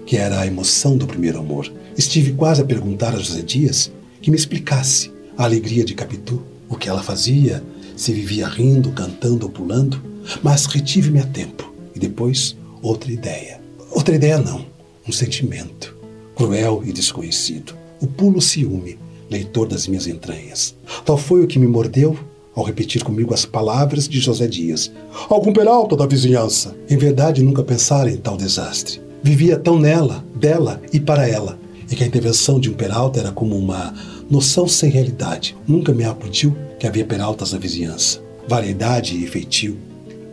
[0.05, 1.69] que era a emoção do primeiro amor.
[1.97, 6.77] Estive quase a perguntar a José Dias que me explicasse a alegria de Capitu, o
[6.77, 7.61] que ela fazia,
[7.97, 10.01] se vivia rindo, cantando ou pulando,
[10.41, 11.73] mas retive-me a tempo.
[11.93, 13.59] E depois, outra ideia.
[13.91, 14.65] Outra ideia não,
[15.05, 15.93] um sentimento,
[16.35, 17.75] cruel e desconhecido.
[17.99, 18.97] O pulo ciúme,
[19.29, 20.73] leitor das minhas entranhas.
[21.03, 22.17] Tal foi o que me mordeu
[22.55, 24.91] ao repetir comigo as palavras de José Dias.
[25.29, 26.75] Algum peralta da vizinhança.
[26.89, 29.01] Em verdade, nunca pensara em tal desastre.
[29.21, 31.57] Vivia tão nela, dela e para ela,
[31.89, 33.93] e que a intervenção de um peralta era como uma
[34.29, 35.55] noção sem realidade.
[35.67, 38.21] Nunca me acudiu que havia peraltas na vizinhança.
[38.47, 39.77] Variedade e feitio.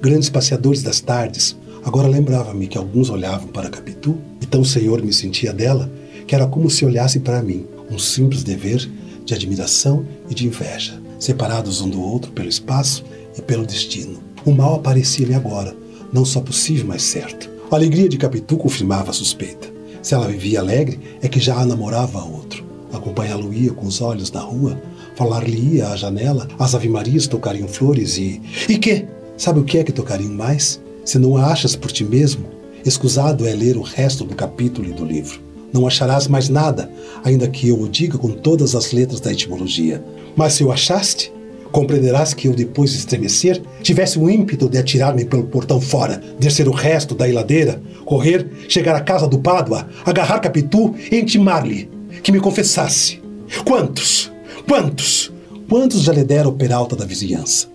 [0.01, 1.57] Grandes passeadores das tardes.
[1.85, 5.91] Agora lembrava-me que alguns olhavam para Capitu, e tão senhor me sentia dela,
[6.27, 8.89] que era como se olhasse para mim, um simples dever
[9.25, 13.05] de admiração e de inveja separados um do outro pelo espaço
[13.39, 14.19] e pelo destino.
[14.45, 15.77] O mal aparecia-lhe agora,
[16.13, 17.49] não só possível, mas certo.
[17.71, 19.69] A alegria de Capitu confirmava a suspeita.
[20.03, 22.65] Se ela vivia alegre, é que já a namorava a outro.
[22.93, 24.81] Acompanhá-lo-ia com os olhos na rua,
[25.15, 28.41] falar-lhe-ia à janela, as ave-marias tocariam flores e...
[28.69, 29.05] E que?
[29.37, 30.81] Sabe o que é que tocariam mais?
[31.05, 32.47] Se não a achas por ti mesmo,
[32.85, 35.41] escusado é ler o resto do capítulo e do livro.
[35.73, 36.91] Não acharás mais nada,
[37.23, 40.03] ainda que eu o diga com todas as letras da etimologia.
[40.36, 41.32] Mas se o achaste,
[41.70, 46.69] compreenderás que eu, depois de estremecer, tivesse o ímpeto de atirar-me pelo portão fora, descer
[46.69, 51.90] o resto da iladeira, correr, chegar à casa do Pádua, agarrar Capitu e intimar-lhe
[52.23, 53.20] que me confessasse.
[53.65, 54.31] Quantos?
[54.69, 55.32] Quantos?
[55.69, 57.69] Quantos já lhe deram o peralta da vizinhança?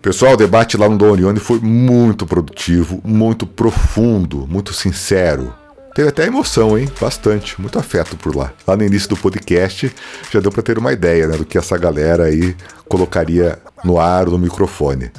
[0.00, 5.54] Pessoal, o debate lá no Dom Orione foi muito produtivo, muito profundo, muito sincero.
[5.94, 6.90] Teve até emoção, hein?
[7.00, 8.52] Bastante, muito afeto por lá.
[8.66, 9.94] Lá no início do podcast
[10.28, 12.56] já deu para ter uma ideia né, do que essa galera aí
[12.88, 15.12] colocaria no ar, no microfone.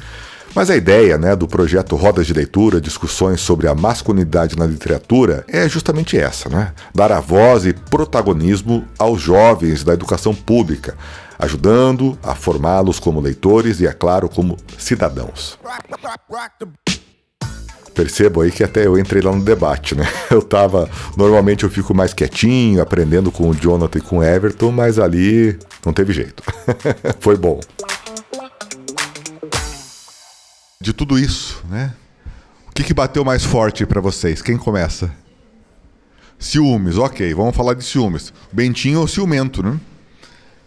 [0.53, 5.45] Mas a ideia né, do projeto Rodas de Leitura, discussões sobre a masculinidade na literatura,
[5.47, 6.73] é justamente essa, né?
[6.93, 10.97] Dar a voz e protagonismo aos jovens da educação pública,
[11.39, 15.57] ajudando a formá-los como leitores e, é claro, como cidadãos.
[17.95, 20.05] Percebo aí que até eu entrei lá no debate, né?
[20.30, 20.89] Eu tava.
[21.15, 25.57] Normalmente eu fico mais quietinho, aprendendo com o Jonathan e com o Everton, mas ali
[25.85, 26.43] não teve jeito.
[27.22, 27.61] Foi bom.
[30.81, 31.93] De tudo isso, né?
[32.69, 34.41] O que, que bateu mais forte para vocês?
[34.41, 35.09] Quem começa?
[36.38, 38.34] Ciúmes, ok, vamos falar de ciúmes.
[38.51, 39.80] Bentinho é o ciumento, né?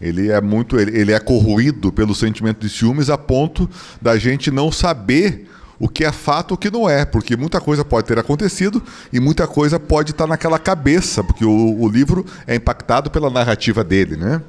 [0.01, 3.69] Ele é muito, ele, ele é corroído pelo sentimento de ciúmes a ponto
[4.01, 5.48] da gente não saber
[5.79, 8.83] o que é fato e o que não é, porque muita coisa pode ter acontecido
[9.13, 13.83] e muita coisa pode estar naquela cabeça, porque o, o livro é impactado pela narrativa
[13.83, 14.41] dele, né?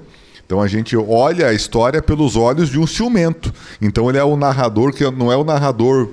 [0.45, 3.55] Então a gente olha a história pelos olhos de um ciumento.
[3.81, 6.09] Então ele é o narrador que não é o narrador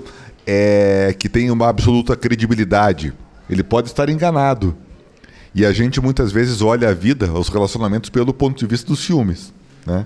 [0.46, 3.12] é, que tem uma absoluta credibilidade.
[3.50, 4.78] Ele pode estar enganado.
[5.56, 9.00] E a gente muitas vezes olha a vida, os relacionamentos, pelo ponto de vista dos
[9.00, 9.52] ciúmes.
[9.84, 10.06] Né?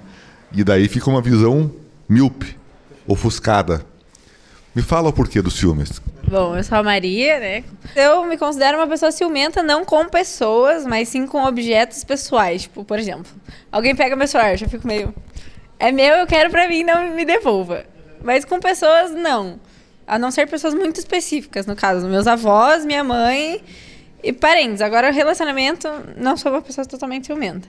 [0.54, 1.70] E daí fica uma visão
[2.08, 2.58] míope,
[3.06, 3.86] ofuscada.
[4.74, 6.02] Me fala o porquê dos ciúmes.
[6.28, 7.64] Bom, eu sou a Maria, né?
[7.94, 12.64] Eu me considero uma pessoa ciumenta não com pessoas, mas sim com objetos pessoais.
[12.64, 13.30] Tipo, por exemplo,
[13.70, 15.14] alguém pega meu celular, eu já fico meio.
[15.78, 17.84] É meu, eu quero pra mim, não me devolva.
[18.24, 19.60] Mas com pessoas, não.
[20.08, 23.62] A não ser pessoas muito específicas, no caso, meus avós, minha mãe
[24.24, 24.82] e parentes.
[24.82, 27.68] Agora, relacionamento, não sou uma pessoa totalmente ciumenta.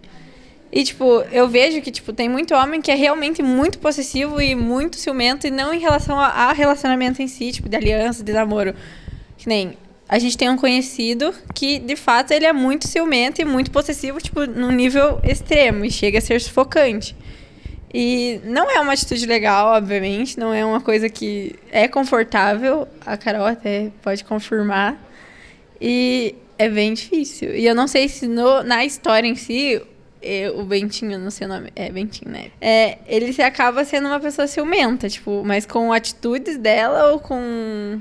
[0.72, 4.54] E, tipo, eu vejo que, tipo, tem muito homem que é realmente muito possessivo e
[4.54, 8.32] muito ciumento, e não em relação a, a relacionamento em si, tipo, de aliança, de
[8.32, 8.74] namoro.
[9.36, 9.76] Que nem.
[10.08, 14.18] A gente tem um conhecido que, de fato, ele é muito ciumento e muito possessivo,
[14.18, 17.14] tipo, num nível extremo, e chega a ser sufocante.
[17.92, 23.18] E não é uma atitude legal, obviamente, não é uma coisa que é confortável, a
[23.18, 24.98] Carol até pode confirmar.
[25.78, 27.54] E é bem difícil.
[27.54, 29.82] E eu não sei se no, na história em si,
[30.54, 32.50] o Bentinho, não sei o nome, é Bentinho, né?
[32.60, 38.00] É, ele se acaba sendo uma pessoa ciumenta, tipo, mas com atitudes dela ou com,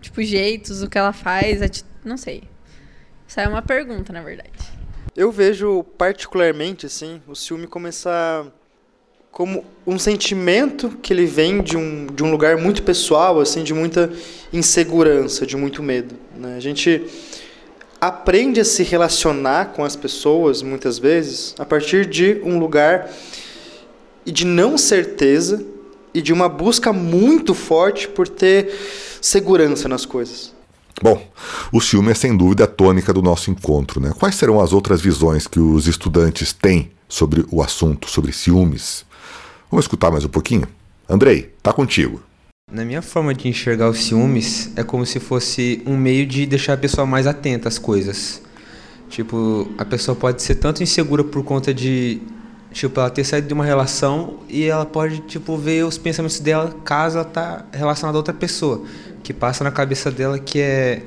[0.00, 1.60] tipo, jeitos, o que ela faz,
[2.04, 2.42] não sei.
[3.26, 4.50] Isso é uma pergunta, na verdade.
[5.16, 8.46] Eu vejo particularmente, assim, o ciúme começar
[9.36, 13.74] como um sentimento que ele vem de um, de um lugar muito pessoal, assim, de
[13.74, 14.10] muita
[14.50, 16.14] insegurança, de muito medo.
[16.34, 16.56] Né?
[16.56, 17.04] A gente
[18.00, 23.10] aprende a se relacionar com as pessoas, muitas vezes, a partir de um lugar
[24.24, 25.64] de não certeza
[26.12, 28.72] e de uma busca muito forte por ter
[29.20, 30.54] segurança nas coisas.
[31.02, 31.22] Bom,
[31.70, 34.12] o ciúme é sem dúvida a tônica do nosso encontro, né?
[34.18, 39.04] Quais serão as outras visões que os estudantes têm sobre o assunto, sobre ciúmes?
[39.70, 40.66] Vamos escutar mais um pouquinho?
[41.08, 42.22] Andrei, tá contigo.
[42.72, 46.72] Na minha forma de enxergar os ciúmes, é como se fosse um meio de deixar
[46.72, 48.42] a pessoa mais atenta às coisas.
[49.08, 52.20] Tipo, a pessoa pode ser tanto insegura por conta de,
[52.72, 56.74] tipo, ela ter saído de uma relação e ela pode, tipo, ver os pensamentos dela
[56.84, 58.82] caso ela tá relacionada a outra pessoa
[59.22, 61.04] que passa na cabeça dela que é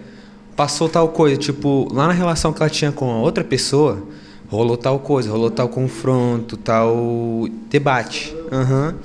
[0.55, 4.01] passou tal coisa, tipo, lá na relação que ela tinha com a outra pessoa,
[4.47, 8.33] rolou tal coisa, rolou tal confronto, tal debate.
[8.49, 8.95] Uhum.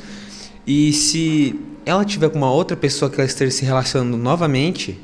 [0.65, 4.99] E se ela tiver com uma outra pessoa que ela esteja se relacionando novamente,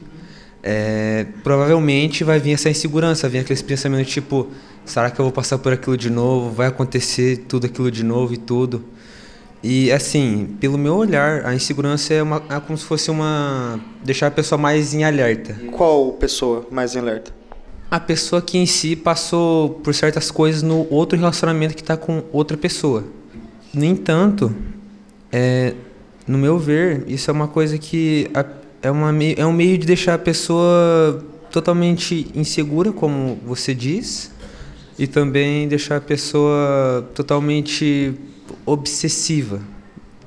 [0.62, 4.48] é, provavelmente vai vir essa insegurança, vai vir aqueles pensamentos tipo,
[4.84, 6.50] será que eu vou passar por aquilo de novo?
[6.50, 8.84] Vai acontecer tudo aquilo de novo e tudo.
[9.62, 13.78] E assim, pelo meu olhar, a insegurança é, uma, é como se fosse uma.
[14.02, 15.54] deixar a pessoa mais em alerta.
[15.72, 17.32] Qual pessoa mais em alerta?
[17.90, 22.22] A pessoa que em si passou por certas coisas no outro relacionamento que está com
[22.32, 23.04] outra pessoa.
[23.74, 24.54] No entanto,
[25.30, 25.74] é,
[26.30, 28.30] no meu ver, isso é uma coisa que
[28.80, 34.30] é, uma, é um meio de deixar a pessoa totalmente insegura, como você diz,
[34.96, 38.14] e também deixar a pessoa totalmente
[38.64, 39.60] obsessiva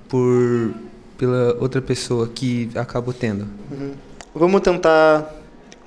[0.10, 0.74] por
[1.18, 3.48] pela outra pessoa que acabo tendo.
[3.72, 3.94] Uhum.
[4.36, 5.34] Vamos tentar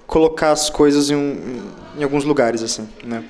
[0.06, 1.60] colocar as coisas em, um,
[1.98, 3.22] em alguns lugares assim, né?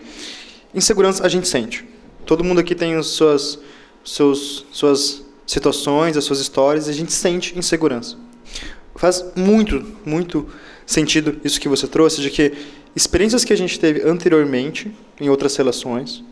[0.72, 1.84] Insegurança a gente sente.
[2.24, 3.58] Todo mundo aqui tem as suas
[4.04, 8.16] seus suas situações, as suas histórias, e a gente sente insegurança.
[8.96, 10.46] Faz muito, muito
[10.84, 12.52] sentido isso que você trouxe de que
[12.94, 14.90] experiências que a gente teve anteriormente
[15.20, 16.24] em outras relações,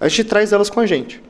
[0.00, 1.22] a gente traz elas com a gente.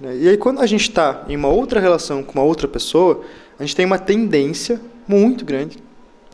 [0.00, 0.16] Né?
[0.16, 3.22] E aí, quando a gente está em uma outra relação com uma outra pessoa,
[3.58, 5.78] a gente tem uma tendência muito grande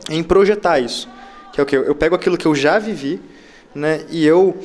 [0.09, 1.09] em projetar isso.
[1.53, 1.75] Que é o que?
[1.75, 3.19] Eu pego aquilo que eu já vivi
[3.75, 4.57] né, e eu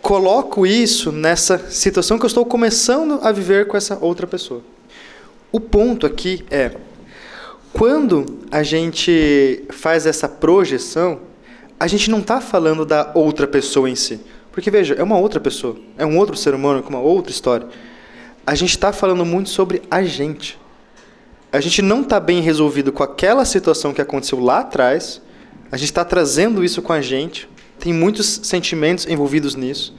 [0.00, 4.62] coloco isso nessa situação que eu estou começando a viver com essa outra pessoa.
[5.52, 6.72] O ponto aqui é,
[7.72, 11.20] quando a gente faz essa projeção,
[11.78, 14.20] a gente não está falando da outra pessoa em si.
[14.50, 17.68] Porque, veja, é uma outra pessoa, é um outro ser humano com uma outra história
[18.46, 20.58] a gente está falando muito sobre a gente.
[21.52, 25.20] A gente não está bem resolvido com aquela situação que aconteceu lá atrás,
[25.70, 27.48] a gente está trazendo isso com a gente,
[27.78, 29.94] tem muitos sentimentos envolvidos nisso,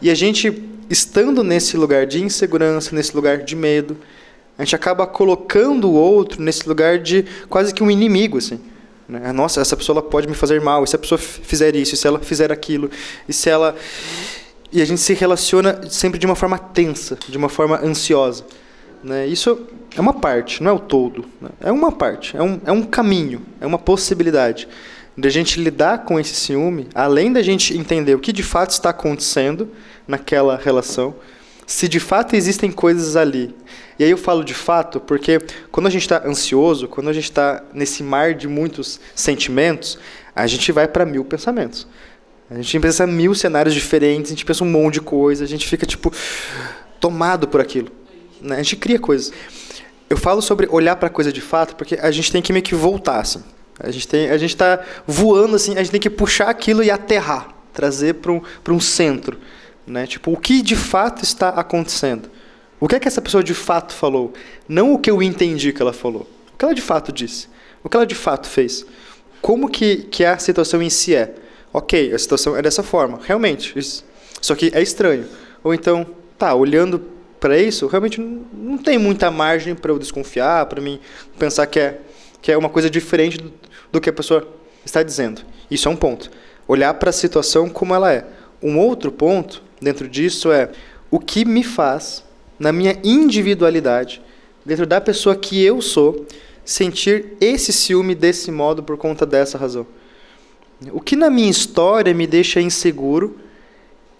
[0.00, 3.96] e a gente, estando nesse lugar de insegurança, nesse lugar de medo,
[4.58, 8.60] a gente acaba colocando o outro nesse lugar de quase que um inimigo, assim.
[9.08, 9.32] Né?
[9.32, 12.06] Nossa, essa pessoa pode me fazer mal, e se a pessoa fizer isso, e se
[12.06, 12.90] ela fizer aquilo,
[13.28, 13.74] e se ela
[14.74, 18.44] e a gente se relaciona sempre de uma forma tensa, de uma forma ansiosa.
[19.04, 19.24] Né?
[19.24, 21.24] Isso é uma parte, não é o todo.
[21.40, 21.48] Né?
[21.60, 24.66] É uma parte, é um, é um caminho, é uma possibilidade
[25.16, 28.70] de a gente lidar com esse ciúme, além da gente entender o que de fato
[28.70, 29.70] está acontecendo
[30.08, 31.14] naquela relação,
[31.66, 33.54] se de fato existem coisas ali.
[33.98, 37.24] E aí eu falo de fato porque quando a gente está ansioso, quando a gente
[37.24, 39.98] está nesse mar de muitos sentimentos,
[40.34, 41.86] a gente vai para mil pensamentos.
[42.50, 45.66] A gente pensa mil cenários diferentes, a gente pensa um monte de coisa, a gente
[45.66, 46.12] fica, tipo,
[47.00, 47.88] tomado por aquilo.
[48.40, 48.56] Né?
[48.56, 49.32] A gente cria coisas.
[50.10, 52.62] Eu falo sobre olhar para a coisa de fato, porque a gente tem que meio
[52.62, 53.42] que voltar, assim.
[53.80, 56.90] A gente tem, a gente está voando assim, a gente tem que puxar aquilo e
[56.90, 59.38] aterrar, trazer para um, um centro,
[59.86, 60.06] né?
[60.06, 62.30] Tipo, o que de fato está acontecendo?
[62.80, 64.32] O que é que essa pessoa de fato falou?
[64.68, 66.28] Não o que eu entendi que ela falou.
[66.52, 67.48] O que ela de fato disse?
[67.82, 68.84] O que ela de fato fez?
[69.40, 71.34] Como que, que a situação em si é?
[71.74, 73.76] ok, a situação é dessa forma, realmente.
[73.76, 74.04] Isso,
[74.40, 75.26] só que é estranho.
[75.64, 76.06] Ou então,
[76.38, 77.02] tá, olhando
[77.40, 81.00] para isso, realmente não, tem muita margem para eu desconfiar, para mim
[81.36, 82.00] pensar que é,
[82.40, 83.52] que é uma coisa diferente do,
[83.90, 84.48] do que a pessoa
[84.84, 85.42] está dizendo.
[85.68, 86.30] Isso é um ponto.
[86.68, 88.24] Olhar para a situação como ela é.
[88.62, 90.70] Um outro ponto dentro disso é
[91.10, 92.24] o que me faz,
[92.58, 94.20] na minha individualidade,
[94.64, 96.26] dentro da pessoa que eu sou,
[96.64, 99.86] sentir esse ciúme desse modo por conta dessa razão.
[100.92, 103.38] O que na minha história me deixa inseguro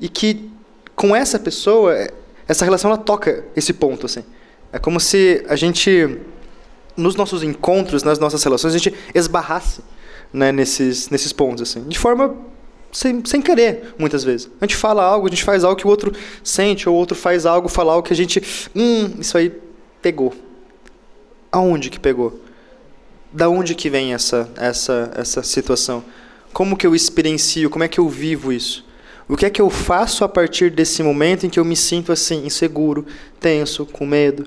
[0.00, 0.50] e que
[0.94, 1.94] com essa pessoa,
[2.46, 4.22] essa relação ela toca esse ponto assim.
[4.72, 6.18] É como se a gente
[6.96, 9.82] nos nossos encontros, nas nossas relações, a gente esbarrasse
[10.32, 12.36] né, nesses nesses pontos assim, de forma
[12.94, 14.48] sem, sem querer, muitas vezes.
[14.60, 16.12] A gente fala algo, a gente faz algo que o outro
[16.44, 18.40] sente, ou o outro faz algo, fala algo que a gente.
[18.74, 19.52] Hum, isso aí
[20.00, 20.32] pegou.
[21.50, 22.40] Aonde que pegou?
[23.32, 26.04] Da onde que vem essa, essa, essa situação?
[26.52, 27.68] Como que eu experiencio?
[27.68, 28.86] Como é que eu vivo isso?
[29.28, 32.12] O que é que eu faço a partir desse momento em que eu me sinto
[32.12, 33.04] assim, inseguro,
[33.40, 34.46] tenso, com medo?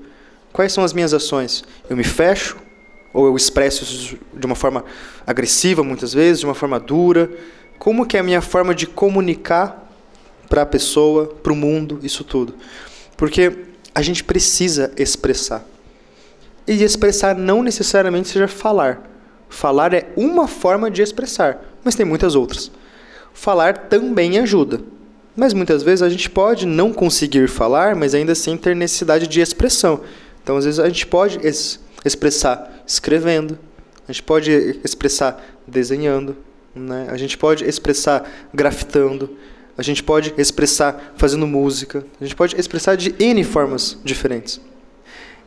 [0.53, 1.65] Quais são as minhas ações?
[1.89, 2.55] Eu me fecho?
[3.13, 4.85] Ou eu expresso isso de uma forma
[5.25, 7.29] agressiva, muitas vezes, de uma forma dura?
[7.79, 9.87] Como que é a minha forma de comunicar
[10.49, 12.55] para a pessoa, para o mundo, isso tudo?
[13.15, 15.65] Porque a gente precisa expressar.
[16.67, 19.09] E expressar não necessariamente seja falar.
[19.49, 22.71] Falar é uma forma de expressar, mas tem muitas outras.
[23.33, 24.81] Falar também ajuda.
[25.35, 29.39] Mas muitas vezes a gente pode não conseguir falar, mas ainda assim ter necessidade de
[29.39, 30.01] expressão.
[30.43, 33.59] Então, às vezes, a gente pode es expressar escrevendo,
[34.07, 36.35] a gente pode expressar desenhando,
[36.77, 37.07] né?
[37.09, 39.37] A gente pode expressar grafitando,
[39.77, 44.59] a gente pode expressar fazendo música, a gente pode expressar de N formas diferentes.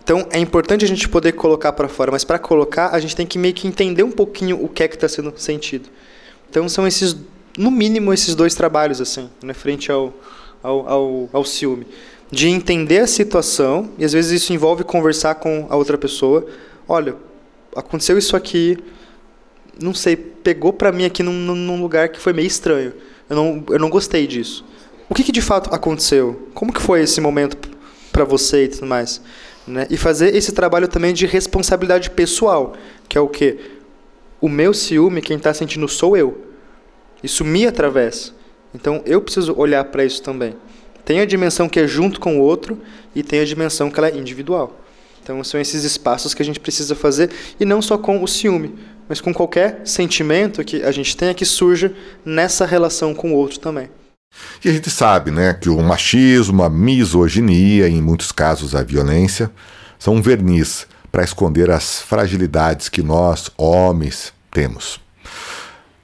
[0.02, 3.26] Então é importante a gente poder colocar para fora, mas para colocar a gente tem
[3.26, 5.88] que meio que entender um pouquinho o que é que está sendo sentido.
[6.48, 7.16] Então são esses,
[7.56, 10.12] no mínimo, esses dois trabalhos assim, né, frente ao,
[10.62, 11.86] ao, ao, ao ciúme,
[12.30, 16.46] de entender a situação e às vezes isso envolve conversar com a outra pessoa.
[16.88, 17.14] Olha,
[17.76, 18.78] aconteceu isso aqui,
[19.80, 22.92] não sei, pegou para mim aqui num, num, lugar que foi meio estranho.
[23.28, 24.64] Eu não, eu não gostei disso.
[25.08, 26.48] O que, que de fato aconteceu?
[26.54, 27.56] Como que foi esse momento
[28.12, 29.20] para você e tudo mais?
[29.66, 29.86] Né?
[29.90, 32.74] E fazer esse trabalho também de responsabilidade pessoal,
[33.08, 33.58] que é o que
[34.40, 36.46] o meu ciúme, quem está sentindo sou eu.
[37.22, 38.32] Isso me atravessa.
[38.74, 40.54] Então eu preciso olhar para isso também.
[41.04, 42.78] Tem a dimensão que é junto com o outro
[43.14, 44.78] e tem a dimensão que ela é individual.
[45.22, 48.74] Então são esses espaços que a gente precisa fazer e não só com o ciúme,
[49.10, 51.92] mas com qualquer sentimento que a gente tenha que surja
[52.24, 53.90] nessa relação com o outro também.
[54.64, 58.84] E a gente sabe, né, que o machismo, a misoginia, e em muitos casos a
[58.84, 59.50] violência,
[59.98, 65.00] são um verniz para esconder as fragilidades que nós, homens, temos.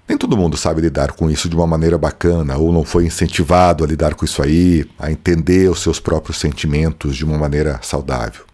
[0.08, 3.84] Nem todo mundo sabe lidar com isso de uma maneira bacana, ou não foi incentivado
[3.84, 8.44] a lidar com isso aí, a entender os seus próprios sentimentos de uma maneira saudável.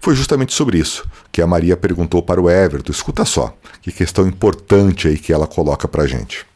[0.00, 2.92] Foi justamente sobre isso que a Maria perguntou para o Everton.
[2.92, 3.52] Escuta só,
[3.82, 6.46] que questão importante aí que ela coloca para gente.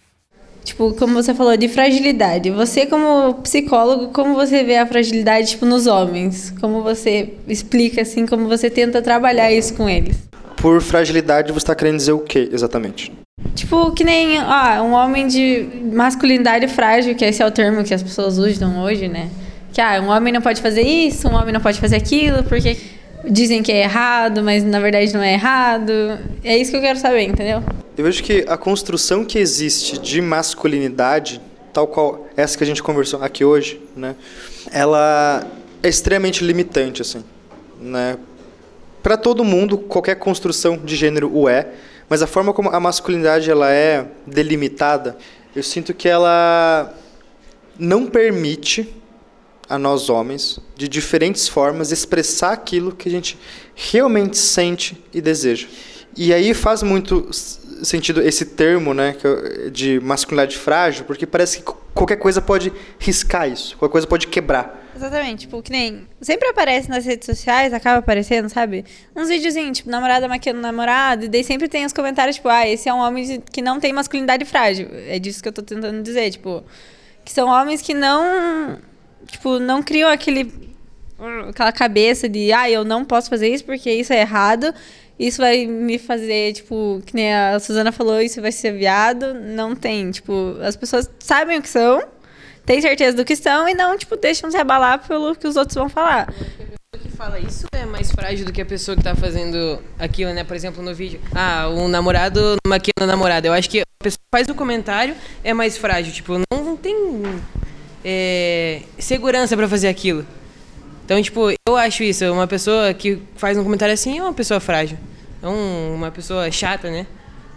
[0.63, 2.49] Tipo, como você falou de fragilidade.
[2.51, 6.55] Você como psicólogo, como você vê a fragilidade tipo nos homens?
[6.61, 10.17] Como você explica assim, como você tenta trabalhar isso com eles?
[10.59, 13.13] Por fragilidade, você está querendo dizer o que exatamente?
[13.57, 17.95] Tipo, que nem ah, um homem de masculinidade frágil, que esse é o termo que
[17.95, 19.29] as pessoas usam hoje, né?
[19.73, 22.77] Que ah, um homem não pode fazer isso, um homem não pode fazer aquilo, porque
[23.25, 25.93] dizem que é errado, mas na verdade não é errado.
[26.45, 27.63] É isso que eu quero saber, entendeu?
[27.97, 31.41] Eu vejo que a construção que existe de masculinidade,
[31.73, 34.15] tal qual essa que a gente conversou aqui hoje, né,
[34.71, 35.47] ela
[35.83, 37.25] é extremamente limitante, assim,
[37.81, 38.17] né?
[39.03, 41.69] Para todo mundo, qualquer construção de gênero o é,
[42.09, 45.17] mas a forma como a masculinidade ela é delimitada,
[45.55, 46.95] eu sinto que ela
[47.79, 48.89] não permite
[49.69, 53.39] a nós homens, de diferentes formas, expressar aquilo que a gente
[53.75, 55.67] realmente sente e deseja.
[56.17, 59.15] E aí faz muito sentido esse termo né,
[59.71, 64.87] de masculinidade frágil, porque parece que qualquer coisa pode riscar isso, qualquer coisa pode quebrar.
[64.97, 66.09] Exatamente, tipo, que nem.
[66.21, 68.85] Sempre aparece nas redes sociais, acaba aparecendo, sabe?
[69.15, 72.89] Uns videozinhos, tipo, namorada maquiando namorado, e daí sempre tem os comentários, tipo, ah, esse
[72.89, 74.89] é um homem que não tem masculinidade frágil.
[75.07, 76.65] É disso que eu tô tentando dizer, tipo.
[77.25, 78.79] Que são homens que não
[79.27, 80.69] tipo, não criam aquele
[81.49, 84.73] aquela cabeça de, ah, eu não posso fazer isso porque isso é errado.
[85.19, 89.35] Isso vai me fazer, tipo, que nem a Suzana falou, isso vai ser viado.
[89.35, 92.01] Não tem, tipo, as pessoas sabem o que são,
[92.65, 95.75] têm certeza do que são e não, tipo, deixam se abalar pelo que os outros
[95.75, 96.33] vão falar.
[96.93, 100.45] Que fala isso é mais frágil do que a pessoa que tá fazendo aquilo, né?
[100.45, 101.21] Por exemplo, no vídeo.
[101.35, 103.49] Ah, um namorado maquiando a namorada.
[103.49, 106.13] Eu acho que a pessoa que faz o comentário é mais frágil.
[106.13, 106.95] Tipo, não tem
[108.05, 110.25] é, segurança para fazer aquilo.
[111.05, 112.25] Então, tipo, eu acho isso.
[112.31, 114.99] Uma pessoa que faz um comentário assim é uma pessoa frágil.
[115.43, 117.07] É um, uma pessoa chata, né?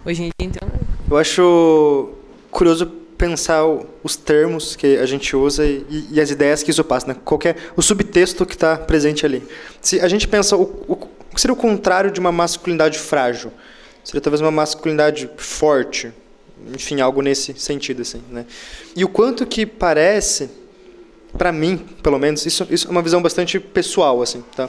[0.06, 0.68] Hoje em dia, então.
[1.10, 2.10] Eu acho
[2.50, 2.86] curioso
[3.18, 3.64] pensar
[4.02, 7.16] os termos que a gente usa e, e as ideias que isso passa, né?
[7.76, 9.46] O subtexto que está presente ali.
[9.80, 13.52] Se a gente pensa o, o, o que seria o contrário de uma masculinidade frágil,
[14.02, 16.12] seria talvez uma masculinidade forte,
[16.74, 18.46] enfim, algo nesse sentido, assim, né?
[18.94, 20.50] E o quanto que parece,
[21.36, 24.68] para mim, pelo menos, isso, isso é uma visão bastante pessoal, assim, tá?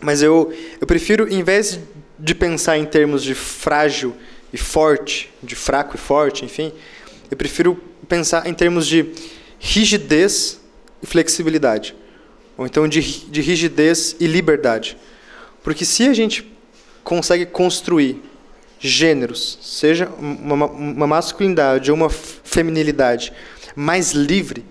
[0.00, 1.78] Mas eu, eu prefiro, em vez
[2.18, 4.14] de pensar em termos de frágil
[4.52, 6.72] e forte, de fraco e forte, enfim,
[7.30, 7.78] eu prefiro
[8.08, 9.06] pensar em termos de
[9.58, 10.60] rigidez
[11.02, 11.94] e flexibilidade,
[12.56, 14.96] ou então de, de rigidez e liberdade.
[15.62, 16.50] Porque se a gente
[17.04, 18.22] consegue construir
[18.80, 23.32] gêneros, seja uma, uma masculinidade ou uma feminilidade
[23.76, 24.64] mais livre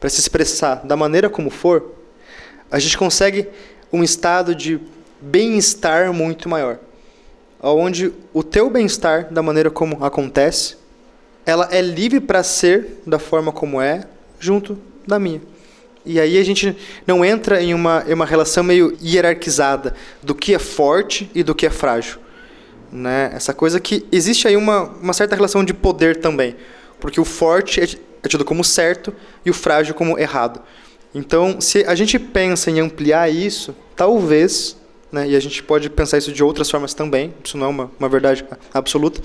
[0.00, 1.94] para se expressar da maneira como for,
[2.70, 3.48] a gente consegue
[3.92, 4.80] um estado de
[5.20, 6.78] bem-estar muito maior,
[7.62, 10.76] onde o teu bem-estar da maneira como acontece,
[11.46, 14.04] ela é livre para ser da forma como é,
[14.40, 14.76] junto
[15.06, 15.40] da minha.
[16.04, 16.76] E aí a gente
[17.06, 21.54] não entra em uma, em uma relação meio hierarquizada do que é forte e do
[21.54, 22.18] que é frágil.
[22.94, 23.32] Né?
[23.34, 26.54] Essa coisa que existe aí uma, uma certa relação de poder também.
[27.00, 27.84] Porque o forte é,
[28.22, 29.12] é tido como certo
[29.44, 30.62] e o frágil como errado.
[31.12, 34.76] Então, se a gente pensa em ampliar isso, talvez,
[35.10, 37.90] né, e a gente pode pensar isso de outras formas também, isso não é uma,
[37.98, 39.20] uma verdade absoluta,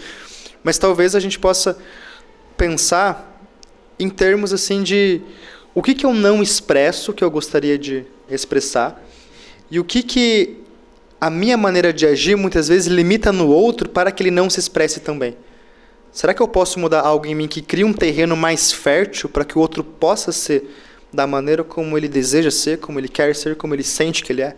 [0.64, 1.78] mas talvez a gente possa
[2.58, 3.40] pensar
[4.00, 5.22] em termos assim de
[5.76, 9.00] o que, que eu não expresso que eu gostaria de expressar
[9.70, 10.58] e o que, que
[11.20, 14.60] a minha maneira de agir muitas vezes limita no outro para que ele não se
[14.60, 15.36] expresse também.
[16.12, 19.46] Será que eu posso mudar algo em mim que cria um terreno mais fértil para
[19.46, 20.70] que o outro possa ser
[21.14, 24.42] da maneira como ele deseja ser, como ele quer ser, como ele sente que ele
[24.42, 24.56] é?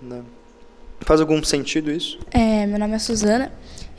[0.00, 0.18] Não.
[0.18, 0.22] Né?
[1.00, 2.18] Faz algum sentido isso?
[2.30, 3.52] É, meu nome é Suzana.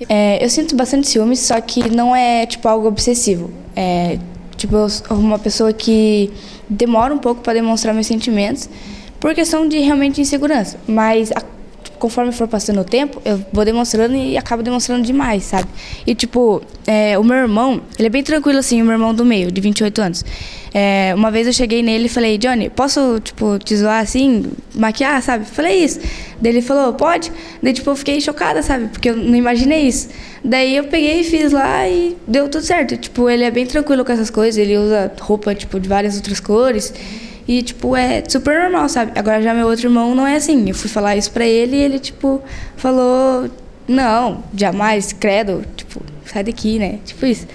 [0.10, 3.54] É, eu sinto bastante ciúmes, só que não é tipo algo obsessivo.
[3.76, 4.18] É,
[4.58, 6.32] Tipo, eu sou uma pessoa que
[6.70, 8.70] demora um pouco para demonstrar meus sentimentos
[9.26, 10.78] por questão de realmente insegurança.
[10.86, 11.42] Mas a,
[11.98, 15.68] conforme for passando o tempo, eu vou demonstrando e acabo demonstrando demais, sabe?
[16.06, 19.26] E tipo, é, o meu irmão, ele é bem tranquilo assim, o meu irmão do
[19.26, 20.24] meio, de 28 anos.
[20.72, 24.46] É, uma vez eu cheguei nele e falei, Johnny, posso, tipo, te zoar assim,
[24.76, 25.44] maquiar, sabe?
[25.46, 26.00] Falei isso.
[26.40, 27.32] Daí ele falou, pode?
[27.64, 28.90] Daí, tipo, eu fiquei chocada, sabe?
[28.90, 30.08] Porque eu não imaginei isso.
[30.44, 32.96] Daí eu peguei e fiz lá e deu tudo certo.
[32.96, 36.40] Tipo, ele é bem tranquilo com essas coisas, ele usa roupa, tipo, de várias outras
[36.40, 36.94] cores.
[37.48, 39.12] E, tipo, é super normal, sabe?
[39.16, 40.68] Agora já meu outro irmão não é assim.
[40.68, 42.42] Eu fui falar isso pra ele e ele, tipo,
[42.76, 43.50] falou,
[43.88, 47.00] não, jamais, credo, tipo, sai daqui, né?
[47.06, 47.48] Tipo isso.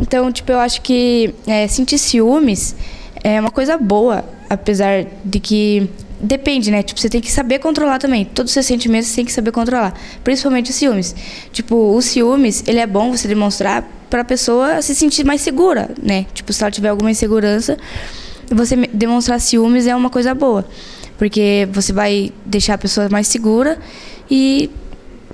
[0.00, 2.74] Então, tipo, eu acho que é, sentir ciúmes
[3.22, 5.90] é uma coisa boa, apesar de que
[6.20, 6.82] Depende, né?
[6.82, 8.24] Tipo, você tem que saber controlar também.
[8.24, 9.94] Todos os seus sentimentos você tem que saber controlar.
[10.24, 11.14] Principalmente os ciúmes.
[11.52, 15.88] Tipo, os ciúmes, ele é bom você demonstrar para a pessoa se sentir mais segura,
[16.02, 16.26] né?
[16.34, 17.78] Tipo, se ela tiver alguma insegurança,
[18.50, 20.66] você demonstrar ciúmes é uma coisa boa.
[21.16, 23.78] Porque você vai deixar a pessoa mais segura
[24.30, 24.70] e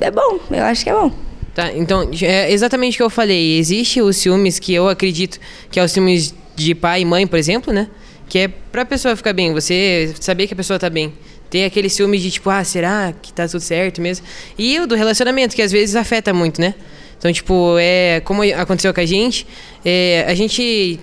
[0.01, 0.39] é bom.
[0.51, 1.13] Eu acho que é bom.
[1.55, 3.59] Tá, então, é exatamente o que eu falei.
[3.59, 5.39] Existe os ciúmes que eu acredito
[5.71, 7.89] que é os ciúmes de pai e mãe, por exemplo, né?
[8.29, 11.13] que é pra pessoa ficar bem, você saber que a pessoa tá bem.
[11.51, 14.27] Tem aquele ciúme de tipo, ah, será que tá tudo certo mesmo?
[14.59, 16.75] E o do relacionamento, que às vezes afeta muito, né?
[17.17, 19.47] Então, tipo, é como aconteceu com a gente,
[19.85, 20.99] é, a gente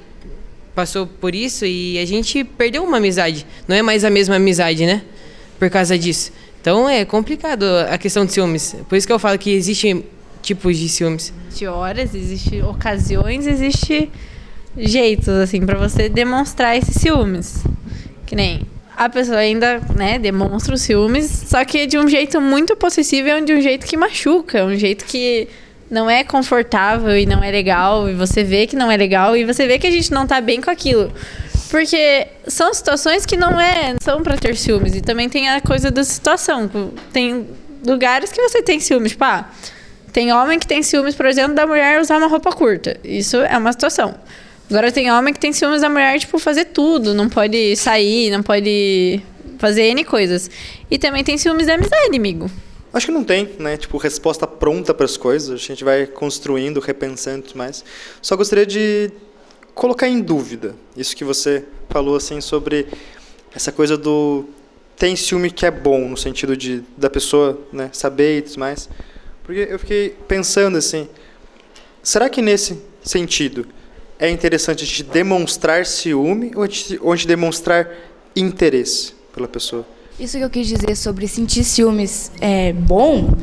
[0.75, 3.45] passou por isso e a gente perdeu uma amizade.
[3.67, 5.01] Não é mais a mesma amizade, né?
[5.59, 6.31] Por causa disso.
[6.61, 8.75] Então é complicado a questão de ciúmes.
[8.87, 10.05] Por isso que eu falo que existem
[10.41, 11.33] tipos de ciúmes.
[11.47, 14.09] Existe horas, existe ocasiões, existe
[14.77, 17.63] jeitos, assim, para você demonstrar esses ciúmes.
[18.25, 18.61] Que nem
[18.95, 23.53] a pessoa ainda, né, demonstra os ciúmes, só que de um jeito muito possessivo, de
[23.53, 25.47] um jeito que machuca, um jeito que
[25.91, 29.43] não é confortável e não é legal, e você vê que não é legal, e
[29.43, 31.11] você vê que a gente não tá bem com aquilo.
[31.69, 34.95] Porque são situações que não é, são para ter ciúmes.
[34.95, 36.69] E também tem a coisa da situação.
[37.13, 37.47] Tem
[37.85, 39.11] lugares que você tem ciúmes.
[39.11, 39.49] Tipo, ah,
[40.11, 42.97] tem homem que tem ciúmes, por exemplo, da mulher usar uma roupa curta.
[43.03, 44.15] Isso é uma situação.
[44.69, 47.13] Agora tem homem que tem ciúmes da mulher, tipo, fazer tudo.
[47.13, 49.21] Não pode sair, não pode
[49.57, 50.49] fazer N coisas.
[50.89, 52.51] E também tem ciúmes da amizade, amigo.
[52.93, 53.77] Acho que não tem, né?
[53.77, 55.51] Tipo, resposta pronta para as coisas.
[55.51, 57.85] A gente vai construindo, repensando mais.
[58.21, 59.11] Só gostaria de
[59.73, 62.87] colocar em dúvida isso que você falou, assim, sobre
[63.55, 64.45] essa coisa do
[64.97, 68.87] tem ciúme que é bom, no sentido de da pessoa né, saber e tudo mais.
[69.43, 71.09] Porque eu fiquei pensando assim,
[72.03, 73.65] será que nesse sentido
[74.19, 77.89] é interessante a gente demonstrar ciúme ou a gente, ou a gente demonstrar
[78.35, 79.85] interesse pela pessoa?
[80.21, 83.33] Isso que eu quis dizer sobre sentir ciúmes é bom,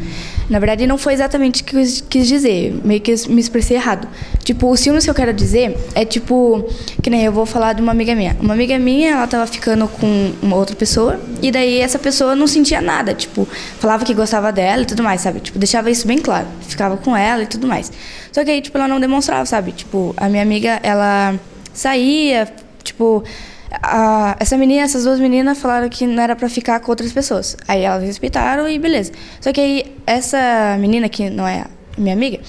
[0.49, 4.07] na verdade não foi exatamente o que eu quis dizer, meio que me expressei errado.
[4.45, 6.65] Tipo, o ciúmes que eu quero dizer é tipo,
[7.03, 8.37] que nem eu vou falar de uma amiga minha.
[8.41, 12.47] Uma amiga minha, ela tava ficando com uma outra pessoa, e daí essa pessoa não
[12.47, 13.45] sentia nada, tipo,
[13.81, 15.41] falava que gostava dela e tudo mais, sabe?
[15.41, 17.91] Tipo, deixava isso bem claro, ficava com ela e tudo mais.
[18.31, 19.73] Só que aí, tipo, ela não demonstrava, sabe?
[19.73, 21.35] Tipo, a minha amiga, ela
[21.75, 22.49] saía,
[22.85, 23.25] tipo,
[23.71, 27.57] a, essa menina, essas duas meninas falaram que não era para ficar com outras pessoas.
[27.67, 29.13] Aí elas respeitaram e beleza.
[29.41, 31.65] Só que aí essa menina que não é
[31.97, 32.41] minha amiga,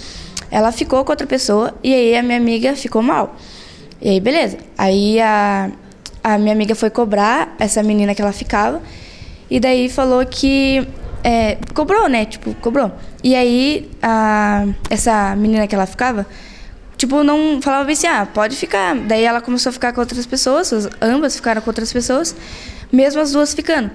[0.51, 3.35] ela ficou com outra pessoa e aí a minha amiga ficou mal.
[4.01, 4.57] E aí, beleza.
[4.77, 5.69] Aí a,
[6.23, 8.81] a minha amiga foi cobrar essa menina que ela ficava
[9.49, 10.87] e daí falou que.
[11.21, 12.23] É, cobrou, né?
[12.23, 12.91] Tipo, cobrou.
[13.21, 16.25] E aí a, essa menina que ela ficava
[16.99, 18.93] tipo, não falava assim, ah, pode ficar.
[18.93, 22.35] Daí ela começou a ficar com outras pessoas, ambas ficaram com outras pessoas,
[22.91, 23.89] mesmo as duas ficando.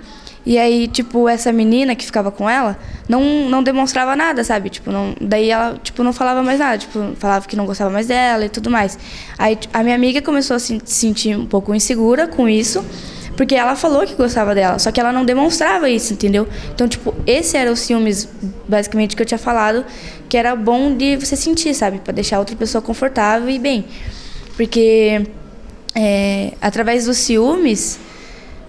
[0.46, 2.78] E aí, tipo, essa menina que ficava com ela
[3.08, 4.70] não, não demonstrava nada, sabe?
[4.70, 8.06] Tipo, não, daí ela, tipo, não falava mais nada, tipo, falava que não gostava mais
[8.06, 8.98] dela e tudo mais.
[9.38, 12.84] Aí a minha amiga começou a se sentir um pouco insegura com isso.
[13.36, 16.46] Porque ela falou que gostava dela, só que ela não demonstrava isso, entendeu?
[16.72, 18.28] Então, tipo, esse era os ciúmes,
[18.68, 19.84] basicamente, que eu tinha falado,
[20.28, 21.98] que era bom de você sentir, sabe?
[21.98, 23.84] para deixar outra pessoa confortável e bem.
[24.56, 25.26] Porque
[25.94, 27.98] é, através dos ciúmes,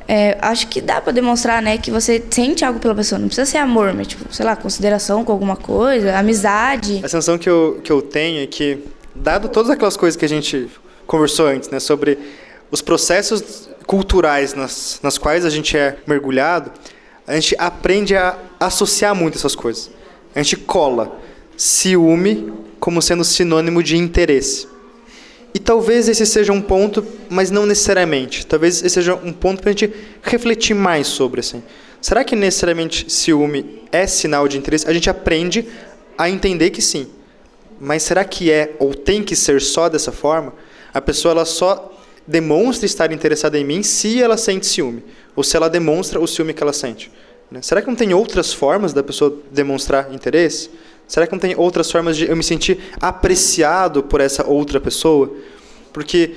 [0.07, 3.19] é, acho que dá para demonstrar, né, que você sente algo pela pessoa.
[3.19, 6.97] Não precisa ser amor, mas, tipo, sei lá, consideração com alguma coisa, amizade.
[6.97, 8.79] A sensação que eu, que eu tenho é que,
[9.15, 10.69] dado todas aquelas coisas que a gente
[11.07, 12.17] conversou antes, né, sobre
[12.71, 16.71] os processos culturais nas, nas quais a gente é mergulhado,
[17.27, 19.89] a gente aprende a associar muito essas coisas.
[20.33, 21.19] A gente cola
[21.57, 24.67] ciúme como sendo sinônimo de interesse.
[25.53, 28.45] E talvez esse seja um ponto, mas não necessariamente.
[28.45, 31.39] Talvez esse seja um ponto para a gente refletir mais sobre.
[31.39, 31.63] Assim.
[32.01, 34.87] Será que necessariamente ciúme é sinal de interesse?
[34.87, 35.65] A gente aprende
[36.17, 37.07] a entender que sim.
[37.79, 40.53] Mas será que é ou tem que ser só dessa forma?
[40.93, 41.94] A pessoa ela só
[42.27, 45.03] demonstra estar interessada em mim se ela sente ciúme,
[45.35, 47.11] ou se ela demonstra o ciúme que ela sente.
[47.49, 47.61] Né?
[47.61, 50.69] Será que não tem outras formas da pessoa demonstrar interesse?
[51.07, 55.35] Será que não tem outras formas de eu me sentir apreciado por essa outra pessoa?
[55.93, 56.35] Porque,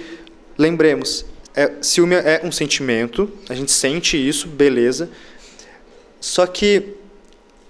[0.59, 1.25] lembremos,
[1.55, 5.09] é, ciúme é um sentimento, a gente sente isso, beleza.
[6.21, 6.95] Só que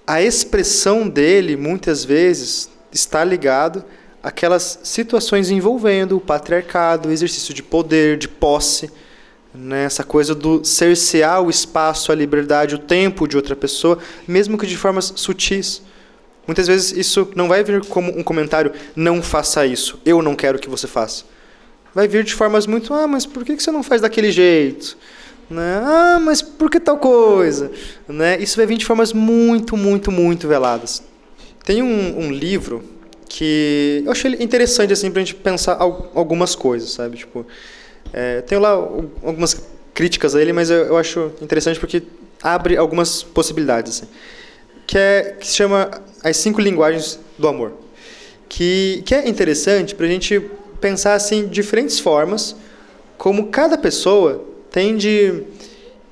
[0.06, 3.84] a expressão dele, muitas vezes, está ligado
[4.22, 8.90] aquelas situações envolvendo o patriarcado, o exercício de poder, de posse,
[9.54, 9.84] né?
[9.84, 14.66] essa coisa do cercear o espaço, a liberdade, o tempo de outra pessoa, mesmo que
[14.66, 15.82] de formas sutis.
[16.46, 20.58] Muitas vezes isso não vai vir como um comentário, não faça isso, eu não quero
[20.58, 21.24] que você faça.
[21.94, 24.96] Vai vir de formas muito, ah, mas por que você não faz daquele jeito?
[25.50, 25.80] Né?
[25.82, 27.70] Ah, mas por que tal coisa?
[28.06, 28.38] Né?
[28.38, 31.02] Isso vai vir de formas muito, muito, muito veladas.
[31.64, 32.97] Tem um, um livro
[33.28, 37.18] que eu achei interessante assim a gente pensar algumas coisas, sabe?
[37.18, 37.46] Tipo,
[38.12, 42.02] é, tenho lá algumas críticas a ele, mas eu, eu, acho interessante porque
[42.42, 44.08] abre algumas possibilidades, assim,
[44.86, 45.90] que é que se chama
[46.22, 47.72] as cinco linguagens do amor,
[48.48, 50.40] que que é interessante para a gente
[50.80, 52.56] pensar assim diferentes formas
[53.18, 55.42] como cada pessoa tem de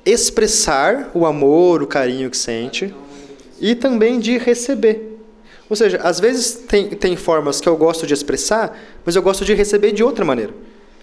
[0.05, 2.93] expressar o amor, o carinho que sente
[3.61, 5.16] e também de receber
[5.69, 9.45] ou seja, às vezes tem, tem formas que eu gosto de expressar, mas eu gosto
[9.45, 10.55] de receber de outra maneira.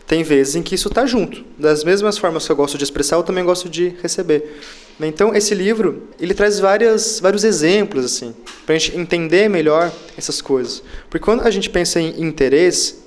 [0.07, 1.43] Tem vezes em que isso está junto.
[1.57, 4.59] Das mesmas formas que eu gosto de expressar, eu também gosto de receber.
[5.01, 8.33] Então, esse livro, ele traz várias, vários exemplos, assim,
[8.65, 10.83] para a gente entender melhor essas coisas.
[11.09, 12.97] Porque quando a gente pensa em interesse,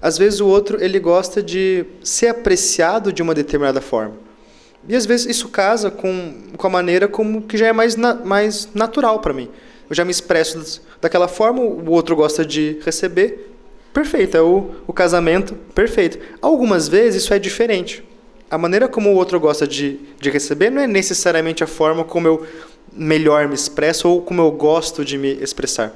[0.00, 4.14] às vezes o outro, ele gosta de ser apreciado de uma determinada forma.
[4.88, 8.14] E às vezes isso casa com, com a maneira como que já é mais, na,
[8.14, 9.48] mais natural para mim
[9.92, 13.52] eu já me expresso daquela forma, o outro gosta de receber,
[13.92, 16.18] perfeito, é o, o casamento perfeito.
[16.40, 18.02] Algumas vezes isso é diferente.
[18.50, 22.26] A maneira como o outro gosta de, de receber não é necessariamente a forma como
[22.26, 22.46] eu
[22.90, 25.94] melhor me expresso ou como eu gosto de me expressar.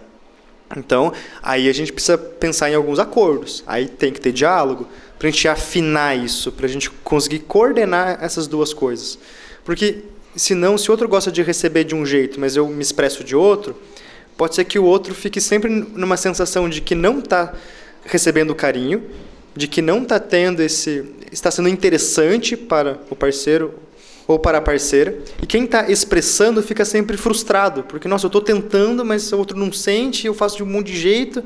[0.77, 1.11] Então,
[1.43, 3.65] aí a gente precisa pensar em alguns acordos.
[3.67, 4.87] Aí tem que ter diálogo
[5.19, 9.19] para a gente afinar isso, para a gente conseguir coordenar essas duas coisas.
[9.65, 10.03] Porque
[10.37, 13.75] Se o outro gosta de receber de um jeito, mas eu me expresso de outro,
[14.37, 17.55] pode ser que o outro fique sempre numa sensação de que não está
[18.05, 19.03] recebendo carinho,
[19.57, 21.05] de que não está tendo esse.
[21.33, 23.75] está sendo interessante para o parceiro
[24.29, 25.19] ou para a parceira.
[25.43, 29.57] E quem está expressando fica sempre frustrado, porque, nossa, eu estou tentando, mas o outro
[29.57, 31.43] não sente, eu faço de um monte de jeito.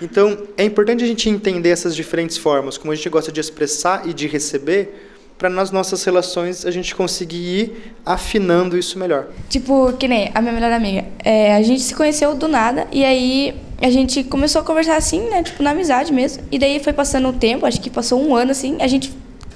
[0.00, 4.08] Então, é importante a gente entender essas diferentes formas, como a gente gosta de expressar
[4.08, 5.11] e de receber
[5.42, 9.26] para nas nossas relações a gente conseguir ir afinando isso melhor.
[9.48, 11.04] Tipo, que nem a minha melhor amiga.
[11.18, 15.28] É, a gente se conheceu do nada e aí a gente começou a conversar assim,
[15.28, 15.42] né?
[15.42, 16.44] Tipo, na amizade mesmo.
[16.52, 19.12] E daí foi passando o tempo, acho que passou um ano assim, a gente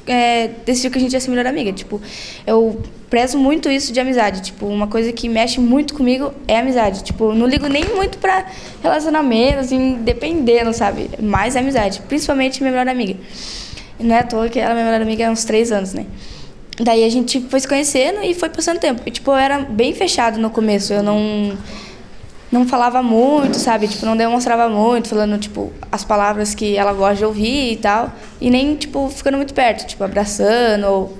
[0.08, 1.72] é, decidiu que a gente ia ser melhor amiga.
[1.72, 2.02] Tipo,
[2.44, 4.42] eu prezo muito isso de amizade.
[4.42, 7.04] Tipo, uma coisa que mexe muito comigo é amizade.
[7.04, 8.44] Tipo, não ligo nem muito pra
[8.82, 11.10] relacionamento, assim, dependendo, sabe?
[11.22, 12.02] Mais amizade.
[12.08, 13.16] Principalmente minha melhor amiga.
[13.98, 16.06] Não é à toa que ela é minha melhor amiga há uns três anos, né?
[16.78, 19.02] Daí a gente foi se conhecendo e foi passando tempo.
[19.06, 20.92] E, tipo, eu era bem fechado no começo.
[20.92, 21.56] Eu não.
[22.52, 23.88] não falava muito, sabe?
[23.88, 28.12] Tipo, não demonstrava muito, falando, tipo, as palavras que ela gosta de ouvir e tal.
[28.40, 31.18] E nem, tipo, ficando muito perto, tipo, abraçando ou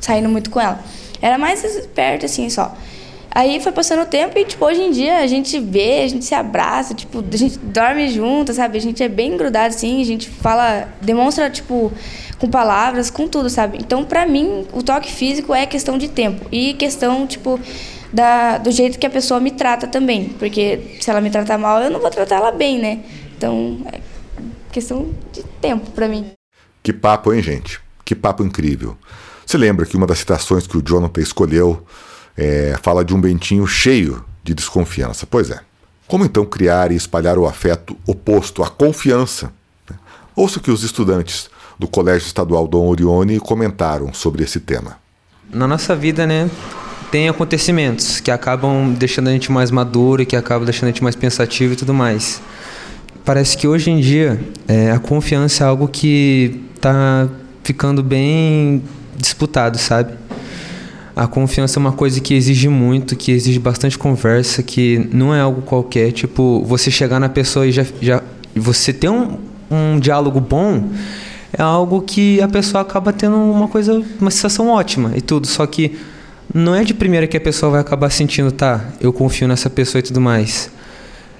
[0.00, 0.78] saindo muito com ela.
[1.20, 1.62] Era mais
[1.94, 2.76] perto, assim, só.
[3.34, 6.24] Aí foi passando o tempo e, tipo, hoje em dia a gente vê, a gente
[6.24, 8.78] se abraça, tipo, a gente dorme junto, sabe?
[8.78, 11.92] A gente é bem grudado, assim, a gente fala, demonstra, tipo,
[12.38, 13.78] com palavras, com tudo, sabe?
[13.80, 16.46] Então, pra mim, o toque físico é questão de tempo.
[16.52, 17.58] E questão, tipo,
[18.12, 20.28] da, do jeito que a pessoa me trata também.
[20.38, 23.00] Porque se ela me tratar mal, eu não vou tratar ela bem, né?
[23.36, 23.98] Então, é
[24.70, 26.30] questão de tempo pra mim.
[26.84, 27.80] Que papo, hein, gente?
[28.04, 28.96] Que papo incrível.
[29.44, 31.84] Você lembra que uma das citações que o Jonathan escolheu
[32.36, 35.26] é, fala de um bentinho cheio de desconfiança?
[35.26, 35.60] Pois é.
[36.06, 39.50] Como então criar e espalhar o afeto oposto à confiança?
[40.36, 41.48] Ouça o que os estudantes
[41.78, 44.98] do Colégio Estadual Dom Orione comentaram sobre esse tema.
[45.52, 46.50] Na nossa vida, né,
[47.10, 51.02] tem acontecimentos que acabam deixando a gente mais maduro e que acabam deixando a gente
[51.02, 52.40] mais pensativo e tudo mais.
[53.24, 57.28] Parece que hoje em dia é, a confiança é algo que está
[57.62, 58.82] ficando bem
[59.16, 60.12] disputado, sabe?
[61.16, 65.40] A confiança é uma coisa que exige muito, que exige bastante conversa, que não é
[65.40, 66.10] algo qualquer.
[66.10, 68.22] Tipo, você chegar na pessoa e já, já
[68.54, 69.38] você ter um,
[69.70, 70.90] um diálogo bom
[71.56, 75.46] é algo que a pessoa acaba tendo uma coisa, uma sensação ótima e tudo.
[75.46, 75.96] Só que
[76.52, 80.00] não é de primeira que a pessoa vai acabar sentindo, tá, eu confio nessa pessoa
[80.00, 80.68] e tudo mais.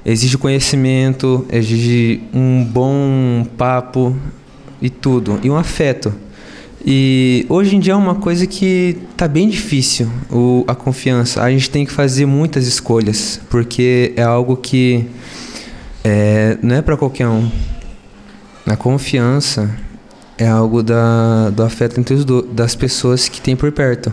[0.07, 4.17] Exige conhecimento, exige um bom papo
[4.81, 6.15] e tudo, e um afeto.
[6.87, 11.43] E hoje em dia é uma coisa que tá bem difícil, o, a confiança.
[11.43, 15.07] A gente tem que fazer muitas escolhas, porque é algo que
[16.03, 17.51] é, não é para qualquer um.
[18.67, 19.75] A confiança
[20.37, 24.13] é algo da, do afeto entre os do, das pessoas que tem por perto.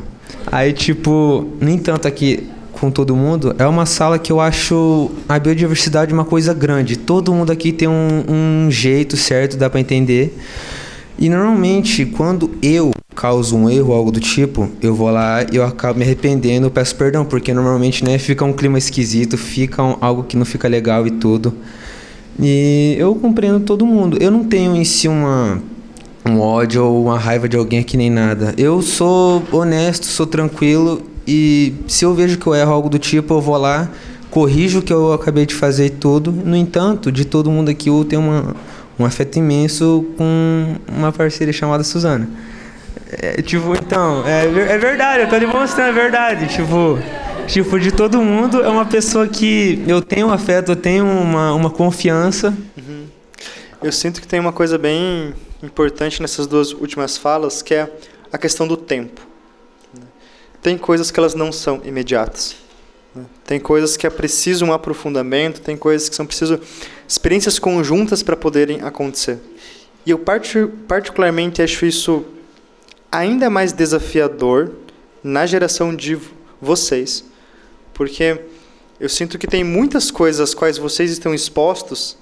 [0.50, 5.38] Aí, tipo, nem tanto aqui com todo mundo, é uma sala que eu acho a
[5.38, 6.96] biodiversidade uma coisa grande.
[6.96, 10.38] Todo mundo aqui tem um, um jeito certo, dá para entender.
[11.22, 15.64] E normalmente, quando eu causo um erro, algo do tipo, eu vou lá e eu
[15.64, 20.24] acabo me arrependendo, peço perdão, porque normalmente, né, fica um clima esquisito, fica um, algo
[20.24, 21.54] que não fica legal e tudo.
[22.40, 24.18] E eu compreendo todo mundo.
[24.20, 25.62] Eu não tenho em si uma
[26.26, 28.56] um ódio ou uma raiva de alguém aqui nem nada.
[28.58, 33.36] Eu sou honesto, sou tranquilo e se eu vejo que eu erro algo do tipo,
[33.36, 33.92] eu vou lá,
[34.32, 36.32] corrijo o que eu acabei de fazer e tudo.
[36.32, 38.56] No entanto, de todo mundo aqui eu tenho uma,
[39.02, 42.30] um afeto imenso com uma parceira chamada Suzana.
[43.12, 46.48] É, tipo, então, é, é verdade, eu tô demonstrando, é verdade.
[46.48, 46.98] Tipo,
[47.48, 51.54] tipo, de todo mundo, é uma pessoa que eu tenho um afeto, eu tenho uma,
[51.54, 52.56] uma confiança.
[52.78, 53.06] Uhum.
[53.84, 57.92] Eu sinto que tem uma coisa bem importante nessas duas últimas falas, que é
[58.32, 59.22] a questão do tempo.
[60.62, 62.56] Tem coisas que elas não são imediatas.
[63.46, 66.60] Tem coisas que é preciso um aprofundamento, tem coisas que são preciso
[67.08, 69.40] experiências conjuntas para poderem acontecer.
[70.06, 70.20] E eu
[70.88, 72.26] particularmente acho isso
[73.12, 74.72] ainda mais desafiador
[75.24, 76.18] na geração de
[76.62, 77.26] vocês,
[77.94, 78.40] porque
[79.00, 82.18] eu sinto que tem muitas coisas às quais vocês estão expostos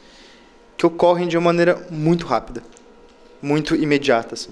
[0.76, 2.64] que ocorrem de uma maneira muito rápida
[3.42, 4.36] muito imediata.
[4.36, 4.52] Assim.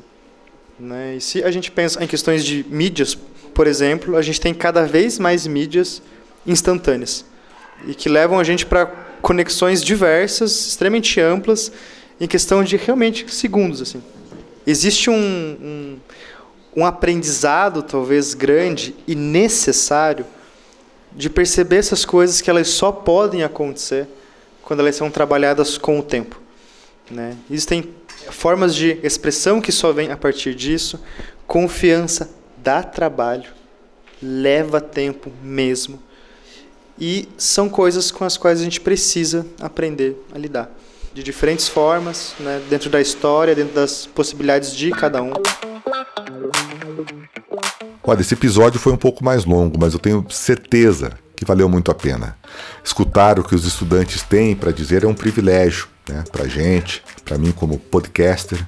[0.80, 1.16] Né?
[1.18, 3.16] E se a gente pensa em questões de mídias,
[3.54, 6.02] por exemplo, a gente tem cada vez mais mídias
[6.48, 7.26] instantâneas
[7.86, 8.86] e que levam a gente para
[9.22, 11.72] conexões diversas, extremamente amplas,
[12.20, 13.82] em questão de realmente segundos.
[13.82, 14.02] Assim.
[14.66, 15.98] Existe um, um,
[16.78, 20.26] um aprendizado, talvez grande e necessário,
[21.12, 24.08] de perceber essas coisas que elas só podem acontecer
[24.64, 26.40] quando elas são trabalhadas com o tempo.
[27.10, 27.36] Né?
[27.50, 27.94] Existem
[28.30, 31.00] formas de expressão que só vem a partir disso.
[31.46, 33.50] Confiança dá trabalho,
[34.22, 36.07] leva tempo mesmo.
[37.00, 40.70] E são coisas com as quais a gente precisa aprender a lidar.
[41.14, 45.34] De diferentes formas, né, dentro da história, dentro das possibilidades de cada um.
[48.04, 51.92] Olha, esse episódio foi um pouco mais longo, mas eu tenho certeza que valeu muito
[51.92, 52.38] a pena.
[52.84, 57.04] Escutar o que os estudantes têm para dizer é um privilégio né, para a gente,
[57.24, 58.60] para mim como podcaster,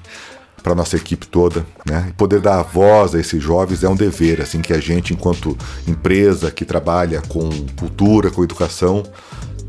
[0.62, 2.12] para nossa equipe toda, né?
[2.16, 5.56] Poder dar voz a esses jovens é um dever, assim que a gente, enquanto
[5.86, 9.02] empresa que trabalha com cultura, com educação,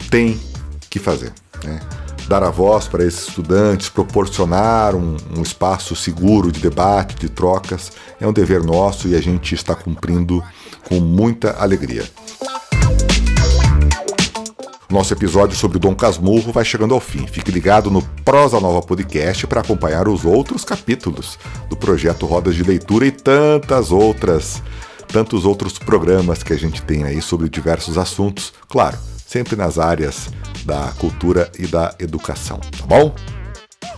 [0.10, 0.40] tem
[0.90, 1.80] que fazer, né?
[2.28, 7.92] Dar a voz para esses estudantes, proporcionar um, um espaço seguro de debate, de trocas,
[8.20, 10.44] é um dever nosso e a gente está cumprindo
[10.88, 12.04] com muita alegria.
[14.92, 17.26] Nosso episódio sobre o Dom Casmurro vai chegando ao fim.
[17.26, 21.40] Fique ligado no Prosa Nova Podcast para acompanhar os outros capítulos
[21.70, 24.62] do projeto Rodas de Leitura e tantas outras,
[25.08, 28.52] tantos outros programas que a gente tem aí sobre diversos assuntos.
[28.68, 30.30] Claro, sempre nas áreas
[30.66, 33.16] da cultura e da educação, tá bom?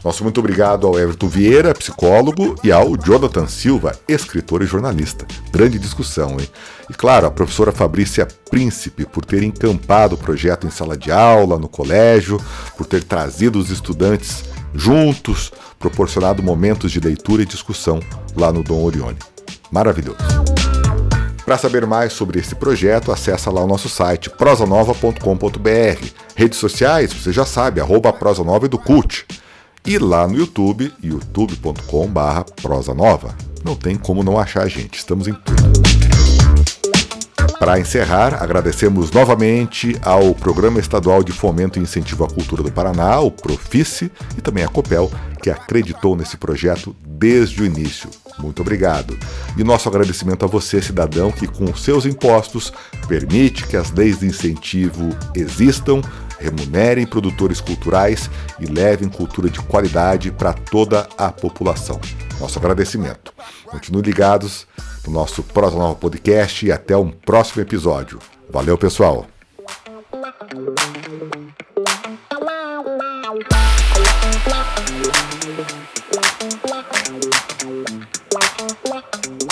[0.03, 5.25] Nosso muito obrigado ao Everton Vieira, psicólogo, e ao Jonathan Silva, escritor e jornalista.
[5.49, 6.49] Grande discussão, hein?
[6.89, 11.57] E claro, a professora Fabrícia Príncipe, por ter encampado o projeto em sala de aula,
[11.57, 12.37] no colégio,
[12.75, 14.43] por ter trazido os estudantes
[14.73, 18.01] juntos, proporcionado momentos de leitura e discussão
[18.35, 19.17] lá no Dom Orione.
[19.71, 20.17] Maravilhoso.
[21.45, 26.07] Para saber mais sobre esse projeto, acessa lá o nosso site prosanova.com.br.
[26.35, 29.25] Redes sociais, você já sabe, arroba prosanova do Cult.
[29.85, 33.35] E lá no YouTube, youtube.com.br prosa nova.
[33.65, 35.83] Não tem como não achar a gente, estamos em tudo.
[37.59, 43.19] Para encerrar, agradecemos novamente ao Programa Estadual de Fomento e Incentivo à Cultura do Paraná,
[43.19, 45.11] o Profice, e também a Copel,
[45.41, 48.09] que acreditou nesse projeto desde o início.
[48.39, 49.17] Muito obrigado.
[49.57, 52.71] E nosso agradecimento a você, cidadão, que com seus impostos
[53.07, 56.01] permite que as leis de incentivo existam
[56.43, 58.29] remunerem produtores culturais
[58.59, 61.99] e levem cultura de qualidade para toda a população.
[62.39, 63.33] Nosso agradecimento.
[63.65, 64.67] Continuem ligados
[65.07, 68.19] no nosso Prosa Nova Podcast e até um próximo episódio.
[68.49, 69.25] Valeu, pessoal!
[78.83, 79.42] Thank you.